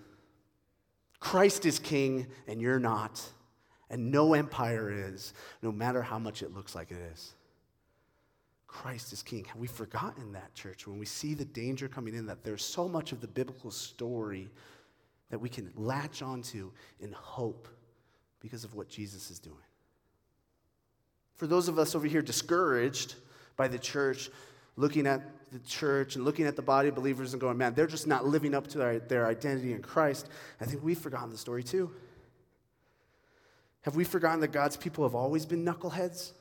Christ 1.20 1.66
is 1.66 1.80
king 1.80 2.28
and 2.48 2.62
you're 2.62 2.80
not. 2.80 3.22
And 3.90 4.12
no 4.12 4.34
empire 4.34 4.92
is, 4.92 5.34
no 5.62 5.72
matter 5.72 6.02
how 6.02 6.20
much 6.20 6.42
it 6.42 6.54
looks 6.54 6.76
like 6.76 6.92
it 6.92 6.98
is. 7.14 7.34
Christ 8.68 9.14
is 9.14 9.24
king. 9.24 9.46
Have 9.46 9.58
we 9.58 9.68
forgotten 9.68 10.34
that, 10.34 10.54
church? 10.54 10.86
When 10.86 11.00
we 11.00 11.06
see 11.06 11.34
the 11.34 11.46
danger 11.46 11.88
coming 11.88 12.14
in, 12.14 12.26
that 12.26 12.44
there's 12.44 12.64
so 12.66 12.88
much 12.88 13.14
of 13.14 13.22
the 13.22 13.28
biblical 13.28 13.72
story 13.72 14.52
that 15.30 15.40
we 15.40 15.50
can 15.50 15.72
latch 15.76 16.22
onto 16.22 16.72
in 17.00 17.12
hope 17.14 17.70
because 18.42 18.64
of 18.64 18.76
what 18.76 18.90
Jesus 18.90 19.32
is 19.32 19.40
doing. 19.40 19.56
For 21.38 21.48
those 21.48 21.68
of 21.68 21.80
us 21.80 21.96
over 21.96 22.08
here 22.08 22.22
discouraged 22.22 23.16
by 23.56 23.68
the 23.68 23.80
church, 23.80 24.30
looking 24.76 25.08
at 25.08 25.22
the 25.52 25.60
church 25.60 26.16
and 26.16 26.26
looking 26.26 26.46
at 26.46 26.56
the 26.56 26.62
body 26.62 26.90
of 26.90 26.96
believers 26.96 27.34
and 27.34 27.42
going, 27.42 27.58
man, 27.58 27.74
they're 27.74 27.88
just 27.88 28.08
not 28.08 28.26
living 28.26 28.54
up 28.54 28.68
to 28.68 28.78
their, 28.78 29.00
their 29.00 29.28
identity 29.28 29.74
in 29.74 29.82
Christ, 29.82 30.28
I 30.60 30.66
think 30.66 30.84
we've 30.84 30.98
forgotten 30.98 31.30
the 31.30 31.38
story 31.38 31.64
too. 31.64 31.92
Have 33.82 33.96
we 33.96 34.04
forgotten 34.04 34.42
that 34.42 34.52
God's 34.52 34.76
people 34.76 35.06
have 35.06 35.16
always 35.16 35.46
been 35.46 35.64
knuckleheads? 35.64 36.32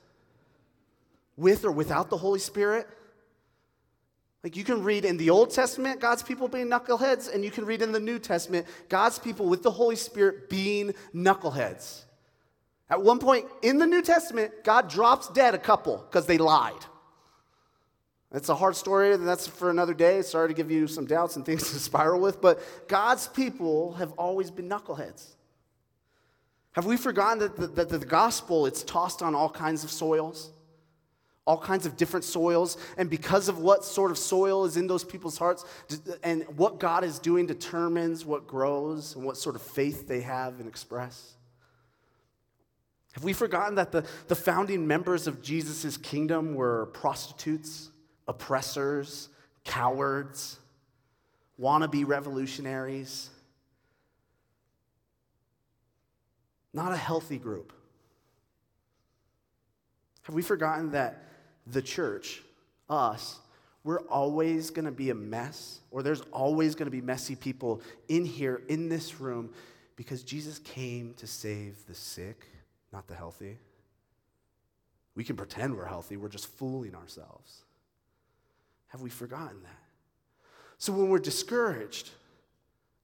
With 1.36 1.64
or 1.64 1.70
without 1.70 2.10
the 2.10 2.16
Holy 2.16 2.40
Spirit? 2.40 2.88
Like 4.42 4.56
you 4.56 4.64
can 4.64 4.82
read 4.82 5.04
in 5.04 5.16
the 5.16 5.30
Old 5.30 5.50
Testament, 5.50 6.00
God's 6.00 6.22
people 6.22 6.48
being 6.48 6.68
knuckleheads, 6.68 7.32
and 7.32 7.44
you 7.44 7.50
can 7.50 7.64
read 7.64 7.82
in 7.82 7.92
the 7.92 8.00
New 8.00 8.18
Testament, 8.18 8.66
God's 8.88 9.18
people 9.18 9.46
with 9.46 9.62
the 9.62 9.70
Holy 9.70 9.96
Spirit 9.96 10.48
being 10.48 10.94
knuckleheads. 11.14 12.02
At 12.88 13.02
one 13.02 13.18
point 13.18 13.46
in 13.62 13.78
the 13.78 13.86
New 13.86 14.02
Testament, 14.02 14.52
God 14.62 14.88
drops 14.88 15.28
dead 15.28 15.54
a 15.54 15.58
couple 15.58 15.98
because 15.98 16.26
they 16.26 16.38
lied. 16.38 16.84
It's 18.36 18.50
a 18.50 18.54
hard 18.54 18.76
story, 18.76 19.14
and 19.14 19.26
that's 19.26 19.46
for 19.46 19.70
another 19.70 19.94
day. 19.94 20.20
Sorry 20.20 20.48
to 20.48 20.54
give 20.54 20.70
you 20.70 20.86
some 20.86 21.06
doubts 21.06 21.36
and 21.36 21.44
things 21.44 21.70
to 21.72 21.78
spiral 21.78 22.20
with, 22.20 22.42
but 22.42 22.60
God's 22.86 23.28
people 23.28 23.94
have 23.94 24.12
always 24.12 24.50
been 24.50 24.68
knuckleheads. 24.68 25.36
Have 26.72 26.84
we 26.84 26.98
forgotten 26.98 27.38
that 27.38 27.56
the, 27.56 27.66
that 27.68 27.88
the 27.88 27.98
gospel, 27.98 28.66
it's 28.66 28.82
tossed 28.82 29.22
on 29.22 29.34
all 29.34 29.48
kinds 29.48 29.84
of 29.84 29.90
soils? 29.90 30.50
All 31.46 31.56
kinds 31.56 31.86
of 31.86 31.96
different 31.96 32.24
soils, 32.24 32.76
and 32.98 33.08
because 33.08 33.48
of 33.48 33.60
what 33.60 33.84
sort 33.84 34.10
of 34.10 34.18
soil 34.18 34.66
is 34.66 34.76
in 34.76 34.86
those 34.86 35.04
people's 35.04 35.38
hearts, 35.38 35.64
and 36.22 36.42
what 36.58 36.78
God 36.78 37.04
is 37.04 37.18
doing 37.18 37.46
determines 37.46 38.26
what 38.26 38.46
grows 38.46 39.14
and 39.16 39.24
what 39.24 39.38
sort 39.38 39.56
of 39.56 39.62
faith 39.62 40.08
they 40.08 40.20
have 40.20 40.60
and 40.60 40.68
express. 40.68 41.36
Have 43.12 43.24
we 43.24 43.32
forgotten 43.32 43.76
that 43.76 43.92
the, 43.92 44.04
the 44.28 44.34
founding 44.34 44.86
members 44.86 45.26
of 45.26 45.40
Jesus' 45.40 45.96
kingdom 45.96 46.54
were 46.54 46.86
prostitutes? 46.92 47.92
Oppressors, 48.28 49.28
cowards, 49.64 50.58
wannabe 51.60 52.06
revolutionaries. 52.06 53.30
Not 56.72 56.92
a 56.92 56.96
healthy 56.96 57.38
group. 57.38 57.72
Have 60.22 60.34
we 60.34 60.42
forgotten 60.42 60.90
that 60.90 61.22
the 61.66 61.80
church, 61.80 62.42
us, 62.90 63.38
we're 63.84 64.02
always 64.08 64.70
going 64.70 64.84
to 64.84 64.90
be 64.90 65.10
a 65.10 65.14
mess, 65.14 65.80
or 65.92 66.02
there's 66.02 66.22
always 66.32 66.74
going 66.74 66.86
to 66.86 66.90
be 66.90 67.00
messy 67.00 67.36
people 67.36 67.80
in 68.08 68.24
here, 68.24 68.62
in 68.68 68.88
this 68.88 69.20
room, 69.20 69.50
because 69.94 70.24
Jesus 70.24 70.58
came 70.58 71.14
to 71.14 71.26
save 71.26 71.86
the 71.86 71.94
sick, 71.94 72.46
not 72.92 73.06
the 73.06 73.14
healthy. 73.14 73.58
We 75.14 75.22
can 75.22 75.36
pretend 75.36 75.76
we're 75.76 75.86
healthy, 75.86 76.16
we're 76.16 76.28
just 76.28 76.48
fooling 76.48 76.94
ourselves. 76.96 77.62
Have 78.88 79.00
we 79.00 79.10
forgotten 79.10 79.62
that? 79.62 79.82
So 80.78 80.92
when 80.92 81.08
we're 81.08 81.18
discouraged, 81.18 82.10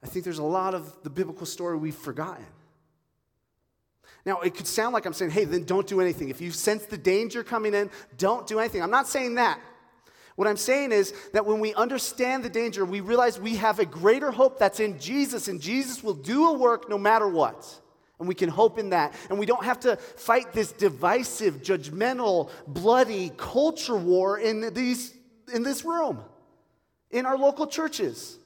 I 0.02 0.06
think 0.06 0.24
there's 0.24 0.38
a 0.38 0.44
lot 0.44 0.74
of 0.74 1.02
the 1.02 1.10
biblical 1.10 1.46
story 1.46 1.76
we've 1.76 1.94
forgotten. 1.94 2.46
Now, 4.24 4.40
it 4.40 4.54
could 4.54 4.66
sound 4.66 4.94
like 4.94 5.04
I'm 5.04 5.12
saying, 5.12 5.32
hey, 5.32 5.44
then 5.44 5.64
don't 5.64 5.86
do 5.86 6.00
anything. 6.00 6.28
If 6.28 6.40
you 6.40 6.52
sense 6.52 6.84
the 6.86 6.96
danger 6.96 7.42
coming 7.42 7.74
in, 7.74 7.90
don't 8.18 8.46
do 8.46 8.60
anything. 8.60 8.82
I'm 8.82 8.90
not 8.90 9.08
saying 9.08 9.34
that. 9.34 9.58
What 10.36 10.48
I'm 10.48 10.56
saying 10.56 10.92
is 10.92 11.12
that 11.32 11.44
when 11.44 11.60
we 11.60 11.74
understand 11.74 12.44
the 12.44 12.48
danger, 12.48 12.84
we 12.84 13.00
realize 13.00 13.38
we 13.38 13.56
have 13.56 13.78
a 13.78 13.84
greater 13.84 14.30
hope 14.30 14.58
that's 14.58 14.80
in 14.80 14.98
Jesus, 14.98 15.48
and 15.48 15.60
Jesus 15.60 16.02
will 16.02 16.14
do 16.14 16.48
a 16.48 16.52
work 16.52 16.88
no 16.88 16.98
matter 16.98 17.28
what. 17.28 17.80
And 18.18 18.28
we 18.28 18.34
can 18.34 18.48
hope 18.48 18.78
in 18.78 18.90
that. 18.90 19.14
And 19.28 19.38
we 19.38 19.46
don't 19.46 19.64
have 19.64 19.80
to 19.80 19.96
fight 19.96 20.52
this 20.52 20.70
divisive, 20.72 21.56
judgmental, 21.56 22.50
bloody 22.66 23.32
culture 23.36 23.96
war 23.96 24.38
in 24.38 24.72
these 24.72 25.12
in 25.52 25.62
this 25.62 25.84
room, 25.84 26.20
in 27.10 27.26
our 27.26 27.36
local 27.36 27.66
churches. 27.66 28.38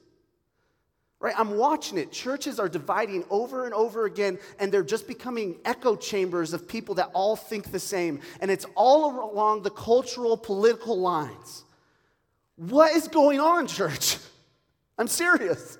Right? 1.18 1.34
I'm 1.38 1.56
watching 1.56 1.96
it. 1.96 2.12
Churches 2.12 2.60
are 2.60 2.68
dividing 2.68 3.24
over 3.30 3.64
and 3.64 3.72
over 3.72 4.04
again, 4.04 4.38
and 4.58 4.70
they're 4.70 4.82
just 4.82 5.08
becoming 5.08 5.56
echo 5.64 5.96
chambers 5.96 6.52
of 6.52 6.68
people 6.68 6.96
that 6.96 7.10
all 7.14 7.36
think 7.36 7.72
the 7.72 7.78
same. 7.78 8.20
And 8.40 8.50
it's 8.50 8.66
all 8.74 9.32
along 9.32 9.62
the 9.62 9.70
cultural, 9.70 10.36
political 10.36 11.00
lines. 11.00 11.64
What 12.56 12.92
is 12.92 13.08
going 13.08 13.40
on, 13.40 13.66
church? 13.66 14.18
I'm 14.98 15.08
serious. 15.08 15.78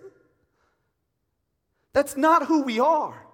That's 1.93 2.17
not 2.17 2.47
who 2.47 2.63
we 2.63 2.81
are. 2.81 3.26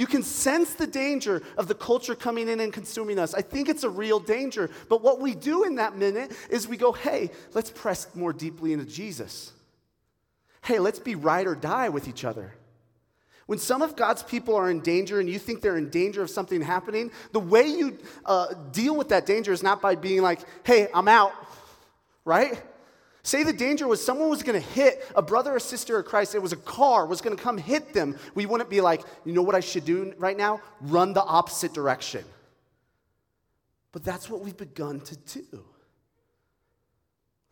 You 0.00 0.06
can 0.06 0.22
sense 0.22 0.72
the 0.72 0.86
danger 0.86 1.42
of 1.58 1.68
the 1.68 1.74
culture 1.74 2.14
coming 2.14 2.48
in 2.48 2.58
and 2.60 2.72
consuming 2.72 3.18
us. 3.18 3.34
I 3.34 3.42
think 3.42 3.68
it's 3.68 3.84
a 3.84 3.90
real 3.90 4.18
danger. 4.18 4.70
But 4.88 5.02
what 5.02 5.20
we 5.20 5.34
do 5.34 5.64
in 5.64 5.74
that 5.74 5.94
minute 5.94 6.32
is 6.48 6.66
we 6.66 6.78
go, 6.78 6.92
hey, 6.92 7.30
let's 7.52 7.68
press 7.68 8.06
more 8.14 8.32
deeply 8.32 8.72
into 8.72 8.86
Jesus. 8.86 9.52
Hey, 10.62 10.78
let's 10.78 10.98
be 10.98 11.16
ride 11.16 11.46
or 11.46 11.54
die 11.54 11.90
with 11.90 12.08
each 12.08 12.24
other. 12.24 12.54
When 13.44 13.58
some 13.58 13.82
of 13.82 13.94
God's 13.94 14.22
people 14.22 14.56
are 14.56 14.70
in 14.70 14.80
danger 14.80 15.20
and 15.20 15.28
you 15.28 15.38
think 15.38 15.60
they're 15.60 15.76
in 15.76 15.90
danger 15.90 16.22
of 16.22 16.30
something 16.30 16.62
happening, 16.62 17.10
the 17.32 17.40
way 17.40 17.66
you 17.66 17.98
uh, 18.24 18.54
deal 18.72 18.96
with 18.96 19.10
that 19.10 19.26
danger 19.26 19.52
is 19.52 19.62
not 19.62 19.82
by 19.82 19.96
being 19.96 20.22
like, 20.22 20.40
hey, 20.64 20.88
I'm 20.94 21.08
out, 21.08 21.34
right? 22.24 22.58
Say 23.22 23.42
the 23.42 23.52
danger 23.52 23.86
was 23.86 24.04
someone 24.04 24.30
was 24.30 24.42
going 24.42 24.60
to 24.60 24.66
hit 24.66 25.04
a 25.14 25.20
brother 25.20 25.54
or 25.54 25.60
sister 25.60 25.98
of 25.98 26.06
Christ, 26.06 26.34
it 26.34 26.42
was 26.42 26.52
a 26.52 26.56
car, 26.56 27.06
was 27.06 27.20
going 27.20 27.36
to 27.36 27.42
come 27.42 27.58
hit 27.58 27.92
them. 27.92 28.16
We 28.34 28.46
wouldn't 28.46 28.70
be 28.70 28.80
like, 28.80 29.02
you 29.24 29.32
know 29.32 29.42
what 29.42 29.54
I 29.54 29.60
should 29.60 29.84
do 29.84 30.14
right 30.18 30.36
now? 30.36 30.60
Run 30.80 31.12
the 31.12 31.22
opposite 31.22 31.74
direction. 31.74 32.24
But 33.92 34.04
that's 34.04 34.30
what 34.30 34.40
we've 34.40 34.56
begun 34.56 35.00
to 35.00 35.16
do. 35.16 35.64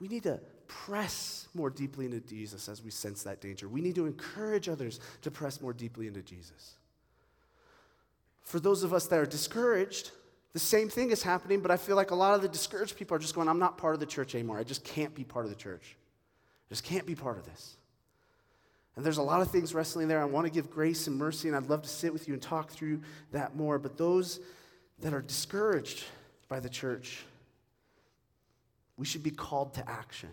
We 0.00 0.08
need 0.08 0.22
to 0.22 0.40
press 0.68 1.48
more 1.54 1.70
deeply 1.70 2.06
into 2.06 2.20
Jesus 2.20 2.68
as 2.68 2.82
we 2.82 2.90
sense 2.90 3.22
that 3.24 3.40
danger. 3.40 3.68
We 3.68 3.80
need 3.80 3.96
to 3.96 4.06
encourage 4.06 4.68
others 4.68 5.00
to 5.22 5.30
press 5.30 5.60
more 5.60 5.72
deeply 5.72 6.06
into 6.06 6.22
Jesus. 6.22 6.76
For 8.42 8.60
those 8.60 8.82
of 8.84 8.94
us 8.94 9.06
that 9.08 9.18
are 9.18 9.26
discouraged, 9.26 10.12
the 10.58 10.64
same 10.64 10.88
thing 10.88 11.12
is 11.12 11.22
happening, 11.22 11.60
but 11.60 11.70
I 11.70 11.76
feel 11.76 11.94
like 11.94 12.10
a 12.10 12.16
lot 12.16 12.34
of 12.34 12.42
the 12.42 12.48
discouraged 12.48 12.96
people 12.96 13.16
are 13.16 13.20
just 13.20 13.32
going, 13.32 13.46
I'm 13.46 13.60
not 13.60 13.78
part 13.78 13.94
of 13.94 14.00
the 14.00 14.06
church 14.06 14.34
anymore. 14.34 14.58
I 14.58 14.64
just 14.64 14.82
can't 14.82 15.14
be 15.14 15.22
part 15.22 15.44
of 15.44 15.50
the 15.50 15.56
church. 15.56 15.96
I 16.66 16.68
just 16.68 16.82
can't 16.82 17.06
be 17.06 17.14
part 17.14 17.38
of 17.38 17.44
this. 17.44 17.76
And 18.96 19.06
there's 19.06 19.18
a 19.18 19.22
lot 19.22 19.40
of 19.40 19.52
things 19.52 19.72
wrestling 19.72 20.08
there. 20.08 20.20
I 20.20 20.24
want 20.24 20.48
to 20.48 20.52
give 20.52 20.68
grace 20.68 21.06
and 21.06 21.16
mercy, 21.16 21.46
and 21.46 21.56
I'd 21.56 21.68
love 21.68 21.82
to 21.82 21.88
sit 21.88 22.12
with 22.12 22.26
you 22.26 22.34
and 22.34 22.42
talk 22.42 22.72
through 22.72 23.02
that 23.30 23.54
more. 23.54 23.78
But 23.78 23.96
those 23.96 24.40
that 24.98 25.14
are 25.14 25.22
discouraged 25.22 26.02
by 26.48 26.58
the 26.58 26.68
church, 26.68 27.22
we 28.96 29.06
should 29.06 29.22
be 29.22 29.30
called 29.30 29.74
to 29.74 29.88
action 29.88 30.30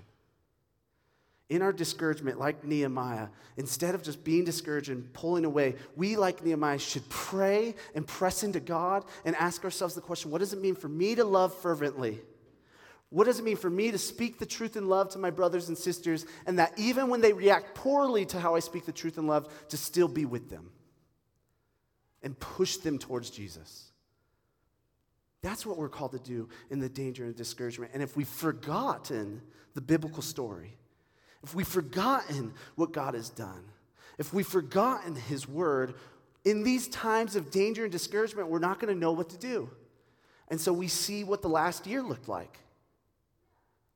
in 1.49 1.61
our 1.61 1.71
discouragement, 1.71 2.39
like 2.39 2.63
Nehemiah, 2.63 3.27
instead 3.57 3.93
of 3.93 4.01
just 4.01 4.23
being 4.23 4.45
discouraged 4.45 4.89
and 4.89 5.11
pulling 5.13 5.45
away, 5.45 5.75
we, 5.95 6.15
like 6.15 6.43
Nehemiah, 6.43 6.79
should 6.79 7.07
pray 7.09 7.75
and 7.93 8.07
press 8.07 8.43
into 8.43 8.59
God 8.59 9.05
and 9.25 9.35
ask 9.35 9.63
ourselves 9.63 9.93
the 9.93 10.01
question 10.01 10.31
what 10.31 10.39
does 10.39 10.53
it 10.53 10.61
mean 10.61 10.75
for 10.75 10.89
me 10.89 11.15
to 11.15 11.23
love 11.23 11.55
fervently? 11.59 12.19
What 13.09 13.25
does 13.25 13.39
it 13.39 13.45
mean 13.45 13.57
for 13.57 13.69
me 13.69 13.91
to 13.91 13.97
speak 13.99 14.39
the 14.39 14.45
truth 14.45 14.75
in 14.75 14.89
love 14.89 15.09
to 15.09 15.19
my 15.19 15.29
brothers 15.29 15.69
and 15.69 15.77
sisters, 15.77 16.25
and 16.47 16.57
that 16.57 16.73
even 16.77 17.09
when 17.09 17.21
they 17.21 17.31
react 17.31 17.75
poorly 17.75 18.25
to 18.25 18.39
how 18.39 18.55
I 18.55 18.59
speak 18.59 18.85
the 18.85 18.91
truth 18.91 19.17
in 19.17 19.27
love, 19.27 19.47
to 19.69 19.77
still 19.77 20.07
be 20.07 20.25
with 20.25 20.49
them 20.49 20.71
and 22.23 22.37
push 22.39 22.77
them 22.77 22.97
towards 22.97 23.29
Jesus? 23.29 23.91
That's 25.43 25.63
what 25.63 25.77
we're 25.77 25.89
called 25.89 26.13
to 26.13 26.19
do 26.19 26.49
in 26.71 26.79
the 26.79 26.89
danger 26.89 27.25
and 27.25 27.35
discouragement. 27.35 27.91
And 27.93 28.01
if 28.01 28.17
we've 28.17 28.27
forgotten 28.27 29.43
the 29.75 29.81
biblical 29.81 30.23
story, 30.23 30.75
if 31.45 31.53
we've 31.53 31.67
forgotten 31.67 32.53
what 32.75 32.91
God 32.91 33.13
has 33.13 33.29
done, 33.29 33.63
if 34.17 34.33
we've 34.33 34.47
forgotten 34.47 35.15
His 35.15 35.47
word, 35.47 35.93
in 36.43 36.63
these 36.63 36.87
times 36.87 37.35
of 37.35 37.51
danger 37.51 37.83
and 37.83 37.91
discouragement, 37.91 38.49
we're 38.49 38.57
not 38.57 38.79
going 38.79 38.91
to 38.91 38.99
know 38.99 39.11
what 39.11 39.29
to 39.29 39.37
do. 39.37 39.69
And 40.47 40.59
so 40.59 40.73
we 40.73 40.87
see 40.87 41.23
what 41.23 41.43
the 41.43 41.47
last 41.47 41.85
year 41.85 42.01
looked 42.01 42.27
like, 42.27 42.57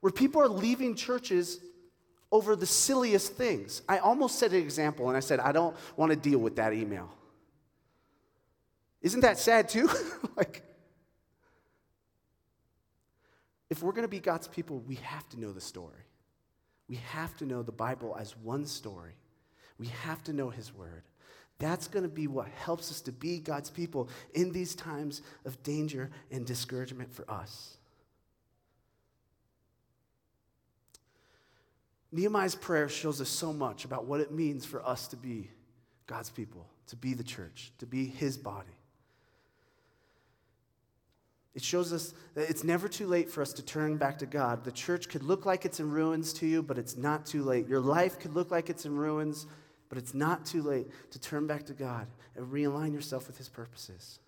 where 0.02 0.12
people 0.12 0.42
are 0.42 0.48
leaving 0.48 0.96
churches 0.96 1.60
over 2.32 2.56
the 2.56 2.68
silliest 2.68 3.34
things. 3.34 3.82
I 3.90 3.98
almost 3.98 4.38
set 4.38 4.52
an 4.52 4.58
example 4.58 5.08
and 5.08 5.18
I 5.18 5.20
said, 5.20 5.40
I 5.40 5.52
don't 5.52 5.76
want 5.96 6.12
to 6.12 6.16
deal 6.16 6.40
with 6.40 6.56
that 6.58 6.74
email. 6.74 7.10
Isn't 9.02 9.22
that 9.22 9.40
sad 9.40 9.70
too? 9.70 9.90
like, 10.38 10.62
if 13.72 13.82
we're 13.82 13.94
going 13.94 14.04
to 14.04 14.08
be 14.08 14.20
God's 14.20 14.48
people, 14.48 14.80
we 14.82 14.96
have 14.96 15.28
to 15.30 15.40
know 15.40 15.52
the 15.52 15.62
story. 15.62 16.04
We 16.90 16.98
have 17.12 17.38
to 17.38 17.46
know 17.46 17.62
the 17.62 17.72
Bible 17.72 18.18
as 18.20 18.36
one 18.38 18.66
story. 18.66 19.14
We 19.78 19.88
have 20.04 20.24
to 20.24 20.34
know 20.34 20.50
His 20.50 20.74
Word. 20.74 21.04
That's 21.60 21.88
going 21.88 22.04
to 22.04 22.10
be 22.10 22.28
what 22.28 22.48
helps 22.48 22.90
us 22.90 23.02
to 23.02 23.12
be 23.12 23.40
God's 23.40 23.70
people 23.70 24.10
in 24.34 24.52
these 24.52 24.74
times 24.74 25.22
of 25.46 25.62
danger 25.62 26.10
and 26.32 26.46
discouragement 26.46 27.14
for 27.14 27.30
us. 27.30 27.78
Nehemiah's 32.12 32.56
prayer 32.56 32.90
shows 32.90 33.22
us 33.22 33.30
so 33.30 33.54
much 33.54 33.86
about 33.86 34.06
what 34.06 34.20
it 34.20 34.32
means 34.32 34.66
for 34.66 34.84
us 34.86 35.08
to 35.10 35.16
be 35.16 35.52
God's 36.08 36.32
people, 36.32 36.66
to 36.88 36.96
be 36.96 37.14
the 37.14 37.24
church, 37.24 37.72
to 37.78 37.86
be 37.86 38.08
His 38.08 38.36
body. 38.36 38.79
It 41.56 41.64
shows 41.64 41.92
us 41.92 42.14
that 42.36 42.50
it's 42.50 42.64
never 42.64 42.88
too 42.88 43.08
late 43.08 43.30
for 43.30 43.42
us 43.42 43.54
to 43.54 43.64
turn 43.64 43.98
back 43.98 44.20
to 44.20 44.26
God. 44.26 44.64
The 44.64 44.72
church 44.72 45.10
could 45.10 45.24
look 45.24 45.46
like 45.46 45.66
it's 45.66 45.80
in 45.80 45.90
ruins 45.90 46.32
to 46.34 46.48
you, 46.48 46.62
but 46.62 46.78
it's 46.78 46.96
not 46.96 47.26
too 47.26 47.44
late. 47.44 47.68
Your 47.68 47.80
life 47.80 48.20
could 48.20 48.36
look 48.36 48.52
like 48.52 48.70
it's 48.70 48.86
in 48.86 48.96
ruins, 48.96 49.48
but 49.90 49.98
it's 49.98 50.14
not 50.14 50.46
too 50.46 50.62
late 50.62 50.88
to 51.12 51.20
turn 51.20 51.48
back 51.48 51.66
to 51.66 51.74
God 51.74 52.08
and 52.36 52.52
realign 52.52 52.94
yourself 52.94 53.28
with 53.28 53.38
His 53.38 53.50
purposes. 53.50 54.20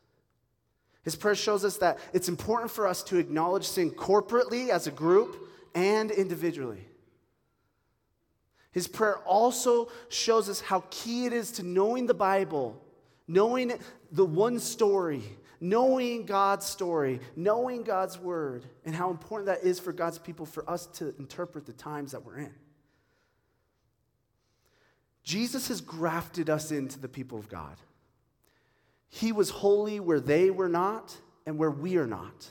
His 1.04 1.16
prayer 1.16 1.36
shows 1.36 1.64
us 1.64 1.78
that 1.78 2.00
it's 2.14 2.30
important 2.30 2.72
for 2.72 2.88
us 2.88 3.04
to 3.04 3.18
acknowledge 3.18 3.66
sin 3.66 3.92
corporately 3.92 4.70
as 4.70 4.88
a 4.88 4.92
group 4.92 5.48
and 5.74 6.12
individually. 6.12 6.86
His 8.72 8.88
prayer 8.88 9.18
also 9.20 9.90
shows 10.10 10.48
us 10.50 10.62
how 10.62 10.84
key 10.90 11.26
it 11.26 11.34
is 11.34 11.52
to 11.54 11.64
knowing 11.64 12.08
the 12.08 12.14
Bible, 12.14 12.82
knowing 13.28 13.74
the 14.12 14.26
one 14.26 14.60
story 14.60 15.24
knowing 15.62 16.26
God's 16.26 16.66
story, 16.66 17.22
knowing 17.36 17.84
God's 17.84 18.18
word, 18.18 18.66
and 18.84 18.96
how 18.96 19.12
important 19.12 19.46
that 19.46 19.64
is 19.64 19.80
for 19.80 19.94
God's 19.94 20.18
people 20.18 20.48
for 20.48 20.68
us 20.70 20.88
to 20.88 21.16
interpret 21.20 21.68
the 21.68 21.74
times 21.74 22.12
that 22.14 22.26
we're 22.26 22.40
in. 22.40 22.54
Jesus 25.24 25.68
has 25.68 25.80
grafted 25.80 26.50
us 26.50 26.72
into 26.72 27.00
the 27.00 27.08
people 27.08 27.38
of 27.38 27.48
God. 27.48 27.78
He 29.08 29.32
was 29.32 29.52
holy 29.52 30.00
where 30.00 30.20
they 30.20 30.50
were 30.50 30.70
not 30.70 31.16
and 31.46 31.60
where 31.60 31.70
we 31.70 31.98
are 31.98 32.08
not. 32.08 32.50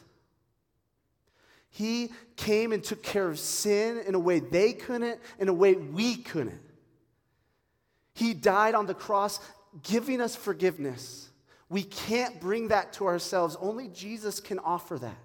He 1.70 2.12
came 2.36 2.72
and 2.72 2.82
took 2.82 3.02
care 3.02 3.28
of 3.28 3.40
sin 3.40 3.98
in 4.06 4.14
a 4.14 4.18
way 4.20 4.38
they 4.38 4.72
couldn't, 4.72 5.20
in 5.38 5.48
a 5.48 5.52
way 5.52 5.74
we 5.74 6.16
couldn't. 6.16 6.60
He 8.14 8.34
died 8.34 8.74
on 8.74 8.86
the 8.86 8.94
cross, 8.94 9.40
giving 9.82 10.20
us 10.20 10.36
forgiveness 10.36 11.29
we 11.70 11.84
can't 11.84 12.40
bring 12.40 12.68
that 12.68 12.92
to 12.94 13.06
ourselves. 13.06 13.56
Only 13.58 13.88
Jesus 13.88 14.40
can 14.40 14.58
offer 14.58 14.98
that. 14.98 15.16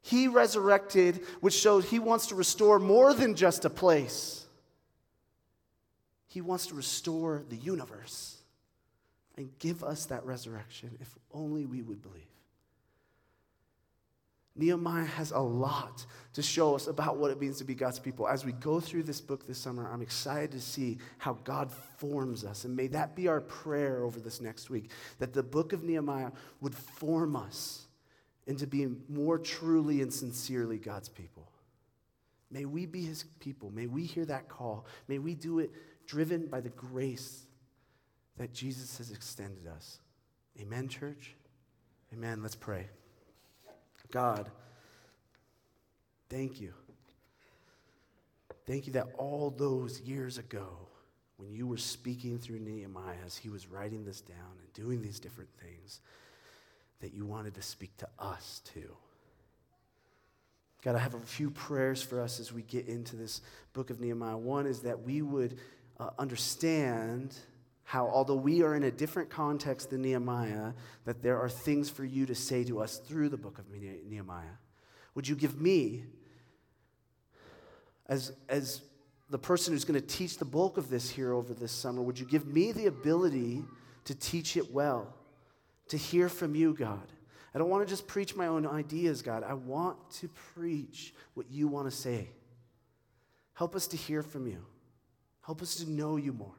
He 0.00 0.26
resurrected, 0.26 1.20
which 1.40 1.54
showed 1.54 1.84
he 1.84 1.98
wants 1.98 2.26
to 2.28 2.34
restore 2.34 2.78
more 2.78 3.14
than 3.14 3.36
just 3.36 3.64
a 3.64 3.70
place. 3.70 4.46
He 6.26 6.40
wants 6.40 6.66
to 6.68 6.74
restore 6.74 7.44
the 7.48 7.56
universe 7.56 8.38
and 9.36 9.56
give 9.58 9.84
us 9.84 10.06
that 10.06 10.24
resurrection 10.24 10.96
if 11.00 11.14
only 11.32 11.66
we 11.66 11.82
would 11.82 12.02
believe. 12.02 12.22
Nehemiah 14.56 15.04
has 15.04 15.32
a 15.32 15.38
lot 15.38 16.06
to 16.34 16.42
show 16.42 16.76
us 16.76 16.86
about 16.86 17.16
what 17.16 17.30
it 17.30 17.40
means 17.40 17.58
to 17.58 17.64
be 17.64 17.74
God's 17.74 17.98
people. 17.98 18.28
As 18.28 18.44
we 18.44 18.52
go 18.52 18.78
through 18.78 19.02
this 19.02 19.20
book 19.20 19.46
this 19.46 19.58
summer, 19.58 19.88
I'm 19.92 20.02
excited 20.02 20.52
to 20.52 20.60
see 20.60 20.98
how 21.18 21.38
God 21.44 21.72
forms 21.98 22.44
us. 22.44 22.64
And 22.64 22.76
may 22.76 22.86
that 22.88 23.16
be 23.16 23.26
our 23.26 23.40
prayer 23.40 24.04
over 24.04 24.20
this 24.20 24.40
next 24.40 24.70
week 24.70 24.90
that 25.18 25.32
the 25.32 25.42
book 25.42 25.72
of 25.72 25.82
Nehemiah 25.82 26.30
would 26.60 26.74
form 26.74 27.34
us 27.34 27.86
into 28.46 28.66
being 28.66 29.02
more 29.08 29.38
truly 29.38 30.02
and 30.02 30.12
sincerely 30.12 30.78
God's 30.78 31.08
people. 31.08 31.50
May 32.50 32.64
we 32.64 32.86
be 32.86 33.02
his 33.02 33.24
people. 33.40 33.70
May 33.70 33.86
we 33.86 34.04
hear 34.04 34.24
that 34.26 34.48
call. 34.48 34.86
May 35.08 35.18
we 35.18 35.34
do 35.34 35.58
it 35.58 35.72
driven 36.06 36.46
by 36.46 36.60
the 36.60 36.68
grace 36.70 37.46
that 38.36 38.52
Jesus 38.52 38.98
has 38.98 39.10
extended 39.10 39.66
us. 39.66 39.98
Amen, 40.60 40.86
church? 40.88 41.34
Amen. 42.12 42.42
Let's 42.42 42.54
pray. 42.54 42.86
God, 44.14 44.48
thank 46.30 46.60
you. 46.60 46.72
Thank 48.64 48.86
you 48.86 48.92
that 48.92 49.08
all 49.18 49.50
those 49.50 50.00
years 50.02 50.38
ago, 50.38 50.68
when 51.36 51.52
you 51.52 51.66
were 51.66 51.78
speaking 51.78 52.38
through 52.38 52.60
Nehemiah 52.60 53.16
as 53.26 53.36
he 53.36 53.48
was 53.48 53.66
writing 53.66 54.04
this 54.04 54.20
down 54.20 54.52
and 54.60 54.72
doing 54.72 55.02
these 55.02 55.18
different 55.18 55.50
things, 55.60 56.00
that 57.00 57.12
you 57.12 57.26
wanted 57.26 57.56
to 57.56 57.62
speak 57.62 57.96
to 57.96 58.08
us 58.20 58.62
too. 58.72 58.94
God, 60.84 60.94
I 60.94 61.00
have 61.00 61.14
a 61.14 61.18
few 61.18 61.50
prayers 61.50 62.00
for 62.00 62.20
us 62.20 62.38
as 62.38 62.52
we 62.52 62.62
get 62.62 62.86
into 62.86 63.16
this 63.16 63.40
book 63.72 63.90
of 63.90 64.00
Nehemiah. 64.00 64.36
One 64.36 64.66
is 64.66 64.78
that 64.82 65.02
we 65.02 65.22
would 65.22 65.58
uh, 65.98 66.10
understand 66.20 67.34
how, 67.84 68.08
although 68.08 68.34
we 68.34 68.62
are 68.62 68.74
in 68.74 68.84
a 68.84 68.90
different 68.90 69.30
context 69.30 69.90
than 69.90 70.02
Nehemiah, 70.02 70.72
that 71.04 71.22
there 71.22 71.38
are 71.38 71.48
things 71.48 71.90
for 71.90 72.04
you 72.04 72.26
to 72.26 72.34
say 72.34 72.64
to 72.64 72.80
us 72.80 72.98
through 72.98 73.28
the 73.28 73.36
book 73.36 73.58
of 73.58 73.70
Nehemiah. 73.70 74.56
Would 75.14 75.28
you 75.28 75.36
give 75.36 75.60
me, 75.60 76.04
as, 78.06 78.32
as 78.48 78.80
the 79.30 79.38
person 79.38 79.74
who's 79.74 79.84
going 79.84 80.00
to 80.00 80.06
teach 80.06 80.38
the 80.38 80.44
bulk 80.44 80.78
of 80.78 80.88
this 80.88 81.10
here 81.10 81.34
over 81.34 81.52
this 81.52 81.72
summer, 81.72 82.02
would 82.02 82.18
you 82.18 82.26
give 82.26 82.46
me 82.46 82.72
the 82.72 82.86
ability 82.86 83.62
to 84.04 84.14
teach 84.14 84.56
it 84.56 84.72
well, 84.72 85.14
to 85.88 85.96
hear 85.96 86.28
from 86.28 86.54
you, 86.54 86.74
God? 86.74 87.06
I 87.54 87.58
don't 87.58 87.68
want 87.68 87.86
to 87.86 87.90
just 87.90 88.08
preach 88.08 88.34
my 88.34 88.48
own 88.48 88.66
ideas, 88.66 89.22
God. 89.22 89.44
I 89.44 89.54
want 89.54 90.10
to 90.14 90.28
preach 90.54 91.14
what 91.34 91.50
you 91.50 91.68
want 91.68 91.88
to 91.88 91.96
say. 91.96 92.30
Help 93.52 93.76
us 93.76 93.86
to 93.88 93.96
hear 93.96 94.22
from 94.22 94.48
you. 94.48 94.64
Help 95.42 95.62
us 95.62 95.76
to 95.76 95.88
know 95.88 96.16
you 96.16 96.32
more. 96.32 96.54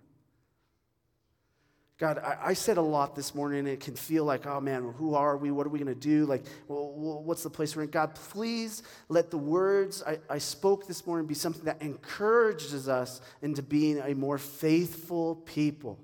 God, 1.97 2.17
I, 2.17 2.37
I, 2.47 2.53
said 2.53 2.75
a 2.75 2.81
lot 2.81 3.15
this 3.15 3.33
morning, 3.33 3.59
and 3.59 3.67
it 3.69 3.79
can 3.79 3.95
feel 3.95 4.25
like, 4.25 4.45
oh 4.45 4.59
man, 4.59 4.93
who 4.97 5.15
are 5.15 5.37
we? 5.37 5.51
What 5.51 5.65
are 5.65 5.69
we 5.69 5.79
going 5.79 5.93
to 5.93 5.99
do? 5.99 6.25
Like, 6.25 6.43
well, 6.67 6.91
what's 7.23 7.43
the 7.43 7.49
place 7.49 7.73
we're 7.73 7.83
in? 7.83 7.89
God, 7.89 8.15
please 8.15 8.83
let 9.07 9.31
the 9.31 9.37
words 9.37 10.03
I, 10.05 10.19
I 10.29 10.39
spoke 10.39 10.87
this 10.87 11.07
morning 11.07 11.25
be 11.25 11.35
something 11.35 11.63
that 11.63 11.81
encourages 11.81 12.89
us 12.89 13.21
into 13.41 13.63
being 13.63 13.99
a 13.99 14.13
more 14.13 14.37
faithful 14.37 15.35
people. 15.35 15.97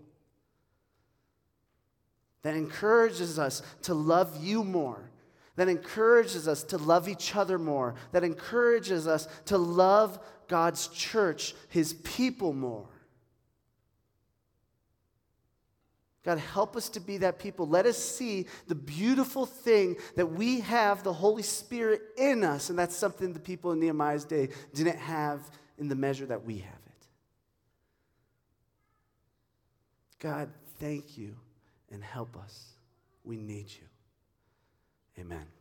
That 2.44 2.56
encourages 2.56 3.38
us 3.38 3.62
to 3.84 3.94
love 3.94 4.42
you 4.42 4.64
more. 4.64 5.10
That 5.58 5.68
encourages 5.68 6.48
us 6.48 6.64
to 6.64 6.78
love 6.78 7.10
each 7.10 7.36
other 7.36 7.60
more. 7.60 7.96
That 8.14 8.24
encourages 8.24 9.08
us 9.08 9.28
to 9.46 9.58
love 9.58 10.20
God's 10.48 10.88
church, 10.88 11.54
his 11.68 11.94
people 11.94 12.54
more. 12.54 12.88
God, 16.24 16.38
help 16.38 16.76
us 16.76 16.90
to 16.90 17.00
be 17.00 17.18
that 17.18 17.40
people. 17.40 17.68
Let 17.68 17.86
us 17.88 17.98
see 17.98 18.46
the 18.68 18.76
beautiful 18.76 19.46
thing 19.46 19.98
that 20.16 20.28
we 20.28 20.60
have 20.60 21.04
the 21.04 21.14
Holy 21.14 21.42
Spirit 21.42 22.02
in 22.16 22.44
us. 22.44 22.70
And 22.70 22.78
that's 22.78 22.96
something 22.96 23.34
the 23.34 23.40
people 23.40 23.72
in 23.72 23.80
Nehemiah's 23.80 24.26
day 24.26 24.50
didn't 24.74 25.00
have 25.00 25.40
in 25.80 25.88
the 25.88 25.96
measure 25.96 26.28
that 26.28 26.46
we 26.46 26.60
have 26.60 26.74
it. 26.74 27.08
God, 30.20 30.50
thank 30.80 31.18
you 31.18 31.36
and 31.92 32.04
help 32.04 32.38
us. 32.38 32.68
We 33.24 33.38
need 33.38 33.66
you. 33.70 33.88
Amen. 35.20 35.61